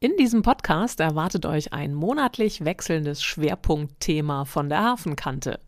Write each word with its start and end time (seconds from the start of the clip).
In 0.00 0.16
diesem 0.16 0.42
Podcast 0.42 1.00
erwartet 1.00 1.44
euch 1.44 1.72
ein 1.72 1.92
monatlich 1.92 2.64
wechselndes 2.64 3.20
Schwerpunktthema 3.20 4.44
von 4.44 4.68
der 4.68 4.84
Hafenkante. 4.84 5.58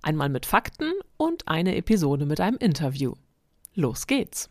Einmal 0.00 0.28
mit 0.28 0.46
Fakten 0.46 0.92
und 1.16 1.48
eine 1.48 1.74
Episode 1.74 2.24
mit 2.24 2.38
einem 2.38 2.56
Interview. 2.58 3.14
Los 3.74 4.06
geht's! 4.06 4.48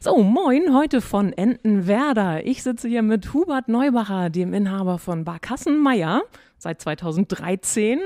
So, 0.00 0.22
moin, 0.22 0.74
heute 0.74 1.02
von 1.02 1.34
Entenwerder. 1.34 2.46
Ich 2.46 2.62
sitze 2.62 2.88
hier 2.88 3.02
mit 3.02 3.34
Hubert 3.34 3.68
Neubacher, 3.68 4.30
dem 4.30 4.54
Inhaber 4.54 4.96
von 4.96 5.26
Bar 5.26 5.40
Kassenmeier, 5.40 6.22
seit 6.56 6.80
2013. 6.80 8.00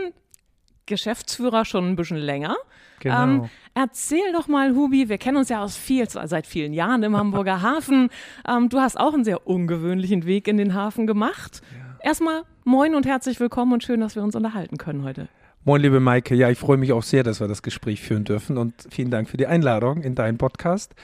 Geschäftsführer 0.86 1.64
schon 1.64 1.90
ein 1.90 1.96
bisschen 1.96 2.16
länger. 2.16 2.56
Genau. 2.98 3.22
Ähm, 3.22 3.50
erzähl 3.74 4.32
doch 4.32 4.48
mal, 4.48 4.74
Hubi, 4.74 5.08
wir 5.08 5.18
kennen 5.18 5.36
uns 5.36 5.48
ja 5.48 5.62
aus 5.62 5.76
viel, 5.76 6.08
seit 6.08 6.46
vielen 6.46 6.72
Jahren 6.72 7.02
im 7.02 7.16
Hamburger 7.16 7.62
Hafen. 7.62 8.10
Ähm, 8.48 8.68
du 8.68 8.80
hast 8.80 8.98
auch 8.98 9.14
einen 9.14 9.24
sehr 9.24 9.46
ungewöhnlichen 9.46 10.26
Weg 10.26 10.48
in 10.48 10.56
den 10.56 10.74
Hafen 10.74 11.06
gemacht. 11.06 11.62
Ja. 11.72 12.08
Erstmal 12.08 12.42
moin 12.64 12.94
und 12.94 13.06
herzlich 13.06 13.40
willkommen 13.40 13.72
und 13.72 13.84
schön, 13.84 14.00
dass 14.00 14.16
wir 14.16 14.22
uns 14.22 14.34
unterhalten 14.34 14.76
können 14.76 15.04
heute. 15.04 15.28
Moin, 15.64 15.80
liebe 15.80 16.00
Maike. 16.00 16.34
Ja, 16.34 16.50
ich 16.50 16.58
freue 16.58 16.76
mich 16.76 16.92
auch 16.92 17.04
sehr, 17.04 17.22
dass 17.22 17.40
wir 17.40 17.46
das 17.46 17.62
Gespräch 17.62 18.00
führen 18.02 18.24
dürfen 18.24 18.58
und 18.58 18.74
vielen 18.90 19.10
Dank 19.10 19.28
für 19.28 19.36
die 19.36 19.46
Einladung 19.46 20.02
in 20.02 20.16
deinen 20.16 20.36
Podcast. 20.36 20.94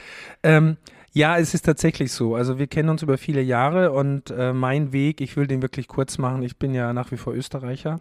Ähm, 0.43 0.75
ja, 1.13 1.37
es 1.37 1.53
ist 1.53 1.65
tatsächlich 1.65 2.11
so. 2.11 2.35
Also 2.35 2.59
wir 2.59 2.67
kennen 2.67 2.89
uns 2.89 3.01
über 3.01 3.17
viele 3.17 3.41
Jahre 3.41 3.91
und 3.93 4.31
äh, 4.31 4.53
mein 4.53 4.91
Weg, 4.91 5.21
ich 5.21 5.37
will 5.37 5.47
den 5.47 5.61
wirklich 5.61 5.87
kurz 5.87 6.17
machen. 6.17 6.43
Ich 6.43 6.57
bin 6.57 6.73
ja 6.73 6.91
nach 6.93 7.11
wie 7.11 7.17
vor 7.17 7.33
Österreicher 7.33 7.99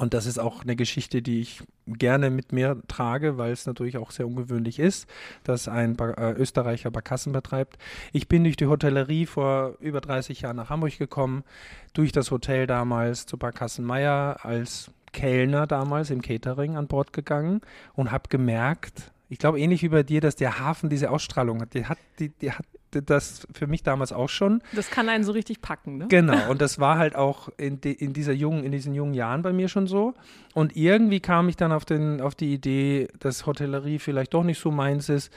und 0.00 0.14
das 0.14 0.24
ist 0.24 0.38
auch 0.38 0.62
eine 0.62 0.76
Geschichte, 0.76 1.20
die 1.20 1.42
ich 1.42 1.62
gerne 1.86 2.30
mit 2.30 2.52
mir 2.52 2.80
trage, 2.88 3.36
weil 3.36 3.52
es 3.52 3.66
natürlich 3.66 3.98
auch 3.98 4.12
sehr 4.12 4.26
ungewöhnlich 4.26 4.78
ist, 4.78 5.06
dass 5.44 5.68
ein 5.68 5.94
ba 5.94 6.12
äh, 6.12 6.32
Österreicher 6.32 6.90
Barkassen 6.90 7.34
betreibt. 7.34 7.76
Ich 8.14 8.26
bin 8.26 8.44
durch 8.44 8.56
die 8.56 8.66
Hotellerie 8.66 9.26
vor 9.26 9.76
über 9.78 10.00
30 10.00 10.40
Jahren 10.40 10.56
nach 10.56 10.70
Hamburg 10.70 10.96
gekommen, 10.96 11.44
durch 11.92 12.12
das 12.12 12.30
Hotel 12.30 12.66
damals 12.66 13.26
zu 13.26 13.36
Barkassen 13.36 13.84
Meier 13.84 14.38
als 14.42 14.90
Kellner 15.12 15.66
damals 15.66 16.08
im 16.08 16.22
Catering 16.22 16.78
an 16.78 16.86
Bord 16.86 17.12
gegangen 17.12 17.60
und 17.92 18.10
habe 18.10 18.30
gemerkt, 18.30 19.12
ich 19.30 19.38
glaube 19.38 19.60
ähnlich 19.60 19.82
wie 19.82 19.88
bei 19.88 20.02
dir, 20.02 20.20
dass 20.20 20.34
der 20.34 20.58
Hafen 20.58 20.90
diese 20.90 21.10
Ausstrahlung 21.10 21.62
hat. 21.62 21.72
Die 21.74 21.86
hat, 21.86 21.98
die, 22.18 22.30
die 22.30 22.50
hat 22.50 22.64
das 22.90 23.46
für 23.52 23.68
mich 23.68 23.84
damals 23.84 24.12
auch 24.12 24.28
schon. 24.28 24.60
Das 24.74 24.90
kann 24.90 25.08
einen 25.08 25.22
so 25.22 25.30
richtig 25.30 25.60
packen, 25.62 25.98
ne? 25.98 26.08
Genau, 26.08 26.50
und 26.50 26.60
das 26.60 26.80
war 26.80 26.98
halt 26.98 27.14
auch 27.14 27.48
in, 27.56 27.80
de, 27.80 27.92
in, 27.92 28.12
dieser 28.12 28.32
jungen, 28.32 28.64
in 28.64 28.72
diesen 28.72 28.92
jungen 28.92 29.14
Jahren 29.14 29.42
bei 29.42 29.52
mir 29.52 29.68
schon 29.68 29.86
so. 29.86 30.14
Und 30.52 30.76
irgendwie 30.76 31.20
kam 31.20 31.48
ich 31.48 31.56
dann 31.56 31.70
auf, 31.70 31.84
den, 31.84 32.20
auf 32.20 32.34
die 32.34 32.52
Idee, 32.52 33.06
dass 33.20 33.46
Hotellerie 33.46 34.00
vielleicht 34.00 34.34
doch 34.34 34.42
nicht 34.42 34.58
so 34.58 34.72
meins 34.72 35.08
ist. 35.08 35.32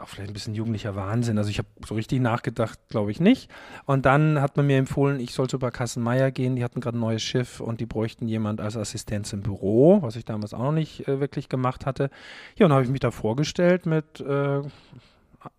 Auch 0.00 0.08
vielleicht 0.08 0.30
ein 0.30 0.34
bisschen 0.34 0.54
jugendlicher 0.54 0.94
Wahnsinn. 0.94 1.38
Also 1.38 1.50
ich 1.50 1.58
habe 1.58 1.68
so 1.84 1.94
richtig 1.94 2.20
nachgedacht, 2.20 2.78
glaube 2.88 3.10
ich 3.10 3.20
nicht. 3.20 3.50
Und 3.84 4.06
dann 4.06 4.40
hat 4.40 4.56
man 4.56 4.66
mir 4.66 4.78
empfohlen, 4.78 5.18
ich 5.18 5.34
soll 5.34 5.48
zu 5.48 5.58
Barkassen 5.58 6.02
Meier 6.02 6.30
gehen. 6.30 6.54
Die 6.54 6.62
hatten 6.62 6.80
gerade 6.80 6.96
ein 6.96 7.00
neues 7.00 7.22
Schiff 7.22 7.60
und 7.60 7.80
die 7.80 7.86
bräuchten 7.86 8.28
jemand 8.28 8.60
als 8.60 8.76
Assistenz 8.76 9.32
im 9.32 9.42
Büro, 9.42 10.00
was 10.02 10.14
ich 10.14 10.24
damals 10.24 10.54
auch 10.54 10.62
noch 10.62 10.72
nicht 10.72 11.08
äh, 11.08 11.18
wirklich 11.18 11.48
gemacht 11.48 11.84
hatte. 11.84 12.10
Ja, 12.56 12.66
und 12.66 12.72
habe 12.72 12.84
ich 12.84 12.90
mich 12.90 13.00
da 13.00 13.10
vorgestellt 13.10 13.86
mit 13.86 14.20
äh, 14.20 14.60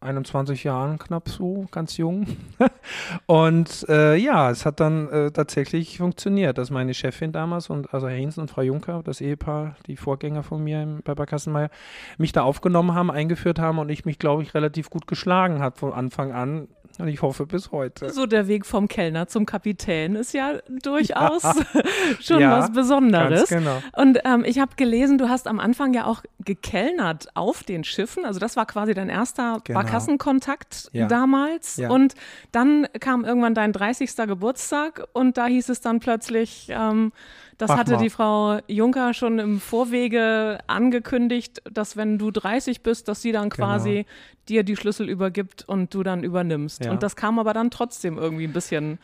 21 0.02 0.64
Jahren 0.64 1.00
knapp 1.00 1.30
so, 1.30 1.66
ganz 1.72 1.98
jung. 1.98 2.28
und 3.26 3.86
äh, 3.88 4.16
ja, 4.16 4.50
es 4.50 4.66
hat 4.66 4.80
dann 4.80 5.10
äh, 5.10 5.32
tatsächlich 5.32 5.98
funktioniert, 5.98 6.58
dass 6.58 6.70
meine 6.70 6.94
Chefin 6.94 7.32
damals 7.32 7.70
und 7.70 7.94
also 7.94 8.08
Herr 8.08 8.18
Hinsen 8.18 8.42
und 8.42 8.52
Frau 8.52 8.62
Juncker, 8.62 9.02
das 9.04 9.22
Ehepaar, 9.22 9.76
die 9.88 9.96
Vorgänger 9.96 10.44
von 10.44 10.64
mir 10.64 10.84
im, 10.84 11.02
bei 11.04 11.16
Barkassenmeier, 11.16 11.70
mich 12.18 12.32
da 12.34 12.44
aufgenommen 12.44 12.94
haben, 12.94 13.10
eingeführt 13.10 13.60
haben 13.60 13.80
und 13.80 13.90
ich 13.90 14.06
mich, 14.06 14.20
glaube 14.20 14.44
ich, 14.44 14.54
relativ 14.54 14.90
gut 14.90 15.08
geschlagen 15.08 15.60
hat 15.60 15.78
von 15.78 15.94
Anfang 15.94 16.34
an 16.34 16.68
und 17.00 17.08
ich 17.08 17.22
hoffe 17.22 17.46
bis 17.46 17.72
heute. 17.72 18.10
So 18.10 18.26
der 18.26 18.48
Weg 18.48 18.66
vom 18.66 18.88
Kellner 18.88 19.28
zum 19.28 19.46
Kapitän 19.46 20.16
ist 20.16 20.34
ja 20.34 20.60
durchaus 20.84 21.44
ja. 21.44 21.54
schon 22.20 22.42
ja, 22.42 22.60
was 22.60 22.72
Besonderes. 22.72 23.48
genau. 23.50 23.82
Und 23.96 24.20
ähm, 24.26 24.44
ich 24.46 24.60
habe 24.60 24.72
gelesen, 24.76 25.18
du 25.18 25.30
hast 25.30 25.48
am 25.48 25.60
Anfang 25.60 25.94
ja 25.94 26.06
auch 26.06 26.24
gekellnert 26.44 27.30
auf 27.36 27.64
den 27.64 27.86
Schiffen. 27.86 28.26
Also 28.26 28.40
das 28.40 28.58
war 28.58 28.66
quasi 28.66 28.94
dein 28.94 29.08
erster 29.08 29.62
genau. 29.64 29.80
Barkassenkontakt 29.80 30.90
ja. 30.92 31.08
damals. 31.08 31.80
Und 31.80 32.16
dann 32.52 32.86
kam 33.00 33.24
irgendwann 33.24 33.56
dein 33.56 33.72
30. 33.72 34.16
Geburtstag 34.28 35.08
und 35.14 35.38
da 35.38 35.46
hieß 35.48 35.70
es 35.70 35.80
dann 35.80 36.02
plötzlich, 36.02 36.68
ähm, 36.70 37.14
das 37.60 37.68
Mach 37.68 37.78
hatte 37.78 37.92
mal. 37.94 38.02
die 38.02 38.10
Frau 38.10 38.60
Juncker 38.68 39.14
schon 39.14 39.38
im 39.38 39.60
Vorwege 39.60 40.60
angekündigt, 40.68 41.62
dass 41.70 41.98
wenn 41.98 42.18
du 42.18 42.32
30 42.32 42.84
bist, 42.84 43.10
dass 43.10 43.22
sie 43.22 43.34
dann 43.34 43.50
genau. 43.50 43.68
quasi 43.68 43.94
genau. 43.94 44.08
dir 44.48 44.64
die 44.64 44.78
Schlüssel 44.78 45.10
übergibt 45.10 45.68
und 45.68 45.94
du 45.94 46.02
dann 46.02 46.24
übernimmst. 46.24 46.86
Ja. 46.86 46.92
Und 46.92 47.04
das 47.04 47.18
kam 47.18 47.38
aber 47.38 47.54
dann 47.54 47.70
trotzdem 47.70 48.18
irgendwie 48.18 48.46
ein 48.46 48.54
bisschen 48.54 48.98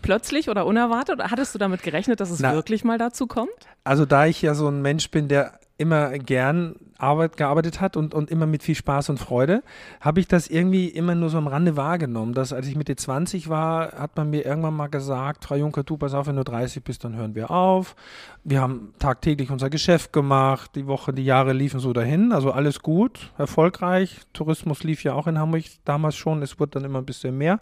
plötzlich 0.00 0.48
oder 0.48 0.64
unerwartet? 0.64 1.16
Oder 1.16 1.30
hattest 1.30 1.54
du 1.54 1.58
damit 1.58 1.82
gerechnet, 1.82 2.20
dass 2.20 2.30
es 2.30 2.40
Na, 2.40 2.54
wirklich 2.54 2.82
mal 2.82 2.96
dazu 2.96 3.26
kommt? 3.26 3.50
Also 3.84 4.06
da 4.06 4.24
ich 4.24 4.40
ja 4.40 4.54
so 4.54 4.68
ein 4.68 4.80
Mensch 4.80 5.10
bin, 5.10 5.28
der 5.28 5.60
immer 5.78 6.10
gern 6.18 6.74
Arbeit 6.98 7.36
gearbeitet 7.36 7.80
hat 7.80 7.96
und, 7.96 8.12
und 8.12 8.30
immer 8.30 8.46
mit 8.46 8.64
viel 8.64 8.74
Spaß 8.74 9.10
und 9.10 9.18
Freude, 9.18 9.62
habe 10.00 10.18
ich 10.18 10.26
das 10.26 10.48
irgendwie 10.48 10.88
immer 10.88 11.14
nur 11.14 11.30
so 11.30 11.38
am 11.38 11.46
Rande 11.46 11.76
wahrgenommen. 11.76 12.34
Dass 12.34 12.52
als 12.52 12.66
ich 12.66 12.74
Mitte 12.74 12.96
20 12.96 13.48
war, 13.48 13.92
hat 13.92 14.16
man 14.16 14.28
mir 14.28 14.44
irgendwann 14.44 14.74
mal 14.74 14.88
gesagt, 14.88 15.44
Frau 15.44 15.54
Juncker, 15.54 15.84
du 15.84 15.96
pass 15.96 16.14
auf, 16.14 16.26
wenn 16.26 16.34
du 16.34 16.42
30 16.42 16.82
bist, 16.82 17.04
dann 17.04 17.14
hören 17.14 17.36
wir 17.36 17.52
auf. 17.52 17.94
Wir 18.42 18.60
haben 18.60 18.92
tagtäglich 18.98 19.52
unser 19.52 19.70
Geschäft 19.70 20.12
gemacht, 20.12 20.72
die 20.74 20.88
Woche, 20.88 21.12
die 21.12 21.24
Jahre 21.24 21.52
liefen 21.52 21.78
so 21.78 21.92
dahin, 21.92 22.32
also 22.32 22.50
alles 22.50 22.82
gut, 22.82 23.32
erfolgreich. 23.38 24.20
Tourismus 24.32 24.82
lief 24.82 25.04
ja 25.04 25.14
auch 25.14 25.28
in 25.28 25.38
Hamburg 25.38 25.64
damals 25.84 26.16
schon, 26.16 26.42
es 26.42 26.58
wurde 26.58 26.72
dann 26.72 26.84
immer 26.84 26.98
ein 26.98 27.06
bisschen 27.06 27.38
mehr. 27.38 27.60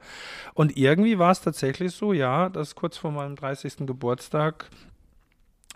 Und 0.54 0.78
irgendwie 0.78 1.19
war 1.19 1.33
es 1.33 1.43
tatsächlich 1.43 1.93
so, 1.93 2.15
ja, 2.15 2.48
dass 2.48 2.75
kurz 2.75 2.97
vor 2.97 3.10
meinem 3.10 3.37
30. 3.37 3.87
Geburtstag 3.87 4.71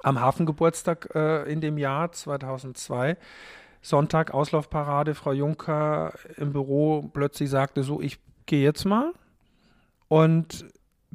am 0.02 0.20
Hafengeburtstag 0.20 1.14
äh, 1.14 1.50
in 1.50 1.60
dem 1.60 1.78
Jahr 1.78 2.12
2002. 2.12 3.16
Sonntag 3.82 4.34
Auslaufparade, 4.34 5.14
Frau 5.14 5.32
Juncker 5.32 6.12
im 6.36 6.52
Büro 6.52 7.08
plötzlich 7.12 7.48
sagte 7.48 7.82
so, 7.82 8.00
ich 8.00 8.18
gehe 8.46 8.62
jetzt 8.62 8.84
mal. 8.84 9.12
Und 10.08 10.66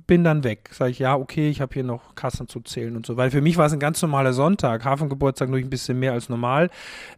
bin 0.07 0.23
dann 0.23 0.43
weg. 0.43 0.69
Sage 0.71 0.91
ich, 0.91 0.99
ja, 0.99 1.15
okay, 1.15 1.49
ich 1.49 1.61
habe 1.61 1.73
hier 1.73 1.83
noch 1.83 2.15
Kassen 2.15 2.47
zu 2.47 2.59
zählen 2.59 2.95
und 2.95 3.05
so. 3.05 3.15
Weil 3.17 3.31
für 3.31 3.41
mich 3.41 3.57
war 3.57 3.65
es 3.65 3.73
ein 3.73 3.79
ganz 3.79 4.01
normaler 4.01 4.33
Sonntag, 4.33 4.83
Hafengeburtstag 4.83 5.49
nur 5.49 5.57
ein 5.57 5.69
bisschen 5.69 5.99
mehr 5.99 6.11
als 6.11 6.27
normal. 6.27 6.69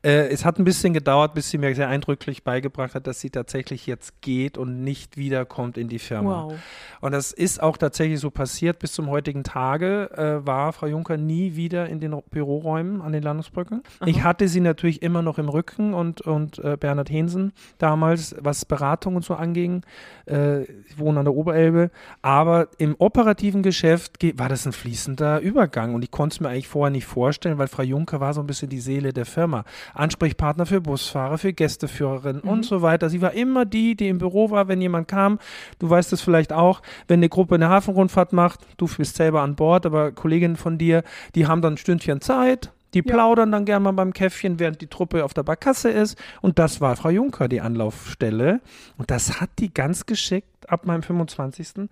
Äh, 0.04 0.28
es 0.30 0.46
hat 0.46 0.60
ein 0.60 0.64
bisschen 0.64 0.94
gedauert, 0.94 1.34
bis 1.34 1.50
sie 1.50 1.58
mir 1.58 1.74
sehr 1.76 1.90
eindrücklich 1.90 2.44
beigebracht 2.44 2.94
hat, 2.94 3.08
dass 3.08 3.20
sie 3.20 3.32
tatsächlich 3.32 3.88
jetzt 3.88 4.22
geht 4.22 4.58
und 4.58 4.84
nicht 4.84 5.18
wiederkommt 5.18 5.78
in 5.78 5.88
die 5.88 6.00
Firma. 6.00 6.46
Wow. 6.46 6.54
Und 7.02 7.12
das 7.14 7.32
ist 7.32 7.62
auch 7.62 7.78
tatsächlich 7.78 8.20
so 8.20 8.30
passiert. 8.30 8.80
Bis 8.80 8.94
zum 8.94 9.10
heutigen 9.10 9.44
Tage 9.44 10.12
äh, 10.16 10.46
war 10.46 10.72
Frau 10.72 10.88
Juncker 10.88 11.18
nie 11.18 11.56
wieder 11.56 11.90
in 11.90 12.00
den 12.00 12.16
Büroräumen 12.30 13.02
an 13.02 13.12
den 13.12 13.24
Landungsbrücken. 13.24 13.82
Aha. 14.00 14.08
Ich 14.08 14.24
hatte 14.24 14.48
sie 14.48 14.62
natürlich 14.62 15.02
immer 15.02 15.24
noch 15.24 15.40
im 15.40 15.50
Rücken 15.50 15.94
und, 15.96 16.22
und 16.22 16.60
äh, 16.60 16.78
Bernhard 16.80 17.10
Hensen 17.10 17.54
damals, 17.80 18.36
was 18.40 18.66
Beratung 18.66 19.16
und 19.16 19.26
so 19.26 19.34
anging. 19.34 19.84
Äh, 20.28 20.64
ich 20.64 21.00
wohne 21.00 21.20
an 21.20 21.26
der 21.26 21.34
Oberelbe. 21.34 21.90
Aber 22.22 22.67
im 22.78 22.96
operativen 22.98 23.64
Geschäft 23.64 24.18
war 24.38 24.50
das 24.50 24.66
ein 24.66 24.72
fließender 24.72 25.40
Übergang 25.40 25.96
und 25.96 26.04
ich 26.04 26.12
konnte 26.12 26.36
es 26.36 26.40
mir 26.40 26.50
eigentlich 26.50 26.68
vorher 26.68 26.92
nicht 26.92 27.06
vorstellen, 27.06 27.58
weil 27.58 27.68
Frau 27.68 27.84
Juncker 27.84 28.20
war 28.20 28.34
so 28.34 28.42
ein 28.42 28.48
bisschen 28.48 28.70
die 28.70 28.80
Seele 28.80 29.14
der 29.14 29.26
Firma. 29.26 29.64
Ansprechpartner 29.94 30.66
für 30.66 30.82
Busfahrer, 30.82 31.38
für 31.38 31.54
Gästeführerinnen 31.54 32.42
mhm. 32.44 32.50
und 32.50 32.66
so 32.66 32.82
weiter. 32.82 33.10
Sie 33.10 33.22
war 33.22 33.34
immer 33.34 33.66
die, 33.66 33.96
die 33.96 34.08
im 34.08 34.18
Büro 34.18 34.50
war, 34.52 34.68
wenn 34.68 34.82
jemand 34.82 35.08
kam. 35.08 35.40
Du 35.80 35.90
weißt 35.90 36.14
es 36.14 36.22
vielleicht 36.22 36.54
auch, 36.54 36.82
wenn 37.08 37.20
eine 37.20 37.30
Gruppe 37.30 37.56
eine 37.56 37.70
Hafenrundfahrt 37.70 38.34
macht, 38.34 38.60
du 38.78 38.88
bist 38.88 39.16
selber 39.16 39.42
an 39.42 39.56
Bord, 39.56 39.86
aber 39.86 40.12
Kolleginnen 40.12 40.56
von 40.56 40.78
dir, 40.78 41.04
die 41.36 41.48
haben 41.48 41.62
dann 41.62 41.74
ein 41.74 41.78
Stündchen 41.78 42.22
Zeit, 42.22 42.72
die 42.94 43.02
plaudern 43.02 43.52
dann 43.52 43.66
gerne 43.66 43.84
mal 43.84 43.92
beim 43.92 44.14
Käffchen, 44.14 44.60
während 44.60 44.82
die 44.82 44.88
Truppe 44.88 45.24
auf 45.26 45.34
der 45.34 45.44
Barkasse 45.44 45.90
ist. 45.90 46.18
Und 46.42 46.58
das 46.58 46.80
war 46.80 46.96
Frau 46.96 47.10
Juncker, 47.10 47.48
die 47.48 47.62
Anlaufstelle. 47.62 48.62
Und 48.98 49.12
das 49.12 49.42
hat 49.42 49.50
die 49.60 49.74
ganz 49.74 50.06
geschickt 50.06 50.70
ab 50.70 50.86
meinem 50.86 51.04
25 51.04 51.90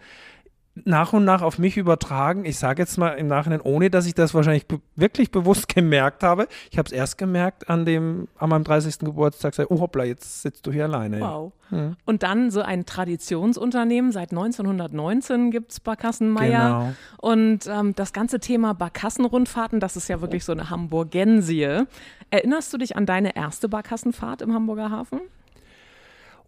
nach 0.84 1.14
und 1.14 1.24
nach 1.24 1.42
auf 1.42 1.58
mich 1.58 1.78
übertragen. 1.78 2.44
Ich 2.44 2.60
sage 2.60 2.82
jetzt 2.82 2.98
mal 2.98 3.12
im 3.12 3.28
Nachhinein, 3.28 3.62
ohne 3.62 3.90
dass 3.90 4.06
ich 4.06 4.14
das 4.14 4.34
wahrscheinlich 4.34 4.68
be 4.68 4.82
wirklich 4.96 5.32
bewusst 5.32 5.68
gemerkt 5.74 6.24
habe. 6.24 6.48
Ich 6.70 6.78
habe 6.78 6.88
es 6.88 6.92
erst 6.92 7.18
gemerkt 7.18 7.70
an 7.70 7.86
dem, 7.86 8.28
an 8.38 8.50
meinem 8.50 8.64
30. 8.66 9.00
Geburtstag, 9.00 9.56
sag, 9.56 9.72
oh 9.72 9.80
hoppla, 9.80 10.04
jetzt 10.04 10.42
sitzt 10.42 10.68
du 10.68 10.72
hier 10.72 10.86
alleine. 10.86 11.22
Wow. 11.22 11.54
Hm. 11.70 11.96
Und 12.06 12.24
dann 12.24 12.52
so 12.52 12.62
ein 12.62 12.86
Traditionsunternehmen. 12.86 14.12
Seit 14.12 14.32
1919 14.32 15.52
gibt 15.52 15.72
es 15.72 15.80
Barkassenmeier. 15.80 16.64
Genau. 16.64 16.94
Und 17.22 17.68
ähm, 17.68 17.96
das 17.96 18.12
ganze 18.12 18.40
Thema 18.40 18.74
Barkassenrundfahrten, 18.74 19.80
das 19.80 19.96
ist 19.96 20.10
ja 20.10 20.22
wirklich 20.22 20.44
so 20.44 20.52
eine 20.52 20.70
Hamburgensie. 20.70 21.84
Erinnerst 22.30 22.74
du 22.74 22.78
dich 22.78 22.98
an 22.98 23.06
deine 23.06 23.36
erste 23.36 23.70
Barkassenfahrt 23.70 24.42
im 24.42 24.54
Hamburger 24.54 24.92
Hafen? 24.92 25.22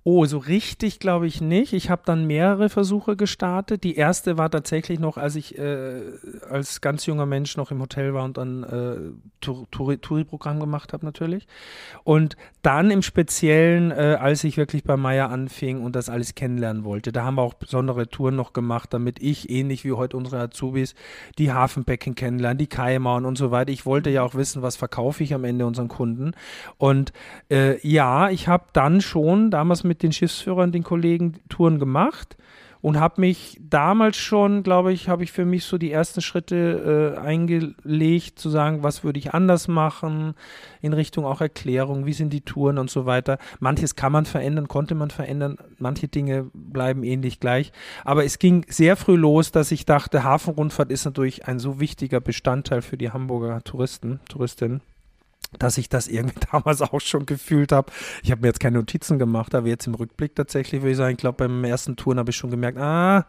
Oh, 0.04 0.26
so 0.26 0.38
richtig 0.38 1.00
glaube 1.00 1.28
ich 1.28 1.42
nicht. 1.42 1.74
Ich 1.74 1.90
habe 1.90 2.02
dann 2.06 2.26
mehrere 2.26 2.70
Versuche 2.70 3.16
gestartet. 3.16 3.84
Die 3.84 3.96
erste 3.96 4.38
war 4.38 4.50
tatsächlich 4.50 5.00
noch, 5.00 5.18
als 5.18 5.36
ich 5.36 5.58
äh, 5.58 6.02
als 6.50 6.82
ganz 6.82 7.06
junger 7.06 7.26
Mensch 7.26 7.58
noch 7.58 7.72
im 7.72 7.82
Hotel 7.82 8.14
war 8.14 8.24
und 8.24 8.38
dann 8.38 8.64
äh, 8.64 8.98
Touri-Programm 9.42 10.60
gemacht 10.60 10.94
habe 10.94 11.06
natürlich. 11.06 11.48
Und 12.04 12.38
dann 12.62 12.92
im 12.92 13.02
Speziellen, 13.02 13.92
äh, 13.92 14.18
als 14.20 14.44
ich 14.44 14.58
wirklich 14.58 14.84
bei 14.84 14.98
Meier 14.98 15.30
anfing 15.30 15.82
und 15.82 15.96
das 15.96 16.10
alles 16.10 16.36
kennenlernen 16.36 16.84
wollte. 16.84 17.12
Da 17.12 17.24
haben 17.24 17.36
wir 17.36 17.44
auch 17.44 17.54
besondere 17.54 18.10
Touren 18.10 18.36
noch 18.36 18.54
gemacht, 18.54 18.94
damit 18.94 19.22
ich, 19.22 19.50
ähnlich 19.50 19.84
wie 19.84 19.94
heute 19.94 20.18
unsere 20.18 20.40
Azubis, 20.40 20.96
die 21.38 21.52
Hafenbecken 21.52 22.16
kennenlernen, 22.16 22.58
die 22.58 22.68
Kaimauern 22.68 23.26
und 23.26 23.38
so 23.38 23.52
weiter. 23.52 23.72
Ich 23.72 23.86
wollte 23.86 24.10
ja 24.10 24.24
auch 24.24 24.36
wissen, 24.36 24.62
was 24.62 24.76
verkaufe 24.76 25.24
ich 25.24 25.34
am 25.34 25.44
Ende 25.44 25.66
unseren 25.66 25.88
Kunden. 25.88 26.32
Und 26.78 27.14
äh, 27.50 27.80
ja, 27.88 28.30
ich 28.30 28.48
habe 28.48 28.66
dann 28.74 29.02
schon 29.02 29.52
damals 29.52 29.84
mit 29.84 29.97
mit 29.98 30.04
den 30.04 30.12
Schiffsführern, 30.12 30.72
den 30.72 30.84
Kollegen 30.84 31.40
Touren 31.50 31.80
gemacht 31.80 32.38
und 32.82 33.00
habe 33.00 33.22
mich 33.22 33.60
damals 33.60 34.16
schon, 34.18 34.62
glaube 34.62 34.94
ich, 34.94 35.10
habe 35.10 35.24
ich 35.24 35.32
für 35.32 35.44
mich 35.44 35.66
so 35.66 35.80
die 35.80 35.92
ersten 35.92 36.22
Schritte 36.22 37.16
äh, 37.18 37.20
eingelegt, 37.20 38.38
zu 38.38 38.52
sagen, 38.52 38.84
was 38.84 39.04
würde 39.04 39.18
ich 39.18 39.34
anders 39.34 39.68
machen, 39.68 40.36
in 40.82 40.94
Richtung 40.94 41.26
auch 41.26 41.42
Erklärung, 41.42 42.06
wie 42.06 42.14
sind 42.14 42.32
die 42.32 42.42
Touren 42.42 42.78
und 42.78 42.92
so 42.92 43.08
weiter. 43.08 43.40
Manches 43.60 43.96
kann 43.96 44.12
man 44.12 44.26
verändern, 44.26 44.68
konnte 44.68 44.94
man 44.94 45.10
verändern, 45.10 45.58
manche 45.80 46.08
Dinge 46.08 46.52
bleiben 46.54 47.04
ähnlich 47.04 47.40
gleich. 47.40 47.72
Aber 48.04 48.24
es 48.24 48.38
ging 48.38 48.66
sehr 48.70 48.96
früh 48.96 49.16
los, 49.16 49.52
dass 49.52 49.72
ich 49.72 49.86
dachte, 49.86 50.24
Hafenrundfahrt 50.24 50.92
ist 50.92 51.06
natürlich 51.06 51.48
ein 51.48 51.58
so 51.58 51.80
wichtiger 51.80 52.22
Bestandteil 52.22 52.84
für 52.84 52.98
die 52.98 53.10
Hamburger 53.10 53.64
Touristen, 53.64 54.20
Touristinnen 54.30 54.82
dass 55.60 55.78
ich 55.78 55.90
das 55.90 56.08
irgendwie 56.08 56.40
damals 56.52 56.82
auch 56.82 57.02
schon 57.02 57.26
gefühlt 57.26 57.72
habe. 57.72 57.92
Ich 58.24 58.32
habe 58.32 58.42
mir 58.42 58.48
jetzt 58.48 58.60
keine 58.60 58.78
Notizen 58.78 59.20
gemacht, 59.20 59.56
aber 59.56 59.68
jetzt 59.68 59.88
im 59.88 59.96
Rückblick 59.96 60.36
tatsächlich 60.36 60.82
würde 60.82 60.92
ich 60.92 60.98
sagen, 60.98 61.14
ich 61.14 61.18
glaube, 61.18 61.48
beim 61.48 61.64
ersten 61.64 61.96
Touren 61.96 62.20
habe 62.20 62.32
ich 62.32 62.36
schon 62.36 62.52
gemerkt, 62.52 62.78
ah, 62.78 63.26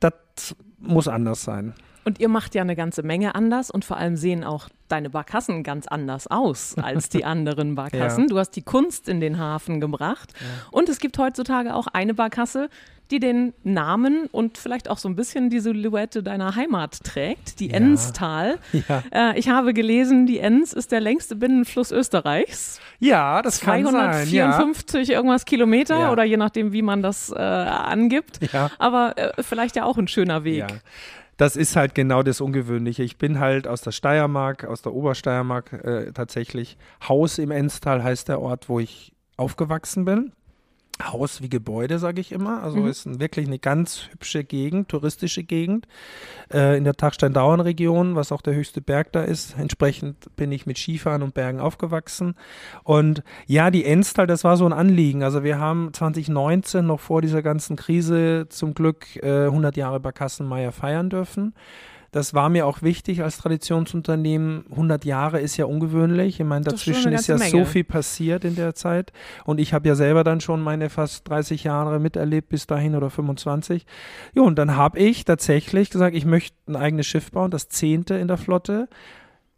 das 0.00 0.56
muss 0.78 1.08
anders 1.08 1.42
sein. 1.42 1.74
Und 2.04 2.20
ihr 2.20 2.28
macht 2.28 2.54
ja 2.54 2.62
eine 2.62 2.76
ganze 2.76 3.02
Menge 3.02 3.34
anders 3.34 3.70
und 3.70 3.84
vor 3.84 3.96
allem 3.96 4.16
sehen 4.16 4.44
auch 4.44 4.68
deine 4.88 5.10
Barkassen 5.10 5.62
ganz 5.62 5.86
anders 5.86 6.26
aus 6.26 6.76
als 6.76 7.08
die 7.08 7.24
anderen 7.24 7.74
Barkassen. 7.74 8.24
Ja. 8.24 8.28
Du 8.28 8.38
hast 8.38 8.50
die 8.50 8.62
Kunst 8.62 9.08
in 9.08 9.20
den 9.20 9.38
Hafen 9.38 9.80
gebracht. 9.80 10.32
Ja. 10.34 10.46
Und 10.70 10.88
es 10.88 10.98
gibt 10.98 11.16
heutzutage 11.18 11.74
auch 11.74 11.86
eine 11.86 12.14
Barkasse, 12.14 12.68
die 13.12 13.20
den 13.20 13.52
Namen 13.62 14.26
und 14.32 14.58
vielleicht 14.58 14.88
auch 14.88 14.96
so 14.96 15.08
ein 15.08 15.14
bisschen 15.14 15.50
die 15.50 15.60
Silhouette 15.60 16.22
deiner 16.22 16.56
Heimat 16.56 17.04
trägt, 17.04 17.60
die 17.60 17.68
ja. 17.68 17.76
Enstal. 17.76 18.58
Ja. 18.88 19.02
Äh, 19.12 19.38
ich 19.38 19.48
habe 19.48 19.74
gelesen, 19.74 20.26
die 20.26 20.38
Enns 20.38 20.72
ist 20.72 20.92
der 20.92 21.00
längste 21.00 21.36
Binnenfluss 21.36 21.92
Österreichs. 21.92 22.80
Ja, 23.00 23.42
das 23.42 23.60
kann 23.60 23.82
254 23.82 25.08
ja. 25.08 25.16
irgendwas 25.16 25.44
Kilometer 25.44 26.00
ja. 26.00 26.12
oder 26.12 26.24
je 26.24 26.36
nachdem, 26.36 26.72
wie 26.72 26.82
man 26.82 27.02
das 27.02 27.30
äh, 27.30 27.38
angibt. 27.38 28.40
Ja. 28.52 28.70
Aber 28.78 29.16
äh, 29.18 29.42
vielleicht 29.42 29.76
ja 29.76 29.84
auch 29.84 29.98
ein 29.98 30.08
schöner 30.08 30.44
Weg. 30.44 30.64
Das 31.36 31.56
ist 31.56 31.76
halt 31.76 31.94
genau 31.94 32.22
das 32.22 32.40
Ungewöhnliche. 32.40 33.02
Ich 33.02 33.18
bin 33.18 33.40
halt 33.40 33.66
aus 33.66 33.80
der 33.80 33.92
Steiermark, 33.92 34.64
aus 34.64 34.82
der 34.82 34.92
Obersteiermark 34.92 35.72
äh, 35.72 36.12
tatsächlich. 36.12 36.76
Haus 37.08 37.38
im 37.38 37.50
Enstal 37.50 38.02
heißt 38.02 38.28
der 38.28 38.40
Ort, 38.40 38.68
wo 38.68 38.78
ich 38.78 39.12
aufgewachsen 39.36 40.04
bin. 40.04 40.32
Haus 41.02 41.42
wie 41.42 41.48
Gebäude, 41.48 41.98
sage 41.98 42.20
ich 42.20 42.32
immer. 42.32 42.62
Also 42.62 42.78
mhm. 42.78 42.88
ist 42.88 43.06
ein, 43.06 43.20
wirklich 43.20 43.46
eine 43.46 43.58
ganz 43.58 44.08
hübsche 44.10 44.44
Gegend, 44.44 44.88
touristische 44.88 45.42
Gegend 45.42 45.86
äh, 46.52 46.76
in 46.76 46.84
der 46.84 46.94
Tachstein-Dauern-Region, 46.94 48.14
was 48.14 48.30
auch 48.30 48.42
der 48.42 48.54
höchste 48.54 48.80
Berg 48.80 49.12
da 49.12 49.22
ist. 49.22 49.56
Entsprechend 49.58 50.34
bin 50.36 50.52
ich 50.52 50.66
mit 50.66 50.78
Skifahren 50.78 51.22
und 51.22 51.34
Bergen 51.34 51.60
aufgewachsen. 51.60 52.34
Und 52.84 53.22
ja, 53.46 53.70
die 53.70 53.84
Enstal, 53.84 54.26
das 54.26 54.44
war 54.44 54.56
so 54.56 54.66
ein 54.66 54.72
Anliegen. 54.72 55.22
Also 55.22 55.42
wir 55.42 55.58
haben 55.58 55.92
2019 55.92 56.86
noch 56.86 57.00
vor 57.00 57.22
dieser 57.22 57.42
ganzen 57.42 57.76
Krise 57.76 58.46
zum 58.48 58.74
Glück 58.74 59.16
äh, 59.16 59.46
100 59.46 59.76
Jahre 59.76 60.00
Barkassenmeier 60.00 60.72
feiern 60.72 61.10
dürfen. 61.10 61.54
Das 62.12 62.34
war 62.34 62.50
mir 62.50 62.66
auch 62.66 62.82
wichtig 62.82 63.22
als 63.22 63.38
Traditionsunternehmen. 63.38 64.66
100 64.70 65.06
Jahre 65.06 65.40
ist 65.40 65.56
ja 65.56 65.64
ungewöhnlich. 65.64 66.38
Ich 66.38 66.46
meine, 66.46 66.62
dazwischen 66.62 67.10
ist, 67.12 67.22
ist 67.22 67.26
ja 67.28 67.38
Menge. 67.38 67.50
so 67.50 67.64
viel 67.64 67.84
passiert 67.84 68.44
in 68.44 68.54
der 68.54 68.74
Zeit. 68.74 69.14
Und 69.46 69.58
ich 69.58 69.72
habe 69.72 69.88
ja 69.88 69.94
selber 69.94 70.22
dann 70.22 70.42
schon 70.42 70.60
meine 70.60 70.90
fast 70.90 71.26
30 71.30 71.64
Jahre 71.64 71.98
miterlebt 72.00 72.50
bis 72.50 72.66
dahin 72.66 72.94
oder 72.94 73.08
25. 73.08 73.86
Ja, 74.34 74.42
und 74.42 74.58
dann 74.58 74.76
habe 74.76 74.98
ich 74.98 75.24
tatsächlich 75.24 75.88
gesagt, 75.88 76.14
ich 76.14 76.26
möchte 76.26 76.54
ein 76.68 76.76
eigenes 76.76 77.06
Schiff 77.06 77.30
bauen, 77.30 77.50
das 77.50 77.70
zehnte 77.70 78.14
in 78.16 78.28
der 78.28 78.36
Flotte. 78.36 78.90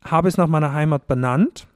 Habe 0.04 0.28
es 0.28 0.36
nach 0.36 0.46
meiner 0.46 0.72
Heimat 0.72 1.08
benannt 1.08 1.66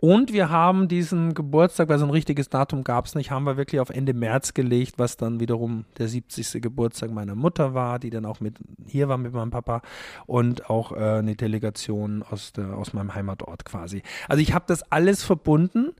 und 0.00 0.32
wir 0.32 0.50
haben 0.50 0.88
diesen 0.88 1.34
Geburtstag, 1.34 1.88
weil 1.88 1.98
so 1.98 2.04
ein 2.04 2.10
richtiges 2.10 2.48
Datum 2.48 2.84
gab 2.84 3.06
es 3.06 3.14
nicht, 3.14 3.30
haben 3.30 3.44
wir 3.44 3.56
wirklich 3.56 3.80
auf 3.80 3.90
Ende 3.90 4.14
März 4.14 4.54
gelegt, 4.54 4.98
was 4.98 5.16
dann 5.16 5.40
wiederum 5.40 5.84
der 5.98 6.08
70. 6.08 6.62
Geburtstag 6.62 7.10
meiner 7.10 7.34
Mutter 7.34 7.74
war, 7.74 7.98
die 7.98 8.10
dann 8.10 8.26
auch 8.26 8.40
mit 8.40 8.58
hier 8.86 9.08
war 9.08 9.18
mit 9.18 9.32
meinem 9.32 9.50
Papa 9.50 9.82
und 10.26 10.68
auch 10.68 10.92
äh, 10.92 11.18
eine 11.18 11.36
Delegation 11.36 12.22
aus, 12.22 12.52
der, 12.52 12.76
aus 12.76 12.92
meinem 12.92 13.14
Heimatort 13.14 13.64
quasi. 13.64 14.02
Also 14.28 14.42
ich 14.42 14.52
habe 14.52 14.64
das 14.68 14.90
alles 14.92 15.22
verbunden. 15.22 15.92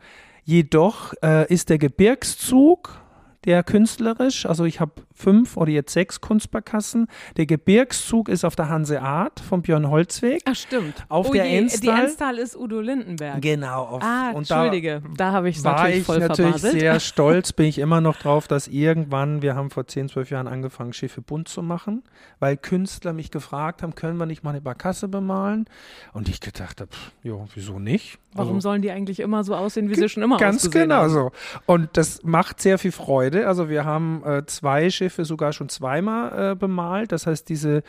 Jedoch 0.45 1.13
äh, 1.23 1.53
ist 1.53 1.71
der 1.71 1.79
Gebirgszug 1.79 3.01
der 3.45 3.63
künstlerisch. 3.63 4.47
Also 4.47 4.65
ich 4.65 4.81
habe 4.81 4.93
fünf 5.17 5.57
oder 5.57 5.71
jetzt 5.71 5.93
sechs 5.93 6.21
Kunstbarkassen. 6.21 7.09
Der 7.37 7.47
Gebirgszug 7.47 8.29
ist 8.29 8.45
auf 8.45 8.55
der 8.55 8.69
Hanseat 8.69 9.41
von 9.41 9.63
Björn 9.63 9.89
Holzweg. 9.89 10.43
Ach 10.45 10.55
stimmt. 10.55 11.07
Auf 11.09 11.31
oh 11.31 11.33
der 11.33 11.47
je, 11.47 11.59
Enstal. 11.59 11.97
Die 11.97 12.03
Enstal 12.03 12.39
ist 12.39 12.57
Udo 12.57 12.81
Lindenberg. 12.81 13.41
Genau. 13.41 13.85
Auf, 13.85 14.03
ah, 14.03 14.31
und 14.31 14.51
Entschuldige, 14.51 15.03
da, 15.17 15.27
da 15.27 15.33
habe 15.33 15.49
ich 15.49 15.57
es 15.57 15.65
natürlich 15.65 16.05
voll 16.05 16.21
War 16.21 16.23
ich 16.23 16.29
natürlich 16.29 16.57
sehr 16.57 17.01
stolz, 17.01 17.53
bin 17.53 17.67
ich 17.67 17.79
immer 17.79 18.01
noch 18.01 18.17
drauf, 18.17 18.47
dass 18.47 18.69
irgendwann, 18.69 19.43
wir 19.43 19.57
haben 19.57 19.71
vor 19.71 19.87
10, 19.87 20.11
12 20.11 20.31
Jahren 20.31 20.47
angefangen, 20.47 20.93
Schiffe 20.93 21.23
bunt 21.23 21.49
zu 21.49 21.63
machen, 21.63 22.03
weil 22.39 22.57
Künstler 22.57 23.13
mich 23.13 23.31
gefragt 23.31 23.83
haben, 23.83 23.95
können 23.95 24.19
wir 24.19 24.27
nicht 24.27 24.45
mal 24.45 24.51
eine 24.51 24.61
Barkasse 24.61 25.09
bemalen? 25.09 25.65
Und 26.13 26.29
ich 26.29 26.41
gedacht 26.41 26.81
habe, 26.81 26.91
ja, 27.23 27.35
wieso 27.55 27.79
nicht? 27.79 28.19
Warum 28.35 28.57
also, 28.57 28.69
sollen 28.69 28.83
die 28.83 28.91
eigentlich 28.91 29.21
immer 29.21 29.45
so 29.45 29.55
aussehen, 29.55 29.89
wie 29.89 29.95
sie 29.95 30.11
schon 30.11 30.23
immer 30.23 30.37
ganz 30.37 30.57
ausgesehen 30.57 30.91
genau 30.91 31.03
haben? 31.03 31.11
so. 31.11 31.33
Und 31.65 31.97
das 31.97 32.23
macht 32.23 32.61
sehr 32.61 32.79
viel 32.79 32.93
Freude. 32.93 33.49
Also 33.49 33.71
wir 33.71 33.87
haben 33.87 34.23
äh, 34.25 34.45
zwei 34.45 34.91
Schiffe 34.91 35.06
sogar 35.09 35.53
schon 35.53 35.69
zweimal 35.69 36.53
äh, 36.53 36.55
bemalt. 36.55 37.13
Das 37.13 37.27
heißt, 37.27 37.49
diese 37.49 37.83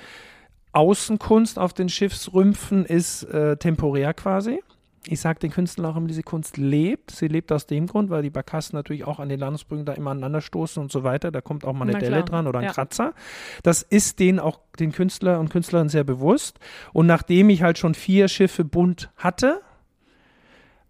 Außenkunst 0.73 1.59
auf 1.59 1.73
den 1.73 1.89
Schiffsrümpfen 1.89 2.85
ist 2.85 3.23
äh, 3.23 3.57
temporär 3.57 4.13
quasi. 4.13 4.61
Ich 5.09 5.21
sage 5.21 5.39
den 5.39 5.51
Künstlern 5.51 5.85
auch 5.91 5.95
immer, 5.95 6.07
diese 6.07 6.23
Kunst 6.23 6.57
lebt. 6.57 7.11
Sie 7.11 7.27
lebt 7.27 7.51
aus 7.51 7.65
dem 7.65 7.87
Grund, 7.87 8.09
weil 8.09 8.23
die 8.23 8.29
Barkassen 8.29 8.75
natürlich 8.75 9.05
auch 9.05 9.19
an 9.19 9.29
den 9.29 9.39
Landesbrücken 9.39 9.85
da 9.85 9.93
immer 9.93 10.11
aneinander 10.11 10.41
stoßen 10.41 10.81
und 10.81 10.91
so 10.91 11.03
weiter. 11.03 11.31
Da 11.31 11.41
kommt 11.41 11.65
auch 11.65 11.73
mal 11.73 11.89
eine 11.89 11.97
Delle 11.97 12.23
dran 12.23 12.47
oder 12.47 12.59
ein 12.59 12.65
ja. 12.65 12.73
Kratzer. 12.73 13.13
Das 13.63 13.83
ist 13.83 14.19
denen 14.19 14.39
auch 14.39 14.59
den 14.79 14.91
Künstler 14.91 15.39
und 15.39 15.49
Künstlerinnen 15.49 15.89
sehr 15.89 16.03
bewusst. 16.03 16.59
Und 16.93 17.07
nachdem 17.07 17.49
ich 17.49 17.61
halt 17.61 17.77
schon 17.77 17.93
vier 17.93 18.27
Schiffe 18.27 18.65
bunt 18.65 19.09
hatte, 19.15 19.61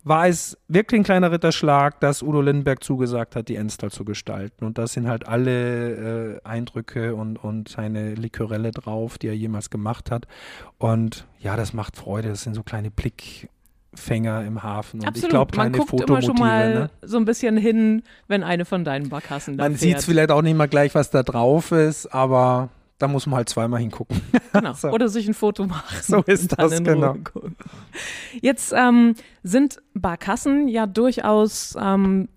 war 0.07 0.27
es 0.27 0.57
wirklich 0.67 1.01
ein 1.01 1.03
kleiner 1.03 1.31
Ritterschlag, 1.31 1.99
dass 1.99 2.21
Udo 2.21 2.41
Lindenberg 2.41 2.83
zugesagt 2.83 3.35
hat, 3.35 3.49
die 3.49 3.55
Enstal 3.55 3.91
zu 3.91 4.05
gestalten. 4.05 4.65
Und 4.65 4.77
da 4.77 4.87
sind 4.87 5.07
halt 5.07 5.27
alle 5.27 6.35
äh, 6.35 6.39
Eindrücke 6.43 7.15
und, 7.15 7.37
und 7.37 7.69
seine 7.69 8.15
Likörelle 8.15 8.71
drauf, 8.71 9.17
die 9.17 9.27
er 9.27 9.35
jemals 9.35 9.69
gemacht 9.69 10.11
hat. 10.11 10.27
Und 10.77 11.27
ja, 11.39 11.55
das 11.55 11.73
macht 11.73 11.97
Freude. 11.97 12.29
Das 12.29 12.43
sind 12.43 12.53
so 12.53 12.63
kleine 12.63 12.91
Blickfänger 12.91 14.45
im 14.45 14.63
Hafen. 14.63 15.01
Und 15.01 15.07
Absolut. 15.07 15.23
ich 15.23 15.29
glaube, 15.29 15.51
kleine 15.51 15.71
Man 15.71 15.79
guckt 15.79 15.89
Fotomotive. 15.89 16.31
immer 16.31 16.37
schon 16.37 16.45
mal 16.45 16.73
ne? 16.73 16.89
so 17.01 17.17
ein 17.17 17.25
bisschen 17.25 17.57
hin, 17.57 18.03
wenn 18.27 18.43
eine 18.43 18.65
von 18.65 18.83
deinen 18.83 19.09
Barkassen 19.09 19.57
da 19.57 19.65
Man 19.65 19.75
sieht 19.75 20.01
vielleicht 20.01 20.31
auch 20.31 20.41
nicht 20.41 20.57
mal 20.57 20.67
gleich, 20.67 20.95
was 20.95 21.09
da 21.09 21.23
drauf 21.23 21.71
ist, 21.71 22.07
aber 22.07 22.69
da 22.99 23.07
muss 23.07 23.25
man 23.27 23.37
halt 23.37 23.49
zweimal 23.49 23.79
hingucken. 23.79 24.21
Genau. 24.53 24.73
so. 24.73 24.89
Oder 24.89 25.07
sich 25.07 25.27
ein 25.27 25.35
Foto 25.35 25.67
machen. 25.67 25.97
So 26.01 26.23
ist 26.23 26.57
das, 26.57 26.83
genau. 26.83 27.15
Jetzt 28.41 28.73
ähm, 28.75 29.13
sind 29.43 29.77
Barkassen 29.93 30.67
ja 30.67 30.87
durchaus 30.87 31.77
ähm, 31.79 32.29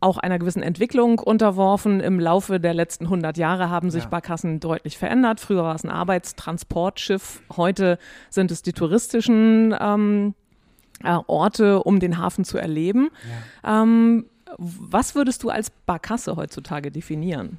auch 0.00 0.18
einer 0.18 0.38
gewissen 0.38 0.62
Entwicklung 0.62 1.18
unterworfen. 1.18 2.00
Im 2.00 2.18
Laufe 2.18 2.58
der 2.58 2.74
letzten 2.74 3.04
100 3.04 3.36
Jahre 3.36 3.70
haben 3.70 3.90
sich 3.90 4.04
ja. 4.04 4.08
Barkassen 4.08 4.60
deutlich 4.60 4.98
verändert. 4.98 5.40
Früher 5.40 5.62
war 5.62 5.74
es 5.74 5.84
ein 5.84 5.90
Arbeitstransportschiff, 5.90 7.42
heute 7.56 7.98
sind 8.30 8.50
es 8.50 8.62
die 8.62 8.72
touristischen 8.72 9.74
ähm, 9.78 10.34
äh, 11.04 11.18
Orte, 11.26 11.82
um 11.82 12.00
den 12.00 12.18
Hafen 12.18 12.44
zu 12.44 12.58
erleben. 12.58 13.10
Ja. 13.62 13.82
Ähm, 13.82 14.26
was 14.56 15.14
würdest 15.14 15.42
du 15.42 15.50
als 15.50 15.70
Barkasse 15.70 16.36
heutzutage 16.36 16.90
definieren? 16.90 17.58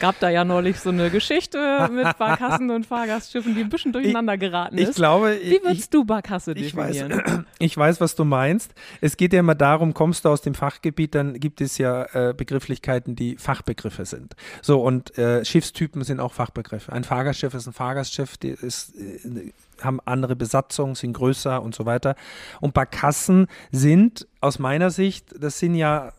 Gab 0.00 0.18
da 0.20 0.28
ja 0.28 0.44
neulich 0.44 0.78
so 0.80 0.90
eine 0.90 1.10
Geschichte 1.10 1.88
mit 1.92 2.18
Barkassen 2.18 2.70
und 2.70 2.86
Fahrgastschiffen, 2.86 3.54
die 3.54 3.62
ein 3.62 3.68
bisschen 3.68 3.92
durcheinander 3.92 4.36
geraten 4.36 4.78
ist. 4.78 4.90
Ich 4.90 4.96
glaube, 4.96 5.38
Wie 5.42 5.62
würdest 5.62 5.84
ich, 5.84 5.90
du 5.90 6.04
Barkasse 6.04 6.52
ich 6.52 6.74
weiß, 6.74 6.96
definieren? 6.96 7.46
ich 7.58 7.76
weiß, 7.76 8.00
was 8.00 8.14
du 8.14 8.24
meinst. 8.24 8.72
Es 9.00 9.16
geht 9.16 9.32
ja 9.32 9.40
immer 9.40 9.54
darum, 9.54 9.94
kommst 9.94 10.24
du 10.24 10.28
aus 10.28 10.42
dem 10.42 10.54
Fachgebiet, 10.54 11.14
dann 11.14 11.40
gibt 11.40 11.60
es 11.60 11.78
ja 11.78 12.04
äh, 12.12 12.34
Begrifflichkeiten, 12.34 13.16
die 13.16 13.36
Fachbegriffe 13.36 14.04
sind. 14.04 14.34
So, 14.62 14.82
und 14.82 15.16
äh, 15.18 15.44
Schiffstypen 15.44 16.04
sind 16.04 16.20
auch 16.20 16.32
Fachbegriffe. 16.32 16.92
Ein 16.92 17.04
Fahrgastschiff 17.04 17.54
ist 17.54 17.66
ein 17.66 17.72
Fahrgastschiff, 17.72 18.36
die 18.36 18.50
ist, 18.50 18.94
äh, 18.96 19.52
haben 19.82 20.00
andere 20.04 20.36
Besatzungen, 20.36 20.94
sind 20.94 21.12
größer 21.12 21.62
und 21.62 21.74
so 21.74 21.86
weiter. 21.86 22.16
Und 22.60 22.74
Barkassen 22.74 23.46
sind 23.70 24.26
aus 24.40 24.58
meiner 24.58 24.90
Sicht, 24.90 25.34
das 25.38 25.58
sind 25.58 25.74
ja 25.74 26.12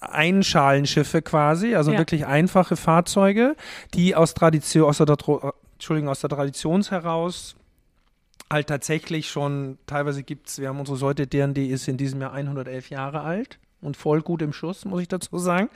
Einschalenschiffe 0.00 1.22
quasi, 1.22 1.74
also 1.74 1.92
Ja. 1.92 1.98
wirklich 1.98 2.26
einfache 2.26 2.76
Fahrzeuge, 2.76 3.56
die 3.94 4.14
aus 4.14 4.34
Tradition, 4.34 4.88
aus 4.88 4.98
der, 4.98 5.16
Entschuldigung, 5.74 6.08
aus 6.08 6.20
der 6.20 6.30
Tradition 6.30 6.82
heraus 6.82 7.56
halt 8.50 8.68
tatsächlich 8.68 9.28
schon, 9.28 9.78
teilweise 9.86 10.22
gibt 10.22 10.48
es, 10.48 10.58
wir 10.58 10.68
haben 10.68 10.78
unsere 10.80 10.96
Säute, 10.96 11.26
deren 11.26 11.54
die 11.54 11.68
ist 11.68 11.86
in 11.88 11.96
diesem 11.96 12.20
Jahr 12.20 12.32
111 12.32 12.90
Jahre 12.90 13.20
alt 13.20 13.58
und 13.80 13.96
voll 13.96 14.22
gut 14.22 14.42
im 14.42 14.52
Schuss, 14.52 14.84
muss 14.84 15.00
ich 15.00 15.08
dazu 15.08 15.38
sagen. 15.38 15.68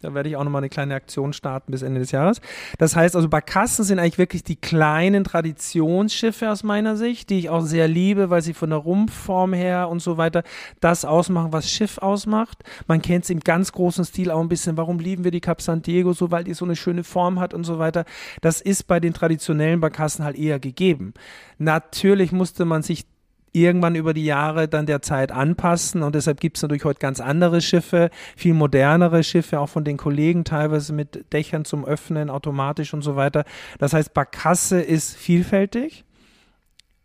Da 0.00 0.14
werde 0.14 0.28
ich 0.28 0.36
auch 0.36 0.44
nochmal 0.44 0.60
eine 0.60 0.70
kleine 0.70 0.94
Aktion 0.94 1.32
starten 1.32 1.72
bis 1.72 1.82
Ende 1.82 2.00
des 2.00 2.10
Jahres. 2.10 2.40
Das 2.78 2.96
heißt 2.96 3.16
also, 3.16 3.28
Barkassen 3.28 3.84
sind 3.84 3.98
eigentlich 3.98 4.18
wirklich 4.18 4.44
die 4.44 4.56
kleinen 4.56 5.24
Traditionsschiffe 5.24 6.50
aus 6.50 6.62
meiner 6.62 6.96
Sicht, 6.96 7.28
die 7.30 7.38
ich 7.38 7.50
auch 7.50 7.60
sehr 7.60 7.86
liebe, 7.86 8.30
weil 8.30 8.42
sie 8.42 8.54
von 8.54 8.70
der 8.70 8.78
Rumpfform 8.78 9.52
her 9.52 9.88
und 9.88 10.00
so 10.00 10.16
weiter 10.16 10.42
das 10.80 11.04
ausmachen, 11.04 11.52
was 11.52 11.70
Schiff 11.70 11.98
ausmacht. 11.98 12.64
Man 12.86 13.02
kennt 13.02 13.24
es 13.24 13.30
im 13.30 13.40
ganz 13.40 13.72
großen 13.72 14.04
Stil 14.04 14.30
auch 14.30 14.40
ein 14.40 14.48
bisschen, 14.48 14.76
warum 14.76 14.98
lieben 14.98 15.24
wir 15.24 15.30
die 15.30 15.40
Cap 15.40 15.60
San 15.60 15.82
Diego 15.82 16.12
so, 16.12 16.30
weil 16.30 16.44
die 16.44 16.54
so 16.54 16.64
eine 16.64 16.76
schöne 16.76 17.04
Form 17.04 17.40
hat 17.40 17.52
und 17.52 17.64
so 17.64 17.78
weiter. 17.78 18.04
Das 18.40 18.60
ist 18.60 18.86
bei 18.86 19.00
den 19.00 19.12
traditionellen 19.12 19.80
Barkassen 19.80 20.24
halt 20.24 20.36
eher 20.36 20.58
gegeben. 20.58 21.12
Natürlich 21.58 22.32
musste 22.32 22.64
man 22.64 22.82
sich 22.82 23.04
irgendwann 23.52 23.94
über 23.94 24.14
die 24.14 24.24
Jahre 24.24 24.68
dann 24.68 24.86
der 24.86 25.02
Zeit 25.02 25.32
anpassen 25.32 26.02
und 26.02 26.14
deshalb 26.14 26.40
gibt 26.40 26.56
es 26.56 26.62
natürlich 26.62 26.84
heute 26.84 27.00
ganz 27.00 27.20
andere 27.20 27.60
Schiffe, 27.60 28.10
viel 28.36 28.54
modernere 28.54 29.24
Schiffe, 29.24 29.60
auch 29.60 29.68
von 29.68 29.84
den 29.84 29.96
Kollegen 29.96 30.44
teilweise 30.44 30.92
mit 30.92 31.32
Dächern 31.32 31.64
zum 31.64 31.84
Öffnen, 31.84 32.30
automatisch 32.30 32.94
und 32.94 33.02
so 33.02 33.16
weiter. 33.16 33.44
Das 33.78 33.92
heißt, 33.92 34.14
Barkasse 34.14 34.80
ist 34.80 35.16
vielfältig. 35.16 36.04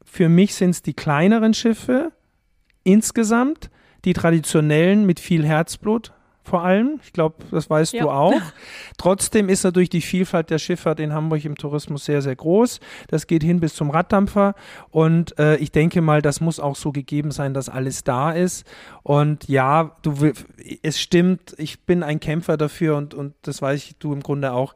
Für 0.03 0.29
mich 0.29 0.55
sind 0.55 0.71
es 0.71 0.81
die 0.81 0.93
kleineren 0.93 1.53
Schiffe 1.53 2.11
insgesamt, 2.83 3.69
die 4.05 4.13
traditionellen 4.13 5.05
mit 5.05 5.19
viel 5.19 5.45
Herzblut 5.45 6.13
vor 6.45 6.63
allem. 6.63 6.99
Ich 7.03 7.11
glaube, 7.11 7.35
das 7.51 7.69
weißt 7.69 7.93
Ja. 7.93 8.03
du 8.03 8.09
auch. 8.11 8.33
Trotzdem 8.97 9.49
ist 9.49 9.63
natürlich 9.63 9.89
die 9.89 10.01
Vielfalt 10.01 10.49
der 10.51 10.59
Schifffahrt 10.59 10.99
in 10.99 11.11
Hamburg 11.11 11.43
im 11.43 11.55
Tourismus 11.57 12.05
sehr, 12.05 12.21
sehr 12.21 12.35
groß. 12.35 12.79
Das 13.07 13.27
geht 13.27 13.43
hin 13.43 13.59
bis 13.59 13.73
zum 13.73 13.89
Raddampfer. 13.89 14.53
Und 14.91 15.37
äh, 15.39 15.57
ich 15.57 15.71
denke 15.71 16.01
mal, 16.01 16.21
das 16.21 16.39
muss 16.41 16.59
auch 16.59 16.75
so 16.75 16.91
gegeben 16.91 17.31
sein, 17.31 17.53
dass 17.53 17.67
alles 17.67 18.03
da 18.03 18.31
ist. 18.31 18.65
Und 19.03 19.47
ja, 19.49 19.95
du, 20.03 20.31
es 20.83 21.01
stimmt, 21.01 21.55
ich 21.57 21.81
bin 21.85 22.03
ein 22.03 22.19
Kämpfer 22.19 22.57
dafür 22.57 22.95
und, 22.95 23.13
und 23.13 23.33
das 23.41 23.61
weiß 23.61 23.83
ich, 23.83 23.97
du 23.97 24.13
im 24.13 24.21
Grunde 24.21 24.53
auch. 24.53 24.75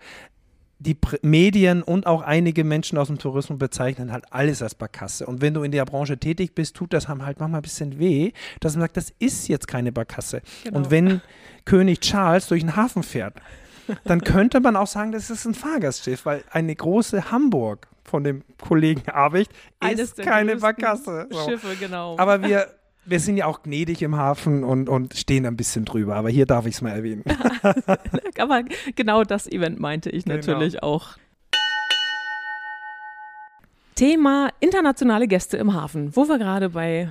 Die 0.82 0.98
Medien 1.22 1.84
und 1.84 2.08
auch 2.08 2.22
einige 2.22 2.64
Menschen 2.64 2.98
aus 2.98 3.08
dem 3.08 3.18
Tourismus 3.18 3.60
bezeichnen 3.60 4.14
halt 4.14 4.24
alles 4.32 4.62
als 4.62 4.76
Barkasse. 4.76 5.26
Und 5.26 5.42
wenn 5.42 5.54
du 5.54 5.64
in 5.64 5.74
der 5.74 5.84
Branche 5.84 6.18
tätig 6.18 6.56
bist, 6.56 6.76
tut 6.76 6.94
das 6.94 7.10
einem 7.10 7.26
halt 7.26 7.40
manchmal 7.40 7.60
ein 7.60 7.64
bisschen 7.64 8.00
weh, 8.00 8.32
dass 8.62 8.76
man 8.76 8.84
sagt, 8.84 8.96
das 8.96 9.14
ist 9.20 9.50
jetzt 9.50 9.68
keine 9.68 9.92
Barkasse. 9.92 10.42
Genau. 10.64 10.78
Und 10.78 10.90
wenn 10.90 11.22
König 11.66 12.00
Charles 12.00 12.48
durch 12.48 12.62
den 12.62 12.78
Hafen 12.78 13.04
fährt, 13.04 13.36
dann 14.06 14.22
könnte 14.22 14.62
man 14.62 14.76
auch 14.76 14.88
sagen, 14.88 15.12
das 15.12 15.30
ist 15.30 15.46
ein 15.46 15.54
Fahrgastschiff, 15.54 16.26
weil 16.26 16.44
eine 16.52 16.76
große 16.76 17.30
Hamburg 17.32 17.88
von 18.04 18.24
dem 18.24 18.44
Kollegen 18.62 19.08
Abicht 19.10 19.52
ist 19.92 20.18
keine 20.18 20.56
Barkasse. 20.58 21.28
So. 21.30 21.46
Schiffe, 21.46 21.76
genau. 21.80 22.18
Aber 22.18 22.42
wir, 22.42 22.68
wir 23.10 23.20
sind 23.20 23.38
ja 23.38 23.46
auch 23.48 23.64
gnädig 23.64 24.02
im 24.02 24.16
Hafen 24.16 24.64
und, 24.64 24.88
und 24.90 25.16
stehen 25.16 25.46
ein 25.46 25.56
bisschen 25.58 25.86
drüber. 25.86 26.16
Aber 26.16 26.30
hier 26.30 26.46
darf 26.46 26.66
ich 26.66 26.76
es 26.76 26.82
mal 26.82 26.92
erwähnen. 26.92 27.24
Aber 28.38 28.64
genau 28.96 29.24
das 29.24 29.48
Event 29.48 29.80
meinte 29.80 30.10
ich 30.10 30.26
Genau. 30.26 30.36
natürlich 30.38 30.84
auch. 30.84 31.18
Thema 33.96 34.50
internationale 34.60 35.28
Gäste 35.28 35.58
im 35.58 35.74
Hafen, 35.74 36.16
wo 36.16 36.28
wir 36.30 36.38
gerade 36.38 36.70
bei 36.70 37.10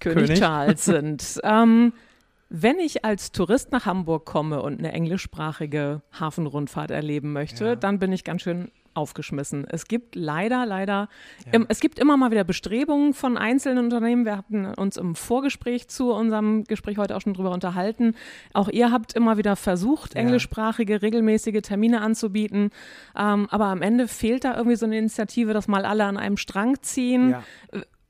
König, 0.00 0.26
König. 0.26 0.38
Charles 0.40 0.84
sind. 0.86 1.40
ähm, 1.44 1.92
wenn 2.48 2.78
ich 2.80 3.04
als 3.04 3.30
Tourist 3.32 3.70
nach 3.70 3.86
Hamburg 3.86 4.24
komme 4.24 4.62
und 4.62 4.78
eine 4.78 4.92
englischsprachige 4.92 6.02
Hafenrundfahrt 6.18 6.90
erleben 6.90 7.32
möchte, 7.32 7.64
Ja. 7.64 7.76
dann 7.76 7.98
bin 7.98 8.12
ich 8.12 8.24
ganz 8.24 8.42
schön 8.42 8.70
aufgeschmissen. 9.00 9.66
Es 9.68 9.86
gibt 9.86 10.14
leider, 10.14 10.66
leider, 10.66 11.08
ähm, 11.52 11.66
es 11.68 11.80
gibt 11.80 11.98
immer 11.98 12.16
mal 12.16 12.30
wieder 12.30 12.44
Bestrebungen 12.44 13.14
von 13.14 13.36
einzelnen 13.36 13.84
Unternehmen. 13.84 14.24
Wir 14.24 14.36
hatten 14.36 14.66
uns 14.66 14.96
im 14.96 15.14
Vorgespräch 15.14 15.88
zu 15.88 16.12
unserem 16.12 16.64
Gespräch 16.64 16.98
heute 16.98 17.16
auch 17.16 17.20
schon 17.22 17.34
drüber 17.34 17.50
unterhalten. 17.52 18.14
Auch 18.52 18.68
ihr 18.68 18.92
habt 18.92 19.14
immer 19.14 19.38
wieder 19.38 19.56
versucht, 19.56 20.14
Ja. 20.14 20.20
englischsprachige, 20.20 21.02
regelmäßige 21.02 21.62
Termine 21.62 22.02
anzubieten. 22.02 22.70
Ähm, 23.16 23.48
aber 23.50 23.66
am 23.66 23.82
Ende 23.82 24.06
fehlt 24.06 24.44
da 24.44 24.56
irgendwie 24.56 24.76
so 24.76 24.86
eine 24.86 24.98
Initiative, 24.98 25.52
dass 25.54 25.66
mal 25.66 25.84
alle 25.84 26.04
an 26.04 26.16
einem 26.18 26.36
Strang 26.36 26.80
ziehen. 26.82 27.30
Ja. 27.30 27.42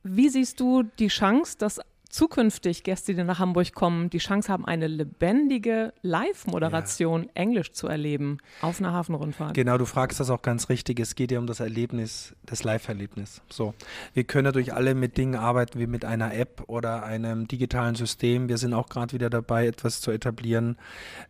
Wie 0.03 0.29
siehst 0.29 0.59
du 0.61 0.83
die 0.99 1.09
Chance, 1.09 1.57
dass 1.59 1.81
zukünftig 2.11 2.83
Gäste, 2.83 3.15
die 3.15 3.25
nach 3.25 3.39
Hamburg 3.39 3.73
kommen, 3.73 4.11
die 4.11 4.19
Chance 4.19 4.53
haben, 4.53 4.67
eine 4.67 4.87
lebendige 4.89 5.95
Live-Moderation 6.03 7.29
Englisch 7.35 7.73
zu 7.73 7.87
erleben 7.87 8.39
auf 8.61 8.81
einer 8.81 8.93
Hafenrundfahrt? 8.93 9.55
Genau, 9.55 9.79
du 9.79 9.87
fragst 9.87 10.21
das 10.21 10.29
auch 10.29 10.43
ganz 10.43 10.69
richtig. 10.69 11.01
Es 11.01 11.15
geht 11.15 11.31
ja 11.33 11.39
um 11.39 11.47
das 11.47 11.61
Erlebnis, 11.61 12.35
das 12.45 12.65
Live-Erlebnis. 12.65 13.43
So, 13.49 13.75
wir 14.13 14.25
können 14.25 14.45
natürlich 14.45 14.75
alle 14.75 14.95
mit 14.95 15.17
Dingen 15.17 15.37
arbeiten 15.37 15.79
wie 15.79 15.87
mit 15.87 16.05
einer 16.05 16.35
App 16.35 16.65
oder 16.67 17.05
einem 17.05 17.49
digitalen 17.49 17.95
System. 17.95 18.49
Wir 18.49 18.59
sind 18.59 18.75
auch 18.75 18.89
gerade 18.89 19.13
wieder 19.13 19.31
dabei, 19.31 19.67
etwas 19.67 20.01
zu 20.01 20.11
etablieren. 20.11 20.77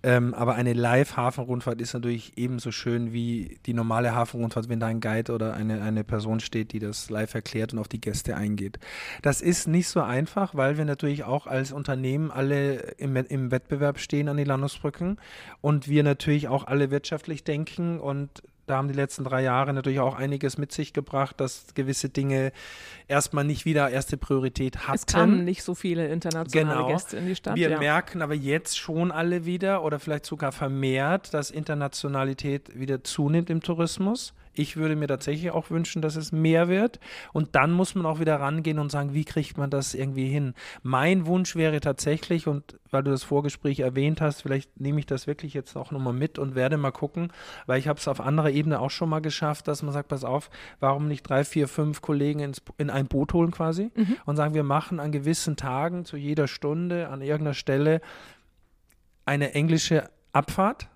Ähm, 0.02 0.34
aber 0.34 0.54
eine 0.54 0.72
Live-Hafenrundfahrt 0.72 1.80
ist 1.80 1.94
natürlich 1.94 2.36
ebenso 2.36 2.72
schön 2.72 3.12
wie 3.12 3.58
die 3.66 3.74
normale 3.74 4.14
Hafenrundfahrt, 4.14 4.68
wenn 4.68 4.80
da 4.80 4.86
ein 4.86 5.00
Guide 5.00 5.32
oder 5.32 5.54
eine, 5.54 5.82
eine 5.82 6.04
Person 6.04 6.40
steht, 6.40 6.72
die 6.72 6.78
das 6.78 7.10
live 7.10 7.34
erklärt 7.34 7.72
und 7.72 7.78
auf 7.78 7.88
die 7.88 8.00
Gäste 8.00 8.36
eingeht. 8.36 8.78
Das 9.22 9.42
ist 9.42 9.68
nicht 9.68 9.88
so 9.88 10.00
einfach, 10.00 10.54
weil 10.54 10.69
wir 10.76 10.84
natürlich 10.84 11.24
auch 11.24 11.46
als 11.46 11.72
Unternehmen 11.72 12.30
alle 12.30 12.94
im, 12.98 13.16
im 13.16 13.50
Wettbewerb 13.50 13.98
stehen 13.98 14.28
an 14.28 14.36
die 14.36 14.44
Landungsbrücken 14.44 15.18
und 15.60 15.88
wir 15.88 16.02
natürlich 16.02 16.48
auch 16.48 16.66
alle 16.66 16.90
wirtschaftlich 16.90 17.44
denken 17.44 18.00
und 18.00 18.42
da 18.70 18.76
haben 18.76 18.86
die 18.86 18.94
letzten 18.94 19.24
drei 19.24 19.42
Jahre 19.42 19.72
natürlich 19.72 19.98
auch 19.98 20.14
einiges 20.14 20.56
mit 20.56 20.70
sich 20.70 20.92
gebracht, 20.92 21.40
dass 21.40 21.74
gewisse 21.74 22.08
Dinge 22.08 22.52
erstmal 23.08 23.42
nicht 23.42 23.64
wieder 23.64 23.90
erste 23.90 24.16
Priorität 24.16 24.86
hatten. 24.86 24.94
Es 24.94 25.06
kamen 25.06 25.44
nicht 25.44 25.64
so 25.64 25.74
viele 25.74 26.06
internationale 26.06 26.76
Genau. 26.76 26.86
Gäste 26.86 27.16
in 27.16 27.26
die 27.26 27.34
Stadt. 27.34 27.56
Wir 27.56 27.70
ja. 27.70 27.78
merken 27.80 28.22
aber 28.22 28.34
jetzt 28.34 28.78
schon 28.78 29.10
alle 29.10 29.44
wieder 29.44 29.82
oder 29.82 29.98
vielleicht 29.98 30.24
sogar 30.24 30.52
vermehrt, 30.52 31.34
dass 31.34 31.50
Internationalität 31.50 32.78
wieder 32.78 33.02
zunimmt 33.02 33.50
im 33.50 33.60
Tourismus. 33.60 34.34
Ich 34.52 34.76
würde 34.76 34.96
mir 34.96 35.06
tatsächlich 35.06 35.50
auch 35.50 35.70
wünschen, 35.70 36.02
dass 36.02 36.16
es 36.16 36.32
mehr 36.32 36.68
wird. 36.68 37.00
Und 37.32 37.54
dann 37.54 37.72
muss 37.72 37.94
man 37.94 38.06
auch 38.06 38.20
wieder 38.20 38.40
rangehen 38.40 38.78
und 38.78 38.90
sagen, 38.90 39.14
wie 39.14 39.24
kriegt 39.24 39.58
man 39.58 39.70
das 39.70 39.94
irgendwie 39.94 40.28
hin? 40.28 40.54
Mein 40.82 41.26
Wunsch 41.26 41.56
wäre 41.56 41.80
tatsächlich, 41.80 42.46
und 42.46 42.78
weil 42.90 43.02
du 43.02 43.10
das 43.10 43.22
Vorgespräch 43.22 43.80
erwähnt 43.80 44.20
hast, 44.20 44.42
vielleicht 44.42 44.80
nehme 44.80 44.98
ich 44.98 45.06
das 45.06 45.26
wirklich 45.26 45.54
jetzt 45.54 45.76
auch 45.76 45.90
nochmal 45.92 46.12
mit 46.12 46.38
und 46.38 46.54
werde 46.54 46.76
mal 46.76 46.90
gucken, 46.90 47.32
weil 47.66 47.78
ich 47.78 47.88
habe 47.88 47.98
es 47.98 48.08
auf 48.08 48.20
anderer 48.20 48.50
Ebene 48.50 48.80
auch 48.80 48.90
schon 48.90 49.08
mal 49.08 49.20
geschafft, 49.20 49.68
dass 49.68 49.82
man 49.82 49.92
sagt, 49.92 50.08
pass 50.08 50.24
auf, 50.24 50.50
warum 50.80 51.06
nicht 51.08 51.22
drei, 51.22 51.44
vier, 51.44 51.68
fünf 51.68 52.00
Kollegen 52.02 52.40
ins, 52.40 52.62
in 52.78 52.90
ein 52.90 53.06
Boot 53.06 53.32
holen 53.32 53.50
quasi 53.50 53.90
und 54.26 54.36
sagen, 54.36 54.54
wir 54.54 54.64
machen 54.64 55.00
an 55.00 55.12
gewissen 55.12 55.56
Tagen 55.56 56.04
zu 56.04 56.16
jeder 56.16 56.48
Stunde 56.48 57.08
an 57.08 57.22
irgendeiner 57.22 57.54
Stelle 57.54 58.00
eine 59.24 59.54
englische 59.54 60.10
Abfahrt 60.32 60.88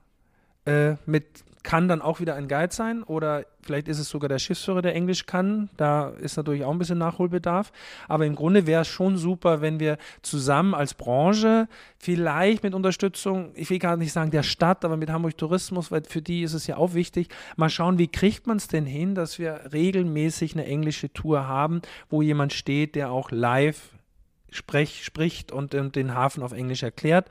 äh, 0.66 0.94
mit 1.06 1.44
kann 1.64 1.88
dann 1.88 2.02
auch 2.02 2.20
wieder 2.20 2.36
ein 2.36 2.46
Guide 2.46 2.72
sein 2.72 3.02
oder 3.02 3.46
vielleicht 3.62 3.88
ist 3.88 3.98
es 3.98 4.10
sogar 4.10 4.28
der 4.28 4.38
Schiffsführer, 4.38 4.82
der 4.82 4.94
Englisch 4.94 5.24
kann. 5.24 5.70
Da 5.78 6.10
ist 6.10 6.36
natürlich 6.36 6.62
auch 6.62 6.70
ein 6.70 6.78
bisschen 6.78 6.98
Nachholbedarf. 6.98 7.72
Aber 8.06 8.26
im 8.26 8.34
Grunde 8.36 8.66
wäre 8.66 8.82
es 8.82 8.88
schon 8.88 9.16
super, 9.16 9.62
wenn 9.62 9.80
wir 9.80 9.96
zusammen 10.20 10.74
als 10.74 10.94
Branche 10.94 11.66
vielleicht 11.98 12.62
mit 12.62 12.74
Unterstützung, 12.74 13.50
ich 13.54 13.70
will 13.70 13.78
gar 13.78 13.96
nicht 13.96 14.12
sagen 14.12 14.30
der 14.30 14.42
Stadt, 14.42 14.84
aber 14.84 14.98
mit 14.98 15.10
Hamburg 15.10 15.38
Tourismus, 15.38 15.90
weil 15.90 16.04
für 16.04 16.20
die 16.20 16.42
ist 16.42 16.52
es 16.52 16.66
ja 16.66 16.76
auch 16.76 16.92
wichtig, 16.92 17.28
mal 17.56 17.70
schauen, 17.70 17.98
wie 17.98 18.08
kriegt 18.08 18.46
man 18.46 18.58
es 18.58 18.68
denn 18.68 18.84
hin, 18.84 19.14
dass 19.14 19.38
wir 19.38 19.72
regelmäßig 19.72 20.52
eine 20.52 20.66
englische 20.66 21.12
Tour 21.12 21.48
haben, 21.48 21.80
wo 22.10 22.20
jemand 22.20 22.52
steht, 22.52 22.94
der 22.94 23.10
auch 23.10 23.30
live 23.30 23.90
sprech, 24.50 25.02
spricht 25.02 25.50
und, 25.50 25.72
den 25.72 26.14
Hafen 26.14 26.42
auf 26.42 26.52
Englisch 26.52 26.82
erklärt. 26.82 27.28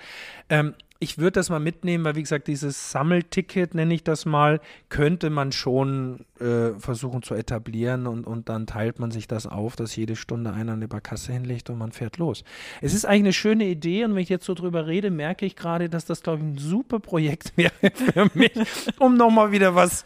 Ähm, 0.50 0.74
ich 1.04 1.18
würde 1.18 1.34
das 1.34 1.50
mal 1.50 1.60
mitnehmen, 1.60 2.06
weil 2.06 2.16
wie 2.16 2.24
gesagt, 2.24 2.48
dieses 2.48 2.92
Sammelticket, 2.92 3.76
nenne 3.76 3.94
ich 3.94 4.04
das 4.04 4.26
mal, 4.26 4.62
könnte 4.88 5.30
man 5.30 5.52
schon 5.52 6.26
äh, 6.44 6.80
versuchen 6.80 7.24
zu 7.24 7.34
etablieren 7.34 8.06
und, 8.06 8.28
und 8.28 8.50
dann 8.50 8.68
teilt 8.68 9.00
man 9.00 9.12
sich 9.12 9.28
das 9.28 9.48
auf, 9.48 9.76
dass 9.76 9.96
jede 9.96 10.16
Stunde 10.16 10.52
einer 10.52 10.74
eine 10.74 10.88
Barkasse 10.88 11.32
hinlegt 11.32 11.70
und 11.70 11.78
man 11.78 11.92
fährt 11.92 12.18
los. 12.18 12.44
Es 12.82 12.94
ist 12.94 13.06
eigentlich 13.06 13.24
eine 13.24 13.34
schöne 13.34 13.66
Idee 13.66 14.04
und 14.06 14.16
wenn 14.16 14.22
ich 14.22 14.30
jetzt 14.30 14.46
so 14.46 14.54
drüber 14.54 14.88
rede, 14.88 15.10
merke 15.10 15.46
ich 15.46 15.56
gerade, 15.56 15.90
dass 15.90 16.06
das, 16.06 16.22
glaube 16.22 16.40
ich, 16.40 16.44
ein 16.44 16.58
super 16.58 17.00
Projekt 17.00 17.54
wäre 17.58 17.72
für 17.82 18.30
mich, 18.34 18.52
um 19.00 19.16
nochmal 19.16 19.52
wieder 19.52 19.74
was 19.74 20.04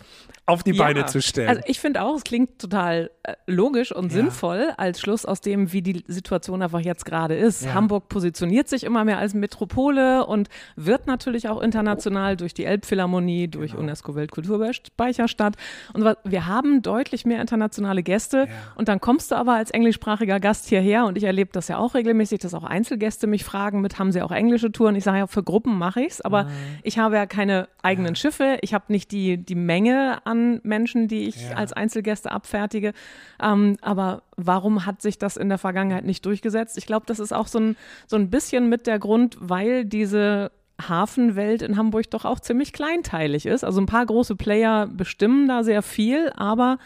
auf 0.47 0.63
die 0.63 0.71
ja, 0.71 0.83
Beine 0.83 1.05
zu 1.05 1.21
stellen. 1.21 1.49
Also 1.49 1.61
ich 1.65 1.79
finde 1.79 2.01
auch, 2.01 2.15
es 2.15 2.23
klingt 2.23 2.59
total 2.59 3.11
äh, 3.23 3.33
logisch 3.47 3.91
und 3.91 4.05
ja. 4.05 4.19
sinnvoll 4.19 4.71
als 4.77 5.01
Schluss 5.01 5.25
aus 5.25 5.41
dem, 5.41 5.73
wie 5.73 5.81
die 5.81 6.05
Situation 6.07 6.61
einfach 6.61 6.79
jetzt 6.79 7.05
gerade 7.05 7.35
ist. 7.35 7.65
Ja. 7.65 7.73
Hamburg 7.73 8.07
positioniert 8.07 8.69
sich 8.69 8.85
immer 8.85 9.03
mehr 9.03 9.17
als 9.17 9.33
Metropole 9.33 10.25
und 10.25 10.47
wird 10.77 11.05
natürlich 11.05 11.49
auch 11.49 11.61
international 11.61 12.37
durch 12.37 12.53
die 12.53 12.63
Elbphilharmonie, 12.63 13.49
durch 13.49 13.71
genau. 13.71 13.83
UNESCO 13.83 14.15
Weltkulturspeicherstadt. 14.15 15.57
Und 15.93 16.05
wir 16.31 16.47
haben 16.47 16.81
deutlich 16.81 17.25
mehr 17.25 17.41
internationale 17.41 18.03
Gäste 18.03 18.47
und 18.75 18.87
dann 18.87 18.99
kommst 18.99 19.31
du 19.31 19.35
aber 19.35 19.53
als 19.53 19.71
englischsprachiger 19.71 20.39
Gast 20.39 20.67
hierher 20.67 21.05
und 21.05 21.17
ich 21.17 21.23
erlebe 21.23 21.49
das 21.53 21.67
ja 21.67 21.77
auch 21.77 21.93
regelmäßig, 21.93 22.39
dass 22.39 22.53
auch 22.53 22.63
Einzelgäste 22.63 23.27
mich 23.27 23.43
fragen 23.43 23.81
mit, 23.81 23.99
haben 23.99 24.11
sie 24.11 24.21
auch 24.21 24.31
englische 24.31 24.71
Touren? 24.71 24.95
Ich 24.95 25.03
sage 25.03 25.19
ja, 25.19 25.27
für 25.27 25.43
Gruppen 25.43 25.77
mache 25.77 26.01
ich 26.01 26.13
es, 26.13 26.21
aber 26.21 26.45
mhm. 26.45 26.49
ich 26.83 26.99
habe 26.99 27.15
ja 27.15 27.25
keine 27.25 27.67
eigenen 27.81 28.15
Schiffe, 28.15 28.57
ich 28.61 28.73
habe 28.73 28.85
nicht 28.89 29.11
die, 29.11 29.37
die 29.37 29.55
Menge 29.55 30.25
an 30.25 30.59
Menschen, 30.63 31.07
die 31.07 31.27
ich 31.27 31.49
ja. 31.49 31.55
als 31.55 31.73
Einzelgäste 31.73 32.31
abfertige. 32.31 32.93
Ähm, 33.41 33.77
aber 33.81 34.23
warum 34.35 34.85
hat 34.85 35.01
sich 35.01 35.17
das 35.17 35.37
in 35.37 35.49
der 35.49 35.57
Vergangenheit 35.57 36.05
nicht 36.05 36.25
durchgesetzt? 36.25 36.77
Ich 36.77 36.85
glaube, 36.85 37.05
das 37.05 37.19
ist 37.19 37.33
auch 37.33 37.47
so 37.47 37.59
ein, 37.59 37.77
so 38.05 38.15
ein 38.15 38.29
bisschen 38.29 38.69
mit 38.69 38.87
der 38.87 38.99
Grund, 38.99 39.37
weil 39.39 39.85
diese 39.85 40.51
Hafenwelt 40.81 41.61
in 41.61 41.75
Hamburg 41.75 42.09
doch 42.11 42.25
auch 42.25 42.39
ziemlich 42.39 42.71
kleinteilig 42.71 43.45
ist. 43.45 43.63
Also 43.63 43.81
ein 43.81 43.87
paar 43.87 44.05
große 44.05 44.35
Player 44.35 44.87
bestimmen 44.87 45.47
da 45.47 45.63
sehr 45.63 45.81
viel, 45.81 46.31
aber 46.35 46.77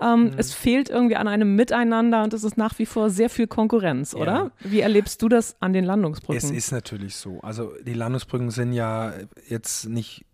ähm, 0.00 0.24
mhm. 0.24 0.34
es 0.36 0.52
fehlt 0.52 0.90
irgendwie 0.90 1.16
an 1.16 1.28
einem 1.28 1.56
Miteinander 1.56 2.22
und 2.22 2.34
es 2.34 2.44
ist 2.44 2.56
nach 2.56 2.78
wie 2.78 2.86
vor 2.86 3.10
sehr 3.10 3.30
viel 3.30 3.46
Konkurrenz, 3.46 4.14
oder? 4.14 4.52
Ja. 4.60 4.70
Wie 4.70 4.80
erlebst 4.80 5.22
du 5.22 5.28
das 5.28 5.56
an 5.60 5.72
den 5.72 5.84
Landungsbrücken? 5.84 6.36
Es 6.36 6.50
ist 6.50 6.72
natürlich 6.72 7.16
so. 7.16 7.40
Also 7.40 7.72
die 7.84 7.94
Landungsbrücken 7.94 8.50
sind 8.50 8.72
ja 8.72 9.12
jetzt 9.48 9.88
nicht 9.88 10.24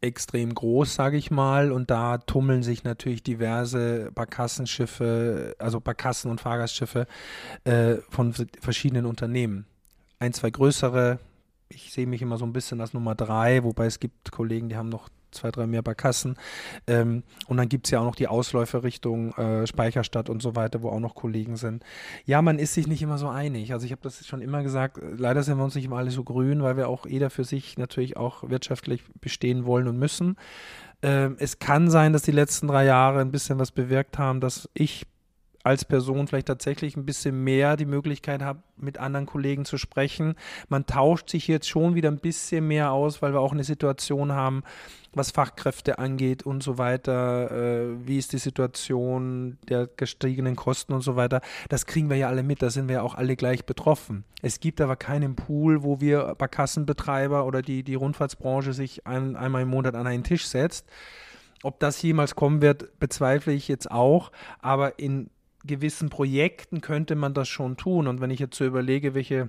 extrem 0.00 0.54
groß, 0.54 0.94
sage 0.94 1.16
ich 1.16 1.30
mal, 1.30 1.72
und 1.72 1.90
da 1.90 2.18
tummeln 2.18 2.62
sich 2.62 2.84
natürlich 2.84 3.22
diverse 3.22 4.10
Barkassenschiffe, 4.14 5.56
also 5.58 5.80
Barkassen- 5.80 6.30
und 6.30 6.40
Fahrgastschiffe 6.40 7.06
äh, 7.64 7.96
von 8.10 8.34
verschiedenen 8.60 9.06
Unternehmen. 9.06 9.66
Ein, 10.18 10.32
zwei 10.34 10.50
größere, 10.50 11.18
ich 11.68 11.92
sehe 11.92 12.06
mich 12.06 12.22
immer 12.22 12.36
so 12.36 12.44
ein 12.44 12.52
bisschen 12.52 12.80
als 12.80 12.92
Nummer 12.94 13.14
drei, 13.14 13.64
wobei 13.64 13.86
es 13.86 14.00
gibt 14.00 14.30
Kollegen, 14.30 14.68
die 14.68 14.76
haben 14.76 14.88
noch 14.88 15.08
zwei, 15.34 15.50
drei 15.50 15.66
mehr 15.66 15.82
bei 15.82 15.94
Kassen. 15.94 16.36
Ähm, 16.86 17.24
und 17.48 17.56
dann 17.56 17.68
gibt 17.68 17.86
es 17.86 17.90
ja 17.90 18.00
auch 18.00 18.04
noch 18.04 18.14
die 18.14 18.28
Ausläufer 18.28 18.82
Richtung 18.82 19.32
äh, 19.34 19.66
Speicherstadt 19.66 20.30
und 20.30 20.40
so 20.40 20.56
weiter, 20.56 20.82
wo 20.82 20.88
auch 20.88 21.00
noch 21.00 21.14
Kollegen 21.14 21.56
sind. 21.56 21.84
Ja, 22.24 22.40
man 22.40 22.58
ist 22.58 22.74
sich 22.74 22.86
nicht 22.86 23.02
immer 23.02 23.18
so 23.18 23.28
einig. 23.28 23.72
Also 23.72 23.84
ich 23.84 23.92
habe 23.92 24.02
das 24.02 24.26
schon 24.26 24.40
immer 24.40 24.62
gesagt, 24.62 24.98
leider 25.16 25.42
sind 25.42 25.58
wir 25.58 25.64
uns 25.64 25.74
nicht 25.74 25.84
immer 25.84 25.98
alle 25.98 26.10
so 26.10 26.24
grün, 26.24 26.62
weil 26.62 26.76
wir 26.76 26.88
auch 26.88 27.06
jeder 27.06 27.30
für 27.30 27.44
sich 27.44 27.76
natürlich 27.76 28.16
auch 28.16 28.48
wirtschaftlich 28.48 29.02
bestehen 29.20 29.66
wollen 29.66 29.88
und 29.88 29.98
müssen. 29.98 30.36
Ähm, 31.02 31.36
es 31.38 31.58
kann 31.58 31.90
sein, 31.90 32.12
dass 32.12 32.22
die 32.22 32.32
letzten 32.32 32.68
drei 32.68 32.84
Jahre 32.84 33.20
ein 33.20 33.32
bisschen 33.32 33.58
was 33.58 33.72
bewirkt 33.72 34.18
haben, 34.18 34.40
dass 34.40 34.68
ich 34.74 35.06
als 35.64 35.86
Person 35.86 36.28
vielleicht 36.28 36.48
tatsächlich 36.48 36.94
ein 36.94 37.06
bisschen 37.06 37.42
mehr 37.42 37.76
die 37.76 37.86
Möglichkeit 37.86 38.42
habe, 38.42 38.62
mit 38.76 38.98
anderen 38.98 39.24
Kollegen 39.24 39.64
zu 39.64 39.78
sprechen. 39.78 40.34
Man 40.68 40.84
tauscht 40.84 41.30
sich 41.30 41.48
jetzt 41.48 41.68
schon 41.68 41.94
wieder 41.94 42.10
ein 42.10 42.18
bisschen 42.18 42.68
mehr 42.68 42.92
aus, 42.92 43.22
weil 43.22 43.32
wir 43.32 43.40
auch 43.40 43.52
eine 43.52 43.64
Situation 43.64 44.32
haben, 44.32 44.62
was 45.14 45.30
Fachkräfte 45.30 45.98
angeht 45.98 46.42
und 46.42 46.62
so 46.62 46.76
weiter. 46.76 47.50
Äh, 47.50 48.06
wie 48.06 48.18
ist 48.18 48.34
die 48.34 48.38
Situation 48.38 49.56
der 49.70 49.86
gestiegenen 49.86 50.54
Kosten 50.54 50.92
und 50.92 51.00
so 51.00 51.16
weiter? 51.16 51.40
Das 51.70 51.86
kriegen 51.86 52.10
wir 52.10 52.16
ja 52.18 52.28
alle 52.28 52.42
mit, 52.42 52.60
da 52.60 52.68
sind 52.68 52.88
wir 52.88 52.96
ja 52.96 53.02
auch 53.02 53.14
alle 53.14 53.34
gleich 53.34 53.64
betroffen. 53.64 54.24
Es 54.42 54.60
gibt 54.60 54.82
aber 54.82 54.96
keinen 54.96 55.34
Pool, 55.34 55.82
wo 55.82 55.98
wir 55.98 56.34
bei 56.36 56.46
Kassenbetreiber 56.46 57.46
oder 57.46 57.62
die, 57.62 57.82
die 57.84 57.94
Rundfahrtsbranche 57.94 58.74
sich 58.74 59.06
ein, 59.06 59.34
einmal 59.34 59.62
im 59.62 59.68
Monat 59.68 59.94
an 59.94 60.06
einen 60.06 60.24
Tisch 60.24 60.46
setzt. 60.46 60.86
Ob 61.62 61.80
das 61.80 62.02
jemals 62.02 62.34
kommen 62.34 62.60
wird, 62.60 63.00
bezweifle 63.00 63.54
ich 63.54 63.68
jetzt 63.68 63.90
auch. 63.90 64.30
Aber 64.60 64.98
in 64.98 65.30
gewissen 65.64 66.10
Projekten 66.10 66.80
könnte 66.80 67.14
man 67.14 67.34
das 67.34 67.48
schon 67.48 67.76
tun. 67.76 68.06
Und 68.06 68.20
wenn 68.20 68.30
ich 68.30 68.40
jetzt 68.40 68.56
so 68.56 68.64
überlege, 68.64 69.14
welche 69.14 69.48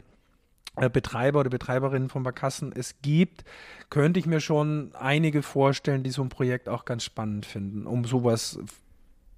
äh, 0.75 0.89
Betreiber 0.89 1.41
oder 1.41 1.49
Betreiberinnen 1.49 2.09
von 2.09 2.23
Barkassen 2.23 2.71
es 2.73 2.95
gibt, 3.01 3.43
könnte 3.89 4.19
ich 4.19 4.25
mir 4.25 4.39
schon 4.39 4.93
einige 4.95 5.41
vorstellen, 5.41 6.03
die 6.03 6.09
so 6.09 6.21
ein 6.21 6.29
Projekt 6.29 6.69
auch 6.69 6.85
ganz 6.85 7.03
spannend 7.03 7.45
finden, 7.45 7.85
um 7.85 8.05
sowas 8.05 8.59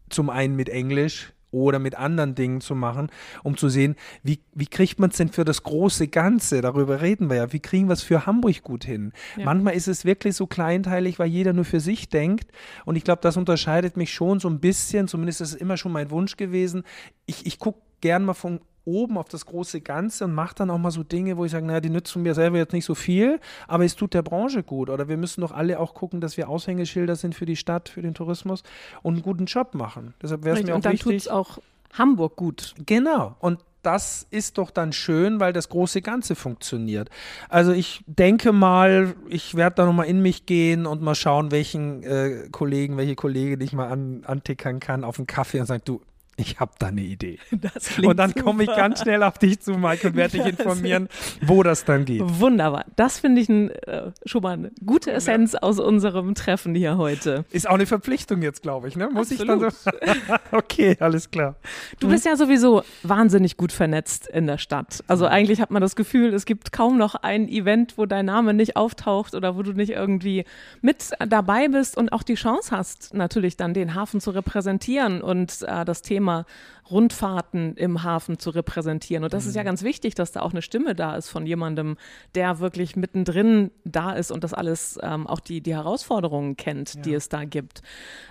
zum 0.10 0.30
einen 0.30 0.56
mit 0.56 0.70
Englisch 0.70 1.34
oder 1.58 1.80
mit 1.80 1.96
anderen 1.96 2.36
Dingen 2.36 2.62
zu 2.62 2.76
machen, 2.76 3.10
um 3.44 3.58
zu 3.58 3.70
sehen, 3.70 3.96
wie, 4.24 4.40
wie 4.54 4.68
kriegt 4.68 5.00
man 5.00 5.10
es 5.10 5.18
denn 5.18 5.30
für 5.30 5.46
das 5.46 5.64
große 5.64 6.08
Ganze, 6.08 6.62
darüber 6.62 7.02
reden 7.02 7.30
wir 7.30 7.38
ja, 7.38 7.54
wie 7.54 7.60
kriegen 7.60 7.88
wir 7.88 7.94
es 7.94 8.04
für 8.04 8.26
Hamburg 8.26 8.64
gut 8.64 8.86
hin. 8.86 9.12
Ja. 9.36 9.46
Manchmal 9.46 9.74
ist 9.74 9.88
es 9.88 10.06
wirklich 10.06 10.36
so 10.36 10.48
kleinteilig, 10.48 11.20
weil 11.20 11.28
jeder 11.28 11.54
nur 11.54 11.66
für 11.66 11.80
sich 11.80 12.10
denkt 12.10 12.52
und 12.86 12.96
ich 12.96 13.04
glaube, 13.04 13.22
das 13.22 13.38
unterscheidet 13.38 13.98
mich 13.98 14.14
schon 14.14 14.40
so 14.40 14.50
ein 14.50 14.60
bisschen, 14.60 15.08
zumindest 15.08 15.42
ist 15.42 15.54
es 15.54 15.56
immer 15.56 15.78
schon 15.78 15.92
mein 15.92 16.12
Wunsch 16.12 16.38
gewesen. 16.38 16.84
Ich, 17.26 17.46
ich 17.46 17.60
gucke 17.60 17.80
gern 18.02 18.26
mal 18.26 18.34
von 18.34 18.60
oben 18.88 19.18
auf 19.18 19.28
das 19.28 19.46
große 19.46 19.82
Ganze 19.82 20.26
und 20.26 20.34
mache 20.34 20.56
dann 20.56 20.72
auch 20.72 20.78
mal 20.78 20.92
so 20.92 21.04
Dinge, 21.04 21.38
wo 21.38 21.46
ich 21.46 21.52
sage, 21.52 21.66
naja, 21.66 21.82
die 21.82 21.90
nützen 21.90 22.24
mir 22.24 22.34
selber 22.34 22.58
jetzt 22.58 22.74
nicht 22.74 22.86
so 22.86 22.96
viel, 22.96 23.40
aber 23.68 23.86
es 23.86 23.96
tut 23.96 24.14
der 24.14 24.22
Branche 24.24 24.64
gut. 24.64 24.90
Oder 24.90 25.08
wir 25.10 25.18
müssen 25.18 25.42
doch 25.42 25.52
alle 25.52 25.80
auch 25.80 25.94
gucken, 25.94 26.22
dass 26.22 26.38
wir 26.38 26.50
Aushängeschilder 26.50 27.16
sind 27.16 27.36
für 27.36 27.46
die 27.46 27.58
Stadt, 27.58 27.90
für 27.90 28.02
den 28.02 28.14
Tourismus 28.14 28.64
und 29.04 29.16
einen 29.16 29.24
guten 29.24 29.46
Job 29.46 29.76
machen. 29.76 30.14
Deshalb 30.22 30.46
wäre 30.46 30.58
es 30.58 30.64
mir 30.64 30.72
auch 30.72 30.78
und 30.78 30.86
dann 30.86 30.94
wichtig. 30.94 31.28
Und 31.28 31.32
auch 31.32 31.60
Hamburg 31.94 32.36
gut. 32.38 32.74
Genau. 32.86 33.36
Und 33.40 33.60
das 33.84 34.28
ist 34.32 34.58
doch 34.58 34.72
dann 34.72 34.92
schön, 34.92 35.40
weil 35.40 35.54
das 35.54 35.70
große 35.70 36.02
Ganze 36.02 36.36
funktioniert. 36.36 37.10
Also 37.48 37.72
ich 37.72 38.04
denke 38.06 38.52
mal, 38.52 39.16
ich 39.30 39.56
werde 39.56 39.78
da 39.78 39.86
nochmal 39.86 40.08
in 40.08 40.22
mich 40.22 40.46
gehen 40.46 40.86
und 40.86 41.02
mal 41.02 41.16
schauen, 41.16 41.52
welchen 41.52 42.04
äh, 42.04 42.50
Kollegen, 42.52 42.98
welche 42.98 43.16
Kollegin 43.16 43.62
ich 43.62 43.74
mal 43.74 43.88
an, 43.88 44.24
antickern 44.26 44.80
kann 44.80 45.04
auf 45.04 45.20
einen 45.20 45.28
Kaffee 45.28 45.60
und 45.60 45.68
sagen, 45.68 45.84
du, 45.86 46.02
ich 46.38 46.60
habe 46.60 46.72
da 46.78 46.88
eine 46.88 47.02
Idee. 47.02 47.40
und 48.04 48.18
dann 48.18 48.34
komme 48.36 48.64
ich 48.64 48.70
ganz 48.70 49.02
schnell 49.02 49.24
auf 49.24 49.40
dich 49.40 49.60
zu, 49.60 49.72
Mike, 49.74 50.08
und 50.08 50.16
werde 50.16 50.38
dich 50.44 50.46
informieren, 50.46 51.10
wo 51.42 51.64
das 51.64 51.84
dann 51.84 52.06
geht. 52.06 52.22
Wunderbar. 52.24 52.86
Das 52.96 53.20
finde 53.20 53.42
ich 53.42 53.50
ein, 53.50 53.72
äh, 53.72 54.12
schon 54.24 54.44
mal 54.44 54.54
eine 54.54 54.72
gute 54.86 55.12
Essenz 55.12 55.54
ja. 55.54 55.64
aus 55.64 55.80
unserem 55.80 56.36
Treffen 56.36 56.76
hier 56.76 56.98
heute. 56.98 57.46
Ist 57.50 57.68
auch 57.68 57.74
eine 57.74 57.88
Verpflichtung 57.88 58.44
jetzt, 58.44 58.62
glaube 58.62 58.88
ich. 58.88 58.96
Ne? 58.96 59.10
Muss 59.10 59.32
Absolut. 59.32 59.74
ich 59.74 59.84
dann 59.84 59.98
so. 60.22 60.34
okay, 60.58 60.96
alles 61.00 61.32
klar. 61.32 61.56
Du 62.00 62.08
bist 62.08 62.26
ja 62.26 62.36
sowieso 62.36 62.84
wahnsinnig 63.02 63.58
gut 63.58 63.72
vernetzt 63.72 64.28
in 64.28 64.46
der 64.46 64.60
Stadt. 64.60 65.04
Also 65.08 65.26
eigentlich 65.26 65.60
hat 65.60 65.72
man 65.72 65.82
das 65.82 65.96
Gefühl, 65.96 66.34
es 66.36 66.46
gibt 66.46 66.72
kaum 66.72 67.00
noch 67.00 67.16
ein 67.16 67.48
Event, 67.48 67.98
wo 67.98 68.06
dein 68.06 68.28
Name 68.28 68.54
nicht 68.54 68.76
auftaucht 68.76 69.34
oder 69.34 69.58
wo 69.58 69.64
du 69.64 69.74
nicht 69.74 69.92
irgendwie 69.92 70.46
mit 70.82 71.10
dabei 71.28 71.68
bist 71.68 71.98
und 71.98 72.12
auch 72.14 72.22
die 72.22 72.36
Chance 72.36 72.76
hast, 72.76 73.16
natürlich 73.16 73.58
dann 73.58 73.74
den 73.74 73.96
Hafen 73.96 74.22
zu 74.22 74.30
repräsentieren 74.30 75.22
und 75.24 75.64
äh, 75.64 75.84
das 75.84 76.04
Thema 76.04 76.27
Thema 76.28 76.46
Rundfahrten 76.90 77.76
im 77.76 78.04
Hafen 78.04 78.40
zu 78.40 78.50
repräsentieren. 78.50 79.24
Und 79.24 79.34
das 79.34 79.44
mhm. 79.44 79.50
ist 79.50 79.56
ja 79.56 79.64
mhm. 79.64 79.68
ganz 79.68 79.84
wichtig, 79.84 80.16
dass 80.16 80.32
da 80.32 80.42
auch 80.42 80.52
eine 80.52 80.62
Stimme 80.62 80.96
da 80.96 81.16
ist 81.16 81.30
von 81.30 81.46
jemandem, 81.46 81.98
der 82.36 82.60
wirklich 82.60 82.96
mittendrin 82.96 83.72
da 83.84 84.12
ist 84.12 84.32
und 84.32 84.44
das 84.44 84.54
alles 84.54 84.98
ähm, 85.02 85.28
auch 85.28 85.42
die, 85.42 85.62
die 85.62 85.76
Herausforderungen 85.76 86.56
kennt, 86.56 86.96
ja. 86.96 87.02
die 87.02 87.14
es 87.14 87.30
da 87.30 87.44
gibt. 87.44 87.82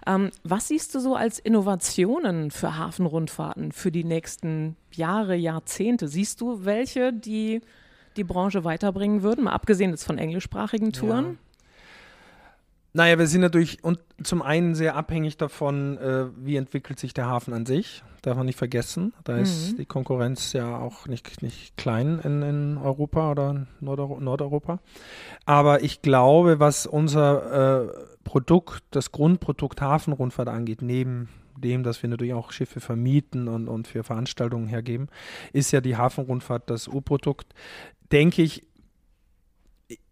Ähm, 0.06 0.30
was 0.42 0.68
siehst 0.68 0.94
du 0.94 1.00
so 1.00 1.14
als 1.14 1.38
Innovationen 1.38 2.50
für 2.50 2.78
Hafenrundfahrten 2.78 3.72
für 3.72 3.92
die 3.92 4.04
nächsten 4.04 4.76
Jahre, 4.92 5.36
Jahrzehnte? 5.36 6.08
Siehst 6.08 6.40
du 6.40 6.64
welche, 6.64 7.12
die 7.12 7.60
die 8.16 8.24
Branche 8.24 8.64
weiterbringen 8.64 9.22
würden, 9.22 9.44
mal 9.44 9.52
abgesehen 9.52 9.90
jetzt 9.90 10.04
von 10.04 10.16
englischsprachigen 10.16 10.92
Touren? 10.92 11.24
Ja. 11.24 11.45
Naja, 12.96 13.18
wir 13.18 13.26
sind 13.26 13.42
natürlich 13.42 13.84
und 13.84 13.98
zum 14.22 14.40
einen 14.40 14.74
sehr 14.74 14.96
abhängig 14.96 15.36
davon, 15.36 15.98
äh, 15.98 16.28
wie 16.34 16.56
entwickelt 16.56 16.98
sich 16.98 17.12
der 17.12 17.26
Hafen 17.26 17.52
an 17.52 17.66
sich. 17.66 18.02
Darf 18.22 18.38
man 18.38 18.46
nicht 18.46 18.56
vergessen. 18.56 19.12
Da 19.22 19.34
mhm. 19.34 19.42
ist 19.42 19.78
die 19.78 19.84
Konkurrenz 19.84 20.54
ja 20.54 20.78
auch 20.78 21.06
nicht, 21.06 21.42
nicht 21.42 21.76
klein 21.76 22.18
in, 22.24 22.40
in 22.40 22.78
Europa 22.78 23.30
oder 23.32 23.66
Nord 23.80 24.22
Nordeuropa. 24.22 24.78
Aber 25.44 25.82
ich 25.82 26.00
glaube, 26.00 26.58
was 26.58 26.86
unser 26.86 27.84
äh, 27.84 27.92
Produkt, 28.24 28.82
das 28.92 29.12
Grundprodukt 29.12 29.82
Hafenrundfahrt 29.82 30.48
angeht, 30.48 30.80
neben 30.80 31.28
dem, 31.54 31.82
dass 31.82 32.02
wir 32.02 32.08
natürlich 32.08 32.32
auch 32.32 32.50
Schiffe 32.50 32.80
vermieten 32.80 33.48
und, 33.48 33.68
und 33.68 33.88
für 33.88 34.04
Veranstaltungen 34.04 34.68
hergeben, 34.68 35.08
ist 35.52 35.70
ja 35.70 35.82
die 35.82 35.98
Hafenrundfahrt 35.98 36.70
das 36.70 36.88
U-Produkt. 36.88 37.52
Denke 38.10 38.40
ich, 38.40 38.65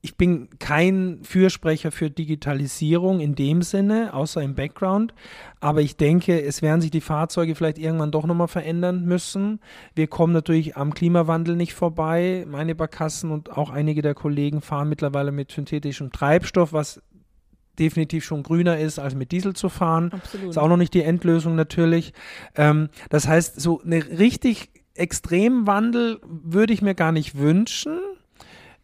ich 0.02 0.16
bin 0.16 0.48
kein 0.58 1.20
Fürsprecher 1.22 1.90
für 1.90 2.10
Digitalisierung 2.10 3.20
in 3.20 3.34
dem 3.34 3.62
Sinne, 3.62 4.14
außer 4.14 4.40
im 4.40 4.54
Background. 4.54 5.14
Aber 5.60 5.80
ich 5.80 5.96
denke, 5.96 6.40
es 6.40 6.62
werden 6.62 6.80
sich 6.80 6.92
die 6.92 7.00
Fahrzeuge 7.00 7.54
vielleicht 7.54 7.78
irgendwann 7.78 8.12
doch 8.12 8.26
nochmal 8.26 8.48
verändern 8.48 9.04
müssen. 9.04 9.60
Wir 9.94 10.06
kommen 10.06 10.32
natürlich 10.32 10.76
am 10.76 10.94
Klimawandel 10.94 11.56
nicht 11.56 11.74
vorbei. 11.74 12.44
Meine 12.48 12.74
Barkassen 12.74 13.32
und 13.32 13.50
auch 13.56 13.70
einige 13.70 14.02
der 14.02 14.14
Kollegen 14.14 14.60
fahren 14.60 14.88
mittlerweile 14.88 15.32
mit 15.32 15.50
synthetischem 15.50 16.12
Treibstoff, 16.12 16.72
was 16.72 17.02
definitiv 17.78 18.24
schon 18.24 18.44
grüner 18.44 18.78
ist, 18.78 19.00
als 19.00 19.16
mit 19.16 19.32
Diesel 19.32 19.54
zu 19.54 19.68
fahren. 19.68 20.12
Absolut. 20.12 20.50
Ist 20.50 20.58
auch 20.58 20.68
noch 20.68 20.76
nicht 20.76 20.94
die 20.94 21.02
Endlösung 21.02 21.56
natürlich. 21.56 22.12
Ähm, 22.54 22.90
das 23.08 23.26
heißt, 23.26 23.60
so 23.60 23.80
eine 23.80 24.18
richtig 24.18 24.70
extremen 24.94 25.66
Wandel 25.66 26.20
würde 26.22 26.72
ich 26.72 26.82
mir 26.82 26.94
gar 26.94 27.10
nicht 27.10 27.36
wünschen. 27.36 27.98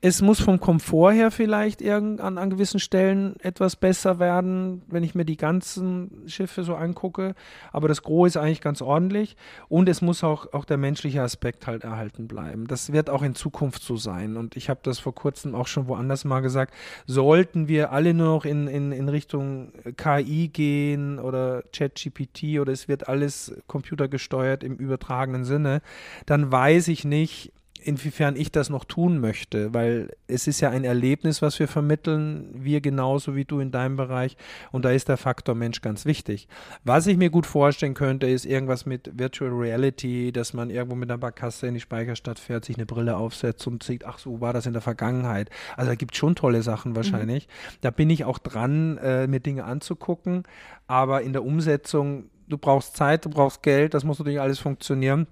Es 0.02 0.22
muss 0.22 0.40
vom 0.40 0.60
Komfort 0.60 1.12
her 1.12 1.30
vielleicht 1.30 1.82
irgend 1.82 2.22
an, 2.22 2.38
an 2.38 2.48
gewissen 2.48 2.80
Stellen 2.80 3.38
etwas 3.40 3.76
besser 3.76 4.18
werden, 4.18 4.80
wenn 4.88 5.04
ich 5.04 5.14
mir 5.14 5.26
die 5.26 5.36
ganzen 5.36 6.22
Schiffe 6.26 6.62
so 6.62 6.74
angucke. 6.74 7.34
Aber 7.70 7.86
das 7.86 8.02
Gros 8.02 8.28
ist 8.28 8.36
eigentlich 8.38 8.62
ganz 8.62 8.80
ordentlich. 8.80 9.36
Und 9.68 9.90
es 9.90 10.00
muss 10.00 10.24
auch, 10.24 10.54
auch 10.54 10.64
der 10.64 10.78
menschliche 10.78 11.20
Aspekt 11.20 11.66
halt 11.66 11.84
erhalten 11.84 12.28
bleiben. 12.28 12.66
Das 12.66 12.94
wird 12.94 13.10
auch 13.10 13.22
in 13.22 13.34
Zukunft 13.34 13.82
so 13.82 13.96
sein. 13.96 14.38
Und 14.38 14.56
ich 14.56 14.70
habe 14.70 14.80
das 14.82 14.98
vor 14.98 15.14
kurzem 15.14 15.54
auch 15.54 15.66
schon 15.66 15.86
woanders 15.86 16.24
mal 16.24 16.40
gesagt. 16.40 16.72
Sollten 17.06 17.68
wir 17.68 17.92
alle 17.92 18.14
nur 18.14 18.28
noch 18.28 18.44
in, 18.46 18.68
in, 18.68 18.92
in 18.92 19.10
Richtung 19.10 19.74
KI 19.98 20.48
gehen 20.48 21.18
oder 21.18 21.62
ChatGPT 21.74 22.58
oder 22.58 22.72
es 22.72 22.88
wird 22.88 23.06
alles 23.06 23.54
computergesteuert 23.66 24.64
im 24.64 24.76
übertragenen 24.76 25.44
Sinne, 25.44 25.82
dann 26.24 26.50
weiß 26.50 26.88
ich 26.88 27.04
nicht, 27.04 27.52
inwiefern 27.83 28.37
ich 28.37 28.53
das 28.53 28.71
noch 28.71 28.85
tun 28.85 29.19
möchte, 29.19 29.75
weil 29.75 30.11
es 30.27 30.47
ist 30.47 30.61
ja 30.61 30.71
ein 30.71 30.85
Erlebnis, 30.85 31.43
was 31.43 31.59
wir 31.59 31.69
vermitteln, 31.69 32.49
wir 32.55 32.81
genauso 32.81 33.35
wie 33.35 33.45
du 33.45 33.61
in 33.61 33.71
deinem 33.71 33.97
Bereich 33.97 34.37
und 34.73 34.85
da 34.85 34.90
ist 34.90 35.09
der 35.09 35.16
Faktor 35.16 35.55
Mensch 35.55 35.81
ganz 35.81 36.05
wichtig. 36.05 36.49
Was 36.85 37.07
ich 37.07 37.16
mir 37.16 37.31
gut 37.31 37.47
vorstellen 37.47 37.95
könnte, 37.95 38.27
ist 38.27 38.45
irgendwas 38.45 38.87
mit 38.87 39.19
Virtual 39.19 39.51
Reality, 39.51 40.33
dass 40.33 40.53
man 40.53 40.71
irgendwo 40.71 40.97
mit 40.97 41.11
einer 41.11 41.19
Barkasse 41.19 41.66
in 41.66 41.75
die 41.75 41.81
Speicherstadt 41.81 42.38
fährt, 42.38 42.64
sich 42.64 42.77
eine 42.77 42.87
Brille 42.87 43.16
aufsetzt 43.16 43.66
und 43.66 43.83
sieht, 43.83 44.05
ach 44.05 44.19
so 44.19 44.40
war 44.40 44.53
das 44.53 44.66
in 44.66 44.73
der 44.73 44.83
Vergangenheit. 44.83 45.51
Also 45.77 45.90
da 45.90 45.95
gibt 45.95 46.14
es 46.14 46.19
schon 46.19 46.35
tolle 46.35 46.62
Sachen 46.62 46.97
wahrscheinlich. 46.97 47.47
Mhm. 47.47 47.77
Da 47.81 47.90
bin 47.90 48.11
ich 48.11 48.25
auch 48.25 48.38
dran, 48.38 48.99
äh, 48.99 49.27
mir 49.27 49.40
Dinge 49.40 49.64
anzugucken, 49.64 50.45
aber 50.87 51.23
in 51.23 51.33
der 51.33 51.45
Umsetzung, 51.45 52.31
du 52.49 52.59
brauchst 52.59 52.97
Zeit, 52.97 53.25
du 53.25 53.31
brauchst 53.31 53.62
Geld, 53.62 53.95
das 53.95 54.05
muss 54.05 54.19
natürlich 54.19 54.40
alles 54.40 54.59
funktionieren. 54.59 55.27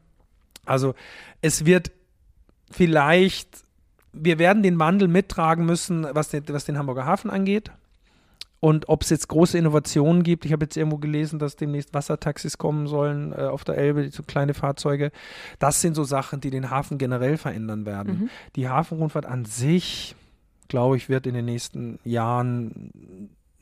Also 0.69 0.95
es 1.41 1.65
wird 1.65 1.91
vielleicht, 2.71 3.65
wir 4.13 4.39
werden 4.39 4.63
den 4.63 4.79
Wandel 4.79 5.09
mittragen 5.09 5.67
müssen, 5.67 6.07
was 6.13 6.29
den, 6.29 6.45
was 6.49 6.65
den 6.65 6.79
Hamburger 6.79 7.07
Hafen 7.07 7.31
angeht. 7.31 7.71
Und 8.61 8.89
ob 8.89 9.03
es 9.03 9.11
jetzt 9.11 9.29
große 9.29 9.57
Innovationen 9.57 10.25
gibt, 10.25 10.45
ich 10.45 10.53
habe 10.53 10.65
jetzt 10.65 10.77
irgendwo 10.77 10.99
gelesen, 10.99 11.39
dass 11.39 11.55
demnächst 11.55 11.95
Wassertaxis 11.95 12.59
kommen 12.59 12.89
sollen 12.89 13.33
äh, 13.33 13.43
auf 13.43 13.63
der 13.63 13.79
Elbe, 13.79 14.11
so 14.11 14.25
kleine 14.25 14.53
Fahrzeuge. 14.53 15.13
Das 15.61 15.81
sind 15.81 15.95
so 15.95 16.03
Sachen, 16.03 16.41
die 16.41 16.51
den 16.51 16.71
Hafen 16.71 16.99
generell 16.99 17.37
verändern 17.37 17.87
werden. 17.87 18.23
Mhm. 18.23 18.31
Die 18.57 18.69
Hafenrundfahrt 18.69 19.27
an 19.27 19.45
sich, 19.45 20.17
glaube 20.67 20.97
ich, 20.97 21.09
wird 21.09 21.29
in 21.29 21.35
den 21.35 21.45
nächsten 21.45 22.01
Jahren 22.03 22.93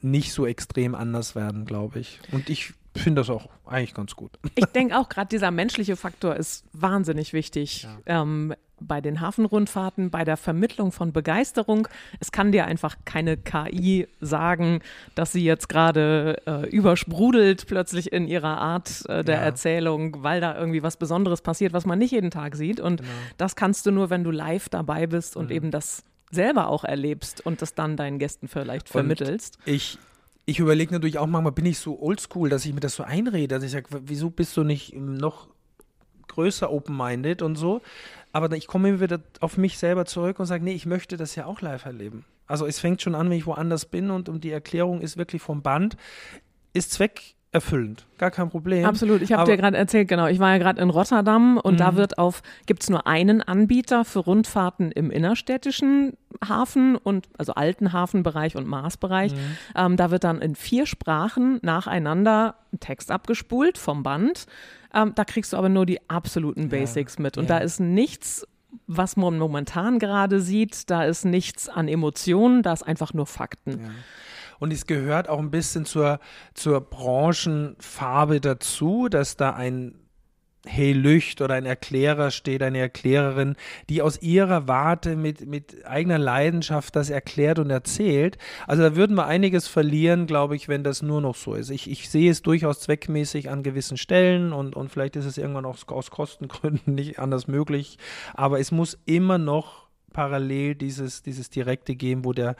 nicht 0.00 0.32
so 0.32 0.46
extrem 0.46 0.94
anders 0.94 1.34
werden, 1.34 1.66
glaube 1.66 1.98
ich. 1.98 2.20
Und 2.32 2.48
ich 2.48 2.72
finde 3.00 3.20
das 3.20 3.30
auch 3.30 3.48
eigentlich 3.66 3.94
ganz 3.94 4.16
gut. 4.16 4.38
Ich 4.54 4.66
denke 4.66 4.98
auch, 4.98 5.08
gerade 5.08 5.28
dieser 5.28 5.50
menschliche 5.50 5.96
Faktor 5.96 6.36
ist 6.36 6.64
wahnsinnig 6.72 7.32
wichtig. 7.32 7.82
Ja. 8.06 8.22
Ähm, 8.22 8.54
bei 8.80 9.00
den 9.00 9.20
Hafenrundfahrten, 9.20 10.10
bei 10.10 10.24
der 10.24 10.36
Vermittlung 10.36 10.92
von 10.92 11.12
Begeisterung. 11.12 11.88
Es 12.20 12.30
kann 12.32 12.52
dir 12.52 12.66
einfach 12.66 12.96
keine 13.04 13.36
KI 13.36 14.06
sagen, 14.20 14.80
dass 15.14 15.32
sie 15.32 15.44
jetzt 15.44 15.68
gerade 15.68 16.42
äh, 16.46 16.68
übersprudelt 16.68 17.66
plötzlich 17.66 18.12
in 18.12 18.26
ihrer 18.28 18.58
Art 18.58 19.04
äh, 19.08 19.24
der 19.24 19.36
ja. 19.36 19.42
Erzählung, 19.42 20.22
weil 20.22 20.40
da 20.40 20.56
irgendwie 20.56 20.82
was 20.82 20.96
Besonderes 20.96 21.40
passiert, 21.40 21.72
was 21.72 21.86
man 21.86 21.98
nicht 21.98 22.10
jeden 22.10 22.30
Tag 22.30 22.56
sieht. 22.56 22.80
Und 22.80 23.00
genau. 23.00 23.12
das 23.38 23.56
kannst 23.56 23.86
du 23.86 23.90
nur, 23.90 24.10
wenn 24.10 24.24
du 24.24 24.30
live 24.30 24.68
dabei 24.68 25.06
bist 25.06 25.36
und 25.36 25.46
mhm. 25.46 25.56
eben 25.56 25.70
das 25.70 26.02
selber 26.30 26.68
auch 26.68 26.84
erlebst 26.84 27.44
und 27.46 27.62
das 27.62 27.74
dann 27.74 27.96
deinen 27.96 28.18
Gästen 28.18 28.48
vielleicht 28.48 28.88
vermittelst. 28.88 29.58
Und 29.64 29.72
ich 29.72 29.98
ich 30.46 30.60
überlege 30.60 30.92
natürlich 30.92 31.18
auch 31.18 31.26
manchmal, 31.26 31.52
bin 31.52 31.66
ich 31.66 31.78
so 31.78 32.00
oldschool, 32.00 32.48
dass 32.48 32.64
ich 32.64 32.72
mir 32.72 32.80
das 32.80 32.94
so 32.94 33.02
einrede, 33.02 33.48
dass 33.48 33.64
ich 33.64 33.72
sage, 33.72 33.88
wieso 34.04 34.30
bist 34.30 34.56
du 34.56 34.62
nicht 34.62 34.94
noch 34.94 35.48
größer 36.28 36.70
open-minded 36.70 37.42
und 37.42 37.56
so. 37.56 37.82
Aber 38.32 38.54
ich 38.54 38.66
komme 38.66 38.88
immer 38.88 39.00
wieder 39.00 39.20
auf 39.40 39.56
mich 39.56 39.78
selber 39.78 40.04
zurück 40.04 40.38
und 40.38 40.46
sage, 40.46 40.62
nee, 40.62 40.74
ich 40.74 40.86
möchte 40.86 41.16
das 41.16 41.34
ja 41.34 41.46
auch 41.46 41.60
live 41.60 41.84
erleben. 41.84 42.24
Also 42.46 42.66
es 42.66 42.78
fängt 42.78 43.02
schon 43.02 43.16
an, 43.16 43.28
wenn 43.28 43.38
ich 43.38 43.46
woanders 43.46 43.86
bin 43.86 44.10
und, 44.10 44.28
und 44.28 44.44
die 44.44 44.52
Erklärung 44.52 45.00
ist 45.00 45.16
wirklich 45.16 45.42
vom 45.42 45.62
Band, 45.62 45.96
ist 46.72 46.92
Zweck 46.92 47.34
erfüllend. 47.56 48.06
Gar 48.18 48.30
kein 48.30 48.50
Problem. 48.50 48.84
Absolut. 48.84 49.22
Ich 49.22 49.32
habe 49.32 49.50
dir 49.50 49.56
gerade 49.56 49.76
erzählt, 49.76 50.08
genau. 50.08 50.26
Ich 50.26 50.38
war 50.38 50.52
ja 50.52 50.58
gerade 50.58 50.80
in 50.80 50.90
Rotterdam 50.90 51.58
und 51.58 51.74
mhm. 51.74 51.78
da 51.78 51.96
wird 51.96 52.18
auf, 52.18 52.42
gibt 52.66 52.82
es 52.82 52.90
nur 52.90 53.06
einen 53.06 53.42
Anbieter 53.42 54.04
für 54.04 54.20
Rundfahrten 54.20 54.92
im 54.92 55.10
innerstädtischen 55.10 56.12
Hafen 56.46 56.96
und 56.96 57.28
also 57.38 57.54
alten 57.54 57.92
Hafenbereich 57.92 58.56
und 58.56 58.66
Maßbereich. 58.66 59.32
Mhm. 59.32 59.38
Ähm, 59.74 59.96
da 59.96 60.10
wird 60.10 60.24
dann 60.24 60.40
in 60.40 60.54
vier 60.54 60.86
Sprachen 60.86 61.58
nacheinander 61.62 62.56
ein 62.72 62.80
Text 62.80 63.10
abgespult 63.10 63.78
vom 63.78 64.02
Band. 64.02 64.46
Ähm, 64.94 65.12
da 65.14 65.24
kriegst 65.24 65.52
du 65.52 65.56
aber 65.56 65.70
nur 65.70 65.86
die 65.86 65.98
absoluten 66.10 66.68
Basics 66.68 67.16
ja. 67.16 67.22
mit. 67.22 67.38
Und 67.38 67.48
ja. 67.48 67.58
da 67.58 67.64
ist 67.64 67.80
nichts 67.80 68.46
was 68.86 69.16
man 69.16 69.38
momentan 69.38 69.98
gerade 69.98 70.40
sieht, 70.40 70.90
da 70.90 71.04
ist 71.04 71.24
nichts 71.24 71.68
an 71.68 71.88
Emotionen, 71.88 72.62
da 72.62 72.72
ist 72.72 72.82
einfach 72.82 73.14
nur 73.14 73.26
Fakten. 73.26 73.70
Ja. 73.70 73.90
Und 74.58 74.72
es 74.72 74.86
gehört 74.86 75.28
auch 75.28 75.38
ein 75.38 75.50
bisschen 75.50 75.84
zur, 75.84 76.20
zur 76.54 76.80
Branchenfarbe 76.80 78.40
dazu, 78.40 79.08
dass 79.08 79.36
da 79.36 79.50
ein 79.50 79.94
Hey 80.68 80.92
Lücht 80.92 81.40
oder 81.42 81.54
ein 81.54 81.64
Erklärer 81.64 82.32
steht, 82.32 82.60
eine 82.60 82.78
Erklärerin, 82.78 83.54
die 83.88 84.02
aus 84.02 84.20
ihrer 84.20 84.66
Warte 84.66 85.14
mit, 85.14 85.46
mit 85.46 85.86
eigener 85.86 86.18
Leidenschaft 86.18 86.96
das 86.96 87.08
erklärt 87.08 87.60
und 87.60 87.70
erzählt. 87.70 88.36
Also 88.66 88.82
da 88.82 88.96
würden 88.96 89.14
wir 89.16 89.26
einiges 89.26 89.68
verlieren, 89.68 90.26
glaube 90.26 90.56
ich, 90.56 90.68
wenn 90.68 90.82
das 90.82 91.02
nur 91.02 91.20
noch 91.20 91.36
so 91.36 91.54
ist. 91.54 91.70
Ich, 91.70 91.88
ich 91.88 92.10
sehe 92.10 92.30
es 92.32 92.42
durchaus 92.42 92.80
zweckmäßig 92.80 93.48
an 93.48 93.62
gewissen 93.62 93.96
Stellen 93.96 94.52
und, 94.52 94.74
und 94.74 94.90
vielleicht 94.90 95.14
ist 95.14 95.24
es 95.24 95.38
irgendwann 95.38 95.66
auch 95.66 95.78
aus 95.86 96.10
Kostengründen 96.10 96.94
nicht 96.96 97.20
anders 97.20 97.46
möglich, 97.46 97.98
aber 98.34 98.58
es 98.58 98.72
muss 98.72 98.98
immer 99.06 99.38
noch 99.38 99.85
parallel 100.16 100.74
dieses, 100.74 101.22
dieses 101.22 101.50
Direkte 101.50 101.94
geben, 101.94 102.24
wo 102.24 102.32
der 102.32 102.56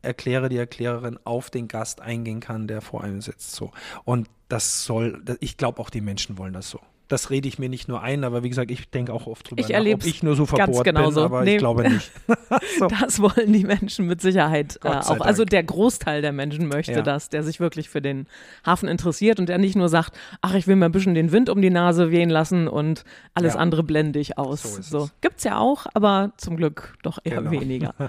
Erklärer, 0.00 0.48
die 0.48 0.56
Erklärerin 0.56 1.18
auf 1.24 1.50
den 1.50 1.68
Gast 1.68 2.00
eingehen 2.00 2.40
kann, 2.40 2.66
der 2.66 2.80
vor 2.80 3.04
einem 3.04 3.20
sitzt. 3.20 3.52
So. 3.52 3.72
Und 4.04 4.30
das 4.48 4.86
soll, 4.86 5.22
ich 5.40 5.58
glaube 5.58 5.80
auch 5.82 5.90
die 5.90 6.00
Menschen 6.00 6.38
wollen 6.38 6.54
das 6.54 6.70
so 6.70 6.80
das 7.08 7.30
rede 7.30 7.48
ich 7.48 7.58
mir 7.58 7.68
nicht 7.68 7.86
nur 7.86 8.02
ein, 8.02 8.24
aber 8.24 8.42
wie 8.42 8.48
gesagt, 8.48 8.70
ich 8.70 8.88
denke 8.88 9.12
auch 9.12 9.26
oft 9.26 9.50
drüber 9.50 9.60
ich 9.60 9.68
nach, 9.68 9.94
ob 9.94 10.06
ich 10.06 10.22
nur 10.22 10.36
so 10.36 10.46
verbohrt 10.46 10.84
bin, 10.84 10.96
aber 10.96 11.44
nee. 11.44 11.54
ich 11.54 11.58
glaube 11.58 11.88
nicht. 11.88 12.10
so. 12.78 12.86
Das 12.86 13.20
wollen 13.20 13.52
die 13.52 13.64
Menschen 13.64 14.06
mit 14.06 14.20
Sicherheit 14.20 14.78
äh, 14.84 14.88
auch. 14.88 15.20
Also 15.20 15.44
der 15.44 15.62
Großteil 15.62 16.22
der 16.22 16.32
Menschen 16.32 16.68
möchte 16.68 16.92
ja. 16.92 17.02
das, 17.02 17.28
der 17.28 17.42
sich 17.42 17.60
wirklich 17.60 17.88
für 17.88 18.00
den 18.00 18.26
Hafen 18.64 18.88
interessiert 18.88 19.38
und 19.38 19.48
der 19.48 19.58
nicht 19.58 19.76
nur 19.76 19.88
sagt, 19.88 20.16
ach, 20.40 20.54
ich 20.54 20.66
will 20.66 20.76
mir 20.76 20.86
ein 20.86 20.92
bisschen 20.92 21.14
den 21.14 21.32
Wind 21.32 21.50
um 21.50 21.60
die 21.60 21.70
Nase 21.70 22.10
wehen 22.10 22.30
lassen 22.30 22.68
und 22.68 23.04
alles 23.34 23.54
ja. 23.54 23.60
andere 23.60 23.82
blende 23.82 24.18
ich 24.18 24.38
aus. 24.38 24.62
So, 24.62 25.00
so. 25.00 25.10
gibt 25.20 25.38
es 25.38 25.44
ja 25.44 25.58
auch, 25.58 25.86
aber 25.94 26.32
zum 26.38 26.56
Glück 26.56 26.96
doch 27.02 27.18
eher 27.22 27.42
genau. 27.42 27.50
weniger. 27.50 27.94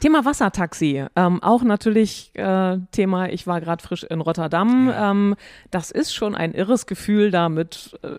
Thema 0.00 0.24
Wassertaxi, 0.24 1.06
ähm, 1.16 1.42
auch 1.42 1.62
natürlich 1.62 2.30
äh, 2.34 2.78
Thema, 2.92 3.30
ich 3.30 3.46
war 3.48 3.60
gerade 3.60 3.82
frisch 3.82 4.04
in 4.04 4.20
Rotterdam. 4.20 4.88
Ja. 4.88 5.10
Ähm, 5.10 5.34
das 5.70 5.90
ist 5.90 6.14
schon 6.14 6.36
ein 6.36 6.54
irres 6.54 6.86
Gefühl, 6.86 7.30
da 7.32 7.48
mit 7.48 7.98
äh, 8.02 8.16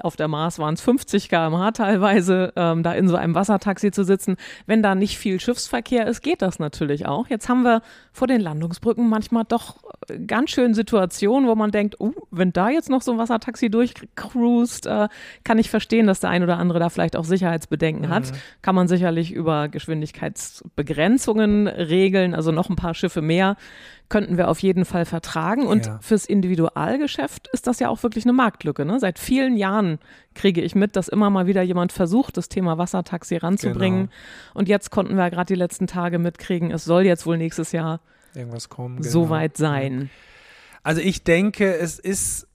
auf 0.00 0.16
der 0.16 0.28
Mars 0.28 0.58
waren 0.58 0.74
es 0.74 0.80
50 0.80 1.28
km/h 1.28 1.72
teilweise, 1.72 2.52
ähm, 2.56 2.82
da 2.82 2.92
in 2.92 3.08
so 3.08 3.16
einem 3.16 3.34
Wassertaxi 3.34 3.90
zu 3.90 4.04
sitzen. 4.04 4.36
Wenn 4.66 4.82
da 4.82 4.94
nicht 4.94 5.18
viel 5.18 5.40
Schiffsverkehr 5.40 6.06
ist, 6.06 6.22
geht 6.22 6.42
das 6.42 6.58
natürlich 6.58 7.06
auch. 7.06 7.28
Jetzt 7.28 7.48
haben 7.48 7.62
wir 7.62 7.82
vor 8.12 8.26
den 8.26 8.40
Landungsbrücken 8.40 9.08
manchmal 9.08 9.44
doch 9.44 9.76
äh, 10.08 10.18
ganz 10.18 10.50
schön 10.50 10.74
Situationen, 10.74 11.48
wo 11.48 11.54
man 11.54 11.70
denkt, 11.70 12.00
uh, 12.00 12.12
wenn 12.30 12.52
da 12.52 12.70
jetzt 12.70 12.90
noch 12.90 13.02
so 13.02 13.12
ein 13.12 13.18
Wassertaxi 13.18 13.70
durchcruist, 13.70 14.86
äh, 14.86 15.08
kann 15.44 15.58
ich 15.58 15.70
verstehen, 15.70 16.06
dass 16.06 16.20
der 16.20 16.30
ein 16.30 16.42
oder 16.42 16.58
andere 16.58 16.78
da 16.78 16.88
vielleicht 16.88 17.16
auch 17.16 17.24
Sicherheitsbedenken 17.24 18.06
mhm. 18.06 18.10
hat. 18.10 18.32
Kann 18.62 18.74
man 18.74 18.88
sicherlich 18.88 19.32
über 19.32 19.68
Geschwindigkeitsbegrenzungen 19.68 21.68
regeln, 21.68 22.34
also 22.34 22.52
noch 22.52 22.70
ein 22.70 22.76
paar 22.76 22.94
Schiffe 22.94 23.22
mehr 23.22 23.56
könnten 24.08 24.38
wir 24.38 24.48
auf 24.48 24.60
jeden 24.60 24.84
Fall 24.84 25.04
vertragen. 25.04 25.66
Und 25.66 25.86
ja. 25.86 25.98
fürs 26.00 26.24
Individualgeschäft 26.24 27.48
ist 27.52 27.66
das 27.66 27.78
ja 27.78 27.88
auch 27.88 28.02
wirklich 28.02 28.24
eine 28.24 28.32
Marktlücke. 28.32 28.84
Ne? 28.84 28.98
Seit 29.00 29.18
vielen 29.18 29.56
Jahren 29.56 29.98
kriege 30.34 30.60
ich 30.60 30.74
mit, 30.74 30.96
dass 30.96 31.08
immer 31.08 31.30
mal 31.30 31.46
wieder 31.46 31.62
jemand 31.62 31.92
versucht, 31.92 32.36
das 32.36 32.48
Thema 32.48 32.78
Wassertaxi 32.78 33.36
ranzubringen. 33.36 34.06
Genau. 34.06 34.12
Und 34.54 34.68
jetzt 34.68 34.90
konnten 34.90 35.16
wir 35.16 35.28
gerade 35.30 35.52
die 35.52 35.58
letzten 35.58 35.86
Tage 35.86 36.18
mitkriegen, 36.18 36.70
es 36.70 36.84
soll 36.84 37.04
jetzt 37.04 37.26
wohl 37.26 37.36
nächstes 37.36 37.72
Jahr 37.72 38.00
irgendwas 38.34 38.68
kommen. 38.68 38.96
Genau. 38.96 39.08
Soweit 39.08 39.56
sein. 39.56 40.10
Also 40.82 41.00
ich 41.00 41.24
denke, 41.24 41.74
es 41.76 41.98
ist 41.98 42.46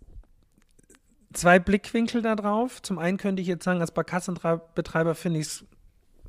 zwei 1.33 1.59
Blickwinkel 1.59 2.21
darauf. 2.21 2.81
Zum 2.81 2.97
einen 2.97 3.17
könnte 3.17 3.41
ich 3.41 3.47
jetzt 3.47 3.63
sagen, 3.63 3.81
als 3.81 3.91
Barkassenbetreiber 3.91 5.13
finde 5.13 5.39
ich 5.39 5.47
es 5.47 5.65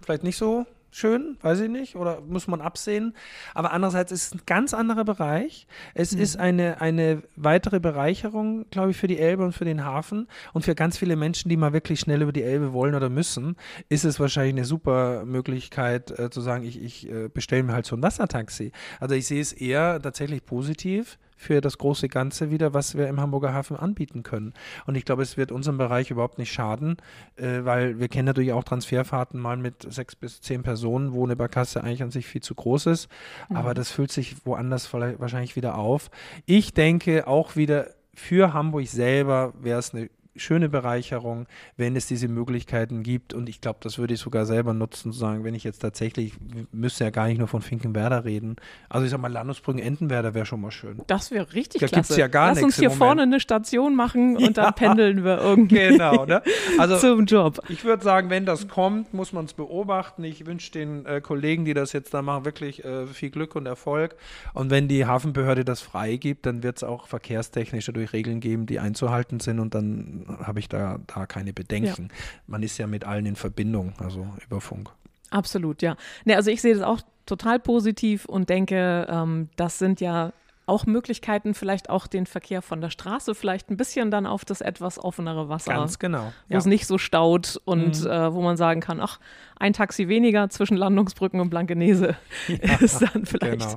vielleicht 0.03 0.25
nicht 0.25 0.37
so 0.37 0.67
schön, 0.95 1.37
weiß 1.43 1.61
ich 1.61 1.71
nicht, 1.71 1.97
oder 1.97 2.21
muss 2.21 2.47
man 2.47 2.61
absehen. 2.61 3.15
Aber 3.53 3.73
andererseits 3.73 4.13
ist 4.13 4.27
es 4.27 4.35
ein 4.35 4.43
ganz 4.47 4.73
anderer 4.73 5.05
Bereich. 5.05 5.67
Es 5.95 6.15
mhm. 6.15 6.21
ist 6.21 6.37
eine, 6.39 6.81
eine 6.81 7.23
weitere 7.37 7.81
Bereicherung, 7.81 8.67
glaube 8.71 8.93
ich, 8.93 8.97
für 8.97 9.09
die 9.09 9.19
Elbe 9.19 9.45
und 9.45 9.53
für 9.53 9.65
den 9.65 9.85
Hafen. 9.85 10.29
Und 10.53 10.65
für 10.65 10.75
ganz 10.75 10.97
viele 10.97 11.17
Menschen, 11.17 11.49
die 11.49 11.57
mal 11.57 11.73
wirklich 11.73 12.01
schnell 12.01 12.23
über 12.23 12.33
die 12.33 12.45
Elbe 12.45 12.73
wollen 12.73 12.95
oder 12.95 13.09
müssen, 13.09 13.57
ist 13.89 14.05
es 14.05 14.21
wahrscheinlich 14.21 14.55
eine 14.55 14.65
super 14.65 15.25
Möglichkeit 15.25 16.17
äh, 16.17 16.31
zu 16.31 16.41
sagen, 16.41 16.65
ich, 16.65 16.81
ich 16.81 17.11
äh, 17.11 17.29
bestelle 17.29 17.65
mir 17.65 17.73
halt 17.73 17.87
so 17.87 17.97
ein 17.97 18.03
Wassertaxi. 18.03 18.71
Also 19.01 19.17
ich 19.17 19.27
sehe 19.27 19.41
es 19.41 19.53
eher 19.53 20.01
tatsächlich 20.01 20.45
positiv 20.47 21.19
für 21.45 21.61
das 21.61 21.79
große 21.79 22.09
Ganze 22.09 22.51
wieder, 22.51 22.75
was 22.75 22.97
wir 22.97 23.07
im 23.09 23.21
Hamburger 23.21 23.53
Hafen 23.53 23.77
anbieten 23.77 24.23
können. 24.23 24.55
Und 24.87 24.95
ich 24.95 25.05
glaube, 25.05 25.23
es 25.23 25.37
wird 25.37 25.53
unserem 25.53 25.79
Bereich 25.79 26.11
überhaupt 26.11 26.39
nicht 26.39 26.53
schaden, 26.53 26.97
äh, 27.37 27.61
weil 27.65 28.01
wir 28.01 28.09
kennen 28.09 28.27
natürlich 28.27 28.53
auch 28.53 28.65
Transferfahrten 28.65 29.39
mal 29.39 29.57
mit 29.57 29.93
sechs 29.93 30.17
bis 30.17 30.41
zehn 30.41 30.63
Personen, 30.63 31.13
wo 31.13 31.25
eine 31.25 31.37
Barkasse 31.37 31.85
eigentlich 31.85 32.03
an 32.03 32.11
sich 32.11 32.27
viel 32.27 32.43
zu 32.43 32.55
groß 32.55 32.87
ist. 32.87 33.09
Mhm. 33.49 33.57
Aber 33.57 33.75
das 33.75 33.91
füllt 33.91 34.11
sich 34.11 34.47
woanders 34.47 34.93
wahrscheinlich 34.93 35.57
wieder 35.57 35.77
auf. 35.77 36.11
Ich 36.47 36.73
denke 36.73 37.27
auch 37.27 37.57
wieder, 37.57 37.89
für 38.15 38.53
Hamburg 38.55 38.87
selber 38.87 39.53
wäre 39.61 39.79
es 39.79 39.95
eine 39.95 40.09
schöne 40.37 40.69
Bereicherung, 40.69 41.47
wenn 41.77 41.97
es 41.97 42.07
diese 42.07 42.29
Möglichkeiten 42.29 43.03
gibt. 43.03 43.35
Und 43.35 43.49
ich 43.49 43.61
glaube, 43.61 43.79
das 43.83 43.99
würde 43.99 44.15
ich 44.15 44.21
sogar 44.21 44.47
selber 44.47 44.75
nutzen, 44.75 45.13
zu 45.13 45.19
sagen, 45.19 45.45
wenn 45.45 45.55
ich 45.55 45.65
jetzt 45.65 45.79
tatsächlich, 45.79 46.35
müsste 46.73 47.05
ja 47.05 47.11
gar 47.11 47.29
nicht 47.29 47.39
nur 47.39 47.49
von 47.49 47.63
Finkenwerder 47.63 48.25
reden. 48.25 48.57
Also 48.89 49.05
ich 49.05 49.11
sag 49.11 49.21
mal, 49.21 49.31
Landesbrücken-Entenwerder 49.33 50.35
wäre 50.35 50.47
schon 50.47 50.61
mal 50.61 50.71
schön. 50.71 51.03
Das 51.07 51.31
wäre 51.31 51.53
richtig 51.55 51.81
da 51.81 51.87
klasse. 51.87 52.19
ja 52.19 52.27
gar 52.27 52.55
Lass 52.55 52.63
uns 52.63 52.79
hier 52.79 52.91
vorne 52.91 53.23
eine 53.23 53.41
Station 53.41 53.95
machen 53.95 54.37
und 54.37 54.43
ja. 54.57 54.65
dann 54.65 54.75
pendeln 54.75 55.25
wir 55.25 55.39
irgendwie 55.39 55.77
genau, 55.77 56.25
ne? 56.27 56.43
also, 56.79 56.97
zum 56.99 57.27
Job. 57.27 57.61
Ich 57.69 57.85
würde 57.85 58.03
sagen, 58.03 58.31
wenn 58.31 58.47
das 58.47 58.69
kommt, 58.69 59.15
muss 59.15 59.33
man 59.33 59.45
es 59.45 59.55
beobachten. 59.55 60.25
Ich 60.25 60.47
wünsche 60.47 60.73
den 60.73 61.07
äh, 61.07 61.21
Kollegen, 61.21 61.65
die 61.65 61.75
das 61.75 61.93
jetzt 61.93 62.15
da 62.15 62.23
machen, 62.23 62.45
wirklich 62.45 62.85
äh, 62.85 63.07
viel 63.07 63.31
Glück 63.31 63.55
und 63.57 63.67
Erfolg. 63.67 64.17
Und 64.53 64.71
wenn 64.71 64.89
die 64.89 65.07
Hafenbehörde 65.07 65.65
das 65.65 65.81
freigibt, 65.81 66.47
dann 66.47 66.63
wird 66.63 66.79
es 66.79 66.85
auch 66.85 67.07
verkehrstechnisch 67.07 67.87
dadurch 67.87 68.13
Regeln 68.13 68.41
geben, 68.41 68.67
die 68.67 68.79
einzuhalten 68.79 69.41
sind 69.41 69.61
und 69.61 69.75
dann 69.75 70.24
habe 70.29 70.59
ich 70.59 70.69
da, 70.69 70.99
da 71.07 71.27
keine 71.27 71.53
Bedenken. 71.53 72.09
Ja. 72.11 72.17
Man 72.47 72.63
ist 72.63 72.79
ja 72.79 72.87
mit 72.87 73.05
allen 73.05 73.27
in 73.27 73.37
Verbindung, 73.37 73.95
also 73.99 74.27
über 74.45 74.61
Funk. 74.61 74.91
Absolut, 75.31 75.83
ja. 75.83 75.97
Ne, 76.25 76.37
also 76.37 76.51
ich 76.51 76.63
sehe 76.63 76.75
das 76.75 76.83
auch 76.83 77.01
total 77.27 77.59
positiv 77.59 78.25
und 78.25 78.49
denke, 78.49 79.07
ähm, 79.09 79.49
das 79.57 79.79
sind 79.79 80.01
ja 80.01 80.33
auch 80.67 80.87
Möglichkeiten, 80.87 81.55
vielleicht 81.55 81.91
auch 81.91 82.07
den 82.07 82.27
Verkehr 82.27 82.63
von 82.63 82.81
der 82.81 82.91
Straße 82.91 83.35
vielleicht 83.35 83.71
ein 83.71 83.77
bisschen 83.77 84.11
dann 84.11 84.27
auf 84.27 84.45
das 84.45 84.61
etwas 84.61 85.03
offenere 85.03 85.49
Wasser. 85.49 85.75
Ganz 85.75 85.99
genau. 85.99 86.33
Wo 86.49 86.55
ja. 86.55 86.59
es 86.59 86.67
nicht 86.67 86.87
so 86.87 86.97
staut 86.97 87.61
und 87.65 88.03
mhm. 88.03 88.11
äh, 88.11 88.33
wo 88.33 88.41
man 88.41 88.57
sagen 88.57 88.81
kann, 88.81 89.01
ach, 89.01 89.19
ein 89.57 89.73
Taxi 89.73 90.09
weniger 90.09 90.49
zwischen 90.49 90.77
Landungsbrücken 90.77 91.41
und 91.41 91.51
Blankenese 91.51 92.17
ja, 92.49 92.77
ist 92.81 93.03
dann 93.03 93.27
vielleicht 93.27 93.77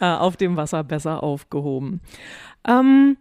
äh, 0.00 0.16
auf 0.16 0.36
dem 0.36 0.56
Wasser 0.56 0.84
besser 0.84 1.22
aufgehoben. 1.22 2.00
Ähm, 2.66 3.16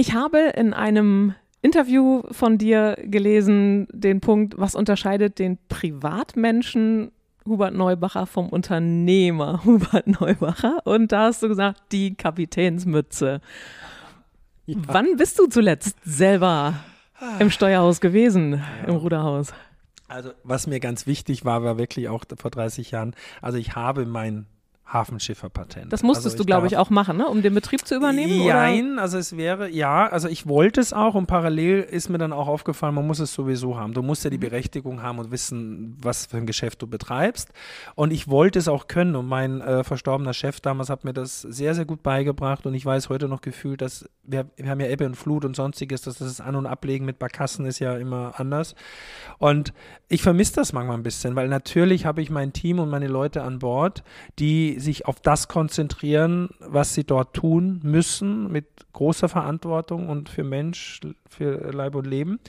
ich 0.00 0.14
habe 0.14 0.38
in 0.56 0.72
einem 0.72 1.34
Interview 1.60 2.22
von 2.30 2.56
dir 2.56 2.96
gelesen, 3.02 3.86
den 3.92 4.22
Punkt, 4.22 4.54
was 4.56 4.74
unterscheidet 4.74 5.38
den 5.38 5.58
Privatmenschen 5.68 7.12
Hubert 7.46 7.74
Neubacher 7.74 8.26
vom 8.26 8.48
Unternehmer 8.48 9.62
Hubert 9.66 10.06
Neubacher. 10.06 10.78
Und 10.84 11.12
da 11.12 11.24
hast 11.24 11.42
du 11.42 11.48
gesagt, 11.48 11.92
die 11.92 12.14
Kapitänsmütze. 12.14 13.42
Ja. 14.64 14.76
Wann 14.86 15.16
bist 15.18 15.38
du 15.38 15.46
zuletzt 15.48 15.98
selber 16.02 16.74
im 17.38 17.50
Steuerhaus 17.50 18.00
gewesen, 18.00 18.52
ja. 18.54 18.88
im 18.88 18.96
Ruderhaus? 18.96 19.52
Also, 20.08 20.30
was 20.44 20.66
mir 20.66 20.80
ganz 20.80 21.06
wichtig 21.06 21.44
war, 21.44 21.62
war 21.62 21.76
wirklich 21.76 22.08
auch 22.08 22.24
vor 22.38 22.50
30 22.50 22.92
Jahren, 22.92 23.14
also 23.42 23.58
ich 23.58 23.74
habe 23.76 24.06
mein 24.06 24.46
Hafenschifferpatent. 24.92 25.92
Das 25.92 26.02
musstest 26.02 26.34
also 26.34 26.38
du, 26.38 26.44
glaube 26.44 26.66
ich, 26.66 26.76
auch 26.76 26.90
machen, 26.90 27.16
ne? 27.16 27.28
um 27.28 27.42
den 27.42 27.54
Betrieb 27.54 27.86
zu 27.86 27.94
übernehmen? 27.94 28.46
Nein, 28.46 28.98
also 28.98 29.18
es 29.18 29.36
wäre, 29.36 29.70
ja, 29.70 30.08
also 30.08 30.28
ich 30.28 30.48
wollte 30.48 30.80
es 30.80 30.92
auch 30.92 31.14
und 31.14 31.26
parallel 31.26 31.82
ist 31.82 32.08
mir 32.08 32.18
dann 32.18 32.32
auch 32.32 32.48
aufgefallen, 32.48 32.94
man 32.96 33.06
muss 33.06 33.20
es 33.20 33.32
sowieso 33.32 33.78
haben. 33.78 33.94
Du 33.94 34.02
musst 34.02 34.24
ja 34.24 34.30
die 34.30 34.36
mhm. 34.36 34.42
Berechtigung 34.42 35.00
haben 35.00 35.20
und 35.20 35.30
wissen, 35.30 35.96
was 36.02 36.26
für 36.26 36.38
ein 36.38 36.46
Geschäft 36.46 36.82
du 36.82 36.88
betreibst. 36.88 37.50
Und 37.94 38.12
ich 38.12 38.28
wollte 38.28 38.58
es 38.58 38.66
auch 38.66 38.88
können 38.88 39.14
und 39.14 39.26
mein 39.26 39.60
äh, 39.60 39.84
verstorbener 39.84 40.34
Chef 40.34 40.60
damals 40.60 40.90
hat 40.90 41.04
mir 41.04 41.12
das 41.12 41.42
sehr, 41.42 41.76
sehr 41.76 41.84
gut 41.84 42.02
beigebracht 42.02 42.66
und 42.66 42.74
ich 42.74 42.84
weiß 42.84 43.10
heute 43.10 43.28
noch 43.28 43.42
gefühlt, 43.42 43.82
dass 43.82 44.08
wir, 44.24 44.46
wir 44.56 44.70
haben 44.70 44.80
ja 44.80 44.88
Ebbe 44.88 45.06
und 45.06 45.14
Flut 45.14 45.44
und 45.44 45.54
sonstiges, 45.54 46.02
dass 46.02 46.18
das 46.18 46.40
An- 46.40 46.56
und 46.56 46.66
Ablegen 46.66 47.04
mit 47.04 47.18
Barkassen 47.18 47.64
ist 47.64 47.78
ja 47.78 47.96
immer 47.96 48.34
anders. 48.38 48.74
Und 49.38 49.72
ich 50.08 50.22
vermisse 50.22 50.54
das 50.54 50.72
manchmal 50.72 50.96
ein 50.96 51.02
bisschen, 51.04 51.36
weil 51.36 51.48
natürlich 51.48 52.06
habe 52.06 52.22
ich 52.22 52.30
mein 52.30 52.52
Team 52.52 52.80
und 52.80 52.90
meine 52.90 53.06
Leute 53.06 53.42
an 53.42 53.60
Bord, 53.60 54.02
die 54.38 54.79
sich 54.80 55.06
auf 55.06 55.20
das 55.20 55.48
konzentrieren, 55.48 56.50
was 56.58 56.94
sie 56.94 57.04
dort 57.04 57.34
tun 57.34 57.80
müssen, 57.82 58.50
mit 58.50 58.66
großer 58.92 59.28
Verantwortung 59.28 60.08
und 60.08 60.28
für 60.28 60.44
Mensch, 60.44 61.00
für 61.28 61.72
Leib 61.72 61.94
und 61.94 62.06
Leben. 62.06 62.40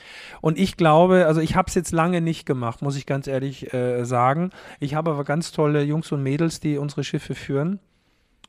Und 0.41 0.58
ich 0.58 0.78
glaube, 0.78 1.28
also 1.28 1.41
ich 1.41 1.56
habe 1.56 1.67
es 1.67 1.76
jetzt 1.76 1.91
lange 1.91 2.22
nicht 2.22 2.46
gemacht, 2.46 2.82
muss 2.82 2.96
ich 2.96 3.06
ganz 3.06 3.28
ehrlich 3.28 3.74
äh, 3.74 4.04
sagen. 4.06 4.50
Ich 4.80 4.96
habe 4.96 5.12
aber 5.12 5.24
ganz 5.24 5.52
tolle 5.52 5.84
Jungs 5.84 6.12
und 6.12 6.24
Mädels, 6.24 6.60
die 6.60 6.78
unsere 6.78 7.04
Schiffe 7.04 7.36
führen 7.36 7.80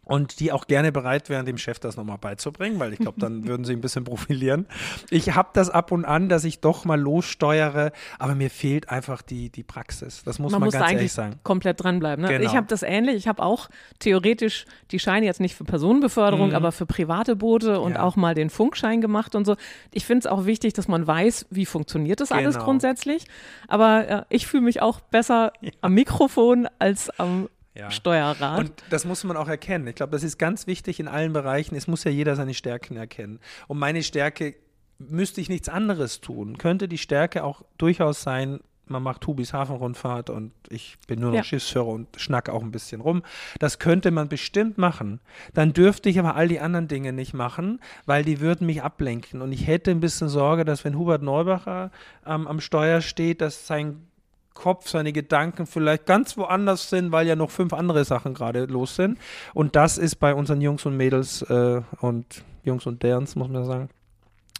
und 0.05 0.41
die 0.41 0.51
auch 0.51 0.67
gerne 0.67 0.91
bereit 0.91 1.29
wären, 1.29 1.47
dem 1.47 1.59
Chef 1.59 1.79
das 1.79 1.97
nochmal 1.97 2.19
beizubringen, 2.19 2.81
weil 2.81 2.93
ich 2.93 2.99
glaube, 2.99 3.21
dann 3.21 3.47
würden 3.47 3.65
sie 3.65 3.73
ein 3.73 3.81
bisschen 3.81 4.03
profilieren. 4.05 4.67
Ich 5.11 5.35
habe 5.35 5.51
das 5.53 5.71
ab 5.71 5.93
und 5.93 6.05
an, 6.05 6.29
dass 6.29 6.45
ich 6.45 6.61
doch 6.61 6.85
mal 6.85 7.01
lossteuere, 7.01 7.93
aber 8.19 8.35
mir 8.35 8.51
fehlt 8.51 8.88
einfach 8.88 9.23
die, 9.23 9.51
die 9.51 9.62
Praxis. 9.62 10.23
Das 10.25 10.41
muss 10.41 10.51
man, 10.51 10.61
man 10.61 10.67
muss 10.69 10.75
ganz 10.75 10.93
ehrlich 10.93 11.12
sagen. 11.12 11.38
komplett 11.45 11.83
dranbleiben. 11.83 12.25
Ne? 12.25 12.31
Genau. 12.33 12.51
Ich 12.51 12.57
habe 12.57 12.67
das 12.67 12.83
ähnlich. 12.83 13.15
Ich 13.17 13.29
habe 13.29 13.43
auch 13.43 13.69
theoretisch 14.01 14.67
die 14.91 14.99
Scheine 14.99 15.27
jetzt 15.27 15.41
nicht 15.41 15.55
für 15.55 15.65
Personenbeförderung, 15.65 16.49
mhm. 16.49 16.55
aber 16.57 16.73
für 16.73 16.87
private 16.87 17.37
Boote 17.37 17.81
und 17.81 17.93
ja. 17.93 18.03
auch 18.03 18.17
mal 18.17 18.35
den 18.35 18.51
Funkschein 18.51 19.01
gemacht 19.01 19.37
und 19.37 19.45
so. 19.45 19.57
Ich 19.93 20.05
finde 20.05 20.21
es 20.21 20.27
auch 20.27 20.47
wichtig, 20.47 20.73
dass 20.73 20.88
man 20.88 21.07
weiß, 21.07 21.47
wie 21.51 21.67
funktioniert 21.67 22.21
das 22.21 22.31
genau. 22.31 22.41
alles 22.41 22.59
grundsätzlich. 22.59 23.27
Aber 23.69 24.09
äh, 24.09 24.23
ich 24.31 24.49
fühle 24.49 24.65
mich 24.65 24.83
auch 24.83 25.01
besser 25.01 25.53
ja. 25.61 25.71
am 25.81 25.95
Mikrofon 25.95 26.69
als 26.81 27.09
am 27.21 27.49
ja. 27.75 27.91
Steuerrad. 27.91 28.59
Und 28.59 28.73
das 28.91 29.05
muss 29.05 29.25
man 29.25 29.37
auch 29.37 29.49
erkennen. 29.49 29.87
Ich 29.87 29.95
glaube, 29.95 30.13
das 30.13 30.23
ist 30.23 30.39
ganz 30.39 30.67
wichtig 30.67 31.01
in 31.01 31.09
allen 31.09 31.33
Bereichen. 31.33 31.75
Es 31.75 31.87
muss 31.87 32.05
ja 32.05 32.11
jeder 32.11 32.37
seine 32.37 32.55
Stärken 32.55 32.97
erkennen. 32.97 33.41
Und 33.69 33.79
meine 33.79 34.03
Stärke 34.03 34.55
müsste 34.99 35.41
ich 35.41 35.49
nichts 35.49 35.69
anderes 35.69 36.21
tun. 36.21 36.59
Könnte 36.59 36.89
die 36.89 36.99
Stärke 36.99 37.45
auch 37.45 37.63
durchaus 37.79 38.23
sein, 38.23 38.61
man 38.87 39.03
macht 39.03 39.27
Hubis 39.27 39.53
Hafenrundfahrt 39.53 40.29
und 40.29 40.53
ich 40.69 40.99
bin 41.07 41.21
nur 41.21 41.31
noch 41.31 41.37
ja. 41.37 41.45
Schiffsführer 41.45 41.87
und 41.87 42.09
schnack 42.21 42.49
auch 42.49 42.63
ein 42.63 42.73
bisschen 42.73 43.01
rum. 43.01 43.23
Das 43.59 43.79
könnte 43.79 44.11
man 44.11 44.29
bestimmt 44.29 44.77
machen. 44.77 45.21
Dann 45.55 45.73
dürfte 45.73 46.09
ich 46.09 46.19
aber 46.19 46.37
all 46.37 46.49
die 46.49 46.61
anderen 46.61 46.89
Dinge 46.89 47.13
nicht 47.13 47.33
machen, 47.33 47.81
weil 48.07 48.25
die 48.25 48.41
würden 48.41 48.67
mich 48.67 48.83
ablenken. 48.83 49.41
Und 49.41 49.53
ich 49.53 49.67
hätte 49.67 49.91
ein 49.91 50.01
bisschen 50.01 50.29
Sorge, 50.29 50.65
dass 50.65 50.85
wenn 50.85 50.99
Hubert 50.99 51.23
Neubacher 51.23 51.91
ähm, 52.27 52.47
am 52.47 52.61
Steuer 52.61 53.01
steht, 53.01 53.41
dass 53.41 53.67
sein 53.67 54.07
Kopf, 54.55 54.88
seine 54.88 55.12
Gedanken 55.12 55.67
vielleicht 55.67 56.07
ganz 56.07 56.37
woanders 56.37 56.91
sind, 56.91 57.12
weil 57.12 57.27
ja 57.27 57.37
noch 57.37 57.51
fünf 57.51 57.73
andere 57.73 58.05
Sachen 58.05 58.35
gerade 58.35 58.67
los 58.67 58.97
sind. 58.97 59.19
Und 59.55 59.77
das 59.77 59.99
ist 59.99 60.17
bei 60.17 60.35
unseren 60.35 60.61
Jungs 60.61 60.87
und 60.87 60.97
Mädels 60.97 61.43
äh, 61.43 61.81
und 62.01 62.45
Jungs 62.65 62.87
und 62.87 63.03
Derns, 63.03 63.37
muss 63.37 63.49
man 63.49 63.65
sagen, 63.65 63.88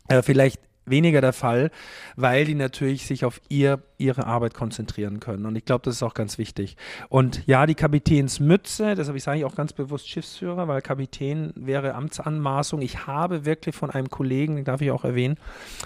äh, 0.09 0.23
vielleicht 0.23 0.61
weniger 0.93 1.21
der 1.21 1.33
Fall, 1.33 1.73
weil 2.15 2.45
die 2.45 2.55
natürlich 2.55 3.07
sich 3.07 3.25
auf 3.25 3.41
ihr, 3.49 3.83
ihre 3.99 4.27
Arbeit 4.27 4.55
konzentrieren 4.55 5.19
können. 5.19 5.47
Und 5.47 5.57
ich 5.57 5.65
glaube, 5.65 5.83
das 5.85 5.97
ist 5.97 6.03
auch 6.05 6.15
ganz 6.15 6.39
wichtig. 6.39 6.77
Und 7.09 7.45
ja, 7.49 7.67
die 7.67 7.75
Kapitänsmütze, 7.75 8.93
ich 8.93 9.23
sage 9.25 9.39
ich 9.39 9.45
auch 9.45 9.57
ganz 9.57 9.73
bewusst 9.73 10.09
Schiffsführer, 10.09 10.69
weil 10.69 10.83
Kapitän 10.83 11.53
wäre 11.57 11.95
Amtsanmaßung. 11.95 12.81
Ich 12.83 13.09
habe 13.09 13.45
wirklich 13.45 13.75
von 13.75 13.91
einem 13.91 14.09
Kollegen, 14.09 14.55
den 14.55 14.65
darf 14.65 14.81
ich 14.81 14.93
auch 14.93 15.05
erwähnen, 15.05 15.37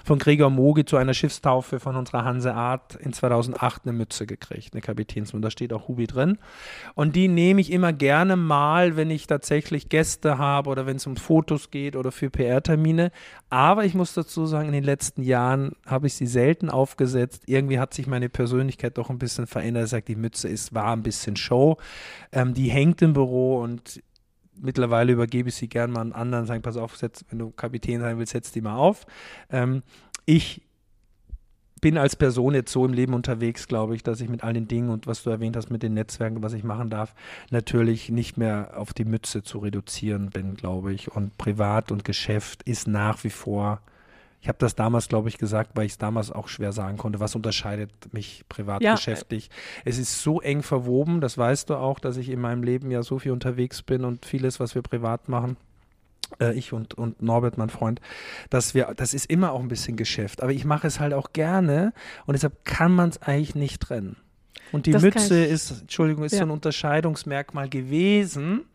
von 0.05 0.19
Gregor 0.19 0.51
Mogi 0.51 0.85
zu 0.85 0.97
einer 0.97 1.15
Schiffstaufe 1.15 1.79
von 1.79 1.95
unserer 1.95 2.23
Hanseart 2.23 2.95
in 2.95 3.13
2008 3.13 3.83
eine 3.85 3.93
Mütze 3.93 4.27
gekriegt, 4.27 4.73
eine 4.73 4.81
Kapitänsmütze. 4.81 5.41
Da 5.41 5.51
steht 5.51 5.73
auch 5.73 5.87
Hubi 5.87 6.05
drin. 6.05 6.37
Und 6.93 7.15
die 7.15 7.27
nehme 7.27 7.61
ich 7.61 7.71
immer 7.71 7.93
gerne 7.93 8.35
mal, 8.35 8.97
wenn 8.97 9.09
ich 9.09 9.27
tatsächlich 9.27 9.89
Gäste 9.89 10.37
habe 10.37 10.69
oder 10.69 10.85
wenn 10.85 10.97
es 10.97 11.07
um 11.07 11.15
Fotos 11.15 11.71
geht 11.71 11.95
oder 11.95 12.11
für 12.11 12.29
PR-Termine. 12.29 13.11
Aber 13.49 13.85
ich 13.85 13.93
muss 13.93 14.13
dazu 14.13 14.45
sagen, 14.45 14.67
in 14.67 14.73
den 14.73 14.83
letzten 14.83 14.96
Jahren 15.17 15.73
habe 15.85 16.07
ich 16.07 16.13
sie 16.13 16.27
selten 16.27 16.69
aufgesetzt. 16.69 17.43
Irgendwie 17.45 17.79
hat 17.79 17.93
sich 17.93 18.07
meine 18.07 18.29
Persönlichkeit 18.29 18.97
doch 18.97 19.09
ein 19.09 19.19
bisschen 19.19 19.47
verändert. 19.47 19.85
Ich 19.85 19.91
sage, 19.91 20.05
die 20.05 20.15
Mütze 20.15 20.47
ist, 20.47 20.73
war 20.73 20.93
ein 20.93 21.03
bisschen 21.03 21.35
Show. 21.35 21.77
Ähm, 22.31 22.53
die 22.53 22.69
hängt 22.69 23.01
im 23.01 23.13
Büro 23.13 23.59
und 23.59 24.01
mittlerweile 24.59 25.13
übergebe 25.13 25.49
ich 25.49 25.55
sie 25.55 25.69
gern 25.69 25.91
mal 25.91 26.01
an 26.01 26.13
anderen, 26.13 26.45
sagen, 26.45 26.61
pass 26.61 26.77
auf, 26.77 26.97
setz, 26.97 27.23
wenn 27.29 27.39
du 27.39 27.51
Kapitän 27.51 28.01
sein 28.01 28.17
willst, 28.17 28.33
setz 28.33 28.51
die 28.51 28.61
mal 28.61 28.75
auf. 28.75 29.05
Ähm, 29.49 29.83
ich 30.25 30.61
bin 31.79 31.97
als 31.97 32.15
Person 32.15 32.55
jetzt 32.55 32.71
so 32.71 32.85
im 32.85 32.93
Leben 32.93 33.13
unterwegs, 33.13 33.67
glaube 33.67 33.95
ich, 33.95 34.03
dass 34.03 34.21
ich 34.21 34.29
mit 34.29 34.43
all 34.43 34.53
den 34.53 34.67
Dingen 34.67 34.89
und 34.89 35.07
was 35.07 35.23
du 35.23 35.29
erwähnt 35.29 35.55
hast 35.55 35.69
mit 35.69 35.83
den 35.83 35.93
Netzwerken, 35.93 36.41
was 36.41 36.53
ich 36.53 36.63
machen 36.63 36.89
darf, 36.89 37.13
natürlich 37.51 38.09
nicht 38.09 38.37
mehr 38.37 38.73
auf 38.75 38.93
die 38.93 39.05
Mütze 39.05 39.43
zu 39.43 39.59
reduzieren 39.59 40.29
bin, 40.31 40.55
glaube 40.55 40.93
ich. 40.93 41.11
Und 41.11 41.37
privat 41.37 41.91
und 41.91 42.03
Geschäft 42.03 42.63
ist 42.63 42.87
nach 42.87 43.23
wie 43.23 43.29
vor 43.29 43.81
Ich 44.39 44.47
habe 44.47 44.59
das 44.59 44.75
damals, 44.75 45.09
glaube 45.09 45.29
ich, 45.29 45.37
gesagt, 45.37 45.71
weil 45.73 45.85
ich 45.85 45.93
es 45.93 45.97
damals 45.97 46.31
auch 46.31 46.47
schwer 46.47 46.71
sagen 46.71 46.97
konnte, 46.97 47.19
was 47.19 47.35
unterscheidet 47.35 47.91
mich 48.13 48.45
privat 48.47 48.81
ja. 48.81 48.95
geschäftlich. 48.95 49.49
Es 49.83 49.97
ist 49.97 50.21
so 50.21 50.41
eng 50.41 50.61
verwoben, 50.63 51.21
das 51.21 51.37
weißt 51.37 51.69
du 51.69 51.75
auch, 51.75 51.99
dass 51.99 52.17
ich 52.17 52.29
in 52.29 52.39
meinem 52.39 52.63
Leben 52.63 52.91
ja 52.91 53.03
so 53.03 53.19
viel 53.19 53.31
unterwegs 53.31 53.81
bin 53.81 54.05
und 54.05 54.25
vieles, 54.25 54.59
was 54.59 54.75
wir 54.75 54.83
privat 54.83 55.27
machen 55.27 55.57
äh, 56.39 56.53
ich 56.53 56.73
und, 56.73 56.93
und 56.93 57.21
Norbert, 57.21 57.57
mein 57.57 57.69
Freund, 57.69 58.01
dass 58.49 58.73
wir, 58.73 58.93
das 58.95 59.13
ist 59.13 59.29
immer 59.29 59.51
auch 59.51 59.59
ein 59.59 59.67
bisschen 59.67 59.97
Geschäft, 59.97 60.41
aber 60.41 60.51
ich 60.51 60.65
mache 60.65 60.87
es 60.87 60.99
halt 60.99 61.13
auch 61.13 61.33
gerne 61.33 61.93
und 62.25 62.33
deshalb 62.33 62.65
kann 62.65 62.93
man 62.93 63.09
es 63.09 63.21
eigentlich 63.21 63.55
nicht 63.55 63.81
trennen. 63.81 64.17
Und 64.71 64.85
die 64.85 64.91
das 64.91 65.01
Mütze 65.01 65.45
ist, 65.45 65.81
Entschuldigung, 65.81 66.25
ist 66.25 66.33
ja. 66.33 66.39
so 66.39 66.45
ein 66.45 66.51
Unterscheidungsmerkmal 66.51 67.69
gewesen. 67.69 68.65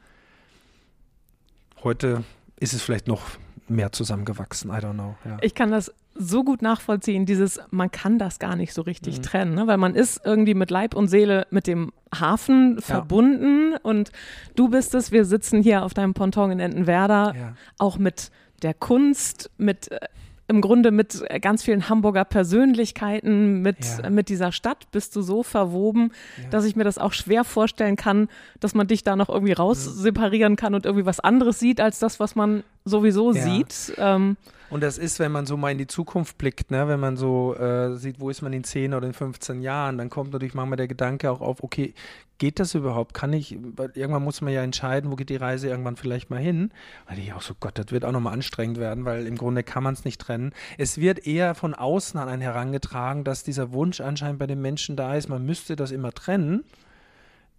Heute 1.82 2.24
ist 2.58 2.72
es 2.72 2.82
vielleicht 2.82 3.08
noch 3.08 3.22
mehr 3.68 3.92
zusammengewachsen, 3.92 4.70
I 4.70 4.74
don't 4.74 4.94
know. 4.94 5.14
Ja. 5.24 5.38
Ich 5.40 5.54
kann 5.54 5.70
das 5.70 5.92
so 6.14 6.44
gut 6.44 6.62
nachvollziehen, 6.62 7.24
dieses, 7.26 7.60
man 7.70 7.90
kann 7.90 8.18
das 8.18 8.38
gar 8.38 8.56
nicht 8.56 8.74
so 8.74 8.82
richtig 8.82 9.18
mhm. 9.18 9.22
trennen, 9.22 9.54
ne? 9.54 9.66
weil 9.66 9.78
man 9.78 9.94
ist 9.94 10.20
irgendwie 10.24 10.54
mit 10.54 10.70
Leib 10.70 10.94
und 10.94 11.08
Seele 11.08 11.46
mit 11.50 11.66
dem 11.66 11.92
Hafen 12.14 12.76
ja. 12.76 12.80
verbunden 12.82 13.76
und 13.82 14.12
du 14.54 14.68
bist 14.68 14.94
es, 14.94 15.10
wir 15.10 15.24
sitzen 15.24 15.62
hier 15.62 15.84
auf 15.84 15.94
deinem 15.94 16.14
Ponton 16.14 16.50
in 16.50 16.60
Entenwerder, 16.60 17.34
ja. 17.34 17.54
auch 17.78 17.96
mit 17.96 18.30
der 18.62 18.74
Kunst, 18.74 19.50
mit 19.56 19.90
äh, 19.90 20.00
im 20.48 20.60
Grunde 20.60 20.90
mit 20.90 21.22
ganz 21.40 21.62
vielen 21.62 21.88
Hamburger 21.88 22.24
Persönlichkeiten, 22.24 23.62
mit, 23.62 23.78
ja. 24.02 24.10
mit 24.10 24.28
dieser 24.28 24.52
Stadt 24.52 24.90
bist 24.90 25.16
du 25.16 25.22
so 25.22 25.42
verwoben, 25.42 26.12
ja. 26.42 26.50
dass 26.50 26.64
ich 26.64 26.76
mir 26.76 26.84
das 26.84 26.98
auch 26.98 27.12
schwer 27.12 27.44
vorstellen 27.44 27.96
kann, 27.96 28.28
dass 28.60 28.74
man 28.74 28.86
dich 28.86 29.04
da 29.04 29.16
noch 29.16 29.28
irgendwie 29.28 29.52
raus 29.52 29.84
separieren 29.84 30.56
kann 30.56 30.74
und 30.74 30.84
irgendwie 30.84 31.06
was 31.06 31.20
anderes 31.20 31.58
sieht, 31.58 31.80
als 31.80 31.98
das, 31.98 32.20
was 32.20 32.34
man 32.34 32.64
sowieso 32.84 33.32
ja. 33.32 33.42
sieht. 33.42 33.94
Ähm, 33.98 34.36
und 34.72 34.82
das 34.82 34.96
ist, 34.96 35.18
wenn 35.18 35.30
man 35.32 35.44
so 35.44 35.58
mal 35.58 35.70
in 35.70 35.76
die 35.76 35.86
Zukunft 35.86 36.38
blickt, 36.38 36.70
ne? 36.70 36.88
wenn 36.88 36.98
man 36.98 37.18
so 37.18 37.54
äh, 37.54 37.94
sieht, 37.96 38.20
wo 38.20 38.30
ist 38.30 38.40
man 38.40 38.54
in 38.54 38.64
10 38.64 38.94
oder 38.94 39.06
in 39.06 39.12
15 39.12 39.60
Jahren, 39.60 39.98
dann 39.98 40.08
kommt 40.08 40.32
natürlich 40.32 40.54
manchmal 40.54 40.78
der 40.78 40.88
Gedanke 40.88 41.30
auch 41.30 41.42
auf, 41.42 41.62
okay, 41.62 41.92
geht 42.38 42.58
das 42.58 42.74
überhaupt? 42.74 43.12
Kann 43.12 43.34
ich, 43.34 43.52
irgendwann 43.52 44.24
muss 44.24 44.40
man 44.40 44.50
ja 44.50 44.62
entscheiden, 44.62 45.10
wo 45.10 45.16
geht 45.16 45.28
die 45.28 45.36
Reise 45.36 45.68
irgendwann 45.68 45.96
vielleicht 45.96 46.30
mal 46.30 46.40
hin? 46.40 46.72
Weil 47.06 47.18
ich 47.18 47.34
auch 47.34 47.42
so, 47.42 47.52
Gott, 47.60 47.78
das 47.78 47.92
wird 47.92 48.06
auch 48.06 48.12
nochmal 48.12 48.32
anstrengend 48.32 48.78
werden, 48.78 49.04
weil 49.04 49.26
im 49.26 49.36
Grunde 49.36 49.62
kann 49.62 49.82
man 49.82 49.92
es 49.92 50.06
nicht 50.06 50.22
trennen. 50.22 50.54
Es 50.78 50.96
wird 50.96 51.26
eher 51.26 51.54
von 51.54 51.74
außen 51.74 52.18
an 52.18 52.30
einen 52.30 52.40
herangetragen, 52.40 53.24
dass 53.24 53.44
dieser 53.44 53.72
Wunsch 53.74 54.00
anscheinend 54.00 54.38
bei 54.38 54.46
den 54.46 54.62
Menschen 54.62 54.96
da 54.96 55.14
ist, 55.14 55.28
man 55.28 55.44
müsste 55.44 55.76
das 55.76 55.90
immer 55.90 56.12
trennen 56.12 56.64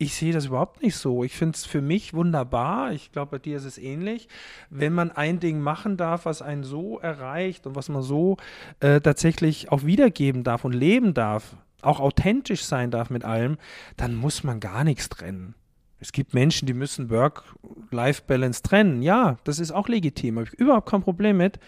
ich 0.03 0.15
sehe 0.15 0.33
das 0.33 0.45
überhaupt 0.45 0.83
nicht 0.83 0.95
so. 0.95 1.23
Ich 1.23 1.35
finde 1.35 1.55
es 1.55 1.65
für 1.65 1.81
mich 1.81 2.13
wunderbar. 2.13 2.91
Ich 2.91 3.11
glaube, 3.11 3.31
bei 3.31 3.39
dir 3.39 3.57
ist 3.57 3.65
es 3.65 3.77
ähnlich. 3.77 4.27
Wenn 4.69 4.93
man 4.93 5.11
ein 5.11 5.39
Ding 5.39 5.61
machen 5.61 5.97
darf, 5.97 6.25
was 6.25 6.41
einen 6.41 6.63
so 6.63 6.99
erreicht 6.99 7.65
und 7.65 7.75
was 7.75 7.89
man 7.89 8.01
so 8.01 8.37
äh, 8.81 8.99
tatsächlich 9.01 9.71
auch 9.71 9.83
wiedergeben 9.83 10.43
darf 10.43 10.65
und 10.65 10.73
leben 10.73 11.13
darf, 11.13 11.55
auch 11.81 11.99
authentisch 11.99 12.63
sein 12.65 12.91
darf 12.91 13.09
mit 13.09 13.23
allem, 13.23 13.57
dann 13.97 14.15
muss 14.15 14.43
man 14.43 14.59
gar 14.59 14.83
nichts 14.83 15.09
trennen. 15.09 15.55
Es 15.99 16.11
gibt 16.11 16.33
Menschen, 16.33 16.65
die 16.65 16.73
müssen 16.73 17.09
Work-Life-Balance 17.09 18.61
trennen. 18.61 19.01
Ja, 19.01 19.37
das 19.45 19.59
ist 19.59 19.71
auch 19.71 19.87
legitim. 19.87 20.37
Habe 20.37 20.49
ich 20.51 20.59
überhaupt 20.59 20.89
kein 20.89 21.01
Problem 21.01 21.37
mit. 21.37 21.59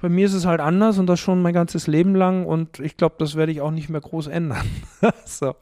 Bei 0.00 0.08
mir 0.08 0.26
ist 0.26 0.34
es 0.34 0.46
halt 0.46 0.60
anders 0.60 0.98
und 0.98 1.06
das 1.06 1.18
schon 1.18 1.42
mein 1.42 1.54
ganzes 1.54 1.86
Leben 1.86 2.14
lang 2.14 2.46
und 2.46 2.78
ich 2.78 2.96
glaube, 2.96 3.16
das 3.18 3.34
werde 3.34 3.52
ich 3.52 3.60
auch 3.60 3.70
nicht 3.70 3.88
mehr 3.88 4.00
groß 4.00 4.28
ändern. 4.28 4.66
so 5.24 5.54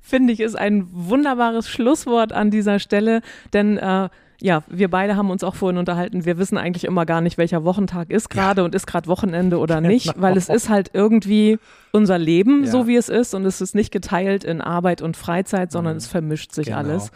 finde 0.00 0.32
ich, 0.32 0.40
ist 0.40 0.56
ein 0.56 0.86
wunderbares 0.90 1.68
Schlusswort 1.68 2.32
an 2.32 2.50
dieser 2.50 2.78
Stelle, 2.78 3.22
denn 3.52 3.78
äh, 3.78 4.08
ja, 4.42 4.62
wir 4.68 4.88
beide 4.88 5.16
haben 5.16 5.30
uns 5.30 5.44
auch 5.44 5.54
vorhin 5.54 5.76
unterhalten. 5.76 6.24
Wir 6.24 6.38
wissen 6.38 6.56
eigentlich 6.56 6.84
immer 6.84 7.04
gar 7.04 7.20
nicht, 7.20 7.36
welcher 7.36 7.64
Wochentag 7.64 8.10
ist 8.10 8.30
gerade 8.30 8.62
ja. 8.62 8.64
und 8.64 8.74
ist 8.74 8.86
gerade 8.86 9.06
Wochenende 9.06 9.58
oder 9.58 9.80
nicht, 9.80 10.14
genau. 10.14 10.22
weil 10.22 10.36
es 10.36 10.48
ist 10.48 10.68
halt 10.70 10.90
irgendwie 10.94 11.58
unser 11.92 12.18
Leben, 12.18 12.64
ja. 12.64 12.70
so 12.70 12.86
wie 12.86 12.96
es 12.96 13.08
ist 13.08 13.34
und 13.34 13.44
es 13.44 13.60
ist 13.60 13.74
nicht 13.74 13.90
geteilt 13.90 14.44
in 14.44 14.60
Arbeit 14.60 15.02
und 15.02 15.16
Freizeit, 15.16 15.70
sondern 15.70 15.94
mhm. 15.94 15.98
es 15.98 16.06
vermischt 16.06 16.52
sich 16.52 16.66
genau. 16.66 16.78
alles. 16.78 17.10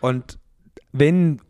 Und 0.00 0.38
wenn 0.92 1.40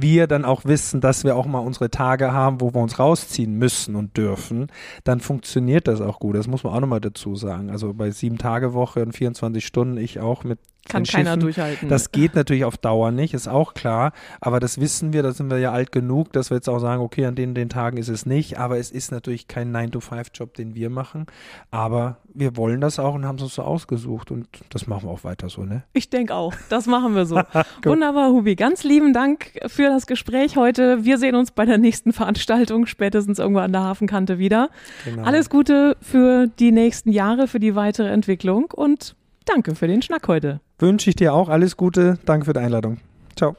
wir 0.00 0.26
dann 0.26 0.44
auch 0.44 0.64
wissen, 0.64 1.00
dass 1.00 1.24
wir 1.24 1.36
auch 1.36 1.46
mal 1.46 1.60
unsere 1.60 1.90
Tage 1.90 2.32
haben, 2.32 2.60
wo 2.60 2.74
wir 2.74 2.80
uns 2.80 2.98
rausziehen 2.98 3.54
müssen 3.54 3.96
und 3.96 4.16
dürfen, 4.16 4.68
dann 5.04 5.20
funktioniert 5.20 5.88
das 5.88 6.00
auch 6.00 6.18
gut. 6.18 6.36
Das 6.36 6.46
muss 6.46 6.64
man 6.64 6.74
auch 6.74 6.80
nochmal 6.80 7.00
dazu 7.00 7.34
sagen. 7.34 7.70
Also 7.70 7.94
bei 7.94 8.10
sieben 8.10 8.38
Tage 8.38 8.74
Woche 8.74 9.02
und 9.02 9.12
24 9.12 9.64
Stunden, 9.64 9.96
ich 9.96 10.20
auch 10.20 10.44
mit 10.44 10.58
kann 10.88 11.04
keiner 11.04 11.36
durchhalten. 11.36 11.88
Das 11.88 12.12
geht 12.12 12.34
natürlich 12.34 12.64
auf 12.64 12.76
Dauer 12.76 13.10
nicht, 13.10 13.34
ist 13.34 13.48
auch 13.48 13.74
klar. 13.74 14.12
Aber 14.40 14.58
das 14.58 14.80
wissen 14.80 15.12
wir, 15.12 15.22
da 15.22 15.32
sind 15.32 15.50
wir 15.50 15.58
ja 15.58 15.72
alt 15.72 15.92
genug, 15.92 16.32
dass 16.32 16.50
wir 16.50 16.56
jetzt 16.56 16.68
auch 16.68 16.78
sagen, 16.78 17.02
okay, 17.02 17.26
an 17.26 17.34
den, 17.34 17.54
den 17.54 17.68
Tagen 17.68 17.98
ist 17.98 18.08
es 18.08 18.26
nicht. 18.26 18.58
Aber 18.58 18.78
es 18.78 18.90
ist 18.90 19.12
natürlich 19.12 19.48
kein 19.48 19.74
9-to-5-Job, 19.74 20.54
den 20.54 20.74
wir 20.74 20.90
machen. 20.90 21.26
Aber 21.70 22.18
wir 22.34 22.56
wollen 22.56 22.80
das 22.80 22.98
auch 22.98 23.14
und 23.14 23.26
haben 23.26 23.36
es 23.36 23.42
uns 23.42 23.54
so 23.54 23.62
ausgesucht. 23.62 24.30
Und 24.30 24.48
das 24.70 24.86
machen 24.86 25.08
wir 25.08 25.10
auch 25.10 25.24
weiter 25.24 25.48
so, 25.48 25.64
ne? 25.64 25.84
Ich 25.92 26.10
denke 26.10 26.34
auch. 26.34 26.54
Das 26.68 26.86
machen 26.86 27.14
wir 27.14 27.26
so. 27.26 27.36
Wunderbar, 27.84 28.30
Hubi. 28.30 28.56
Ganz 28.56 28.82
lieben 28.84 29.12
Dank 29.12 29.58
für 29.88 29.94
das 29.94 30.06
Gespräch 30.06 30.56
heute. 30.56 31.04
Wir 31.06 31.16
sehen 31.16 31.34
uns 31.34 31.50
bei 31.50 31.64
der 31.64 31.78
nächsten 31.78 32.12
Veranstaltung, 32.12 32.84
spätestens 32.84 33.38
irgendwo 33.38 33.60
an 33.60 33.72
der 33.72 33.82
Hafenkante 33.82 34.38
wieder. 34.38 34.68
Genau. 35.06 35.22
Alles 35.22 35.48
Gute 35.48 35.96
für 36.02 36.46
die 36.46 36.72
nächsten 36.72 37.10
Jahre, 37.10 37.48
für 37.48 37.58
die 37.58 37.74
weitere 37.74 38.08
Entwicklung 38.08 38.70
und 38.70 39.16
danke 39.46 39.74
für 39.74 39.88
den 39.88 40.02
Schnack 40.02 40.28
heute. 40.28 40.60
Wünsche 40.78 41.08
ich 41.08 41.16
dir 41.16 41.32
auch 41.32 41.48
alles 41.48 41.78
Gute. 41.78 42.18
Danke 42.26 42.44
für 42.44 42.52
die 42.52 42.60
Einladung. 42.60 42.98
Ciao. 43.34 43.56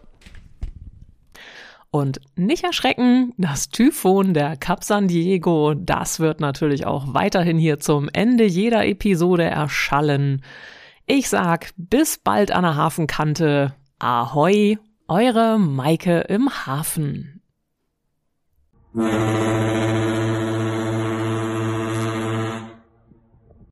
Und 1.90 2.22
nicht 2.36 2.64
erschrecken, 2.64 3.34
das 3.38 3.70
Typhon 3.70 4.36
der 4.36 4.56
Cap 4.56 4.84
San 4.84 5.08
Diego, 5.08 5.74
das 5.74 6.20
wird 6.20 6.42
natürlich 6.42 6.86
auch 6.86 7.16
weiterhin 7.16 7.58
hier 7.58 7.80
zum 7.80 8.08
Ende 8.14 8.46
jeder 8.46 8.86
Episode 8.86 9.46
erschallen. 9.46 10.44
Ich 11.08 11.28
sag 11.28 11.72
bis 11.76 12.20
bald 12.20 12.52
an 12.52 12.62
der 12.62 12.76
Hafenkante. 12.76 13.74
Ahoi, 13.98 14.78
eure 15.12 15.58
Maike 15.58 16.20
im 16.30 16.52
Hafen. 16.68 17.42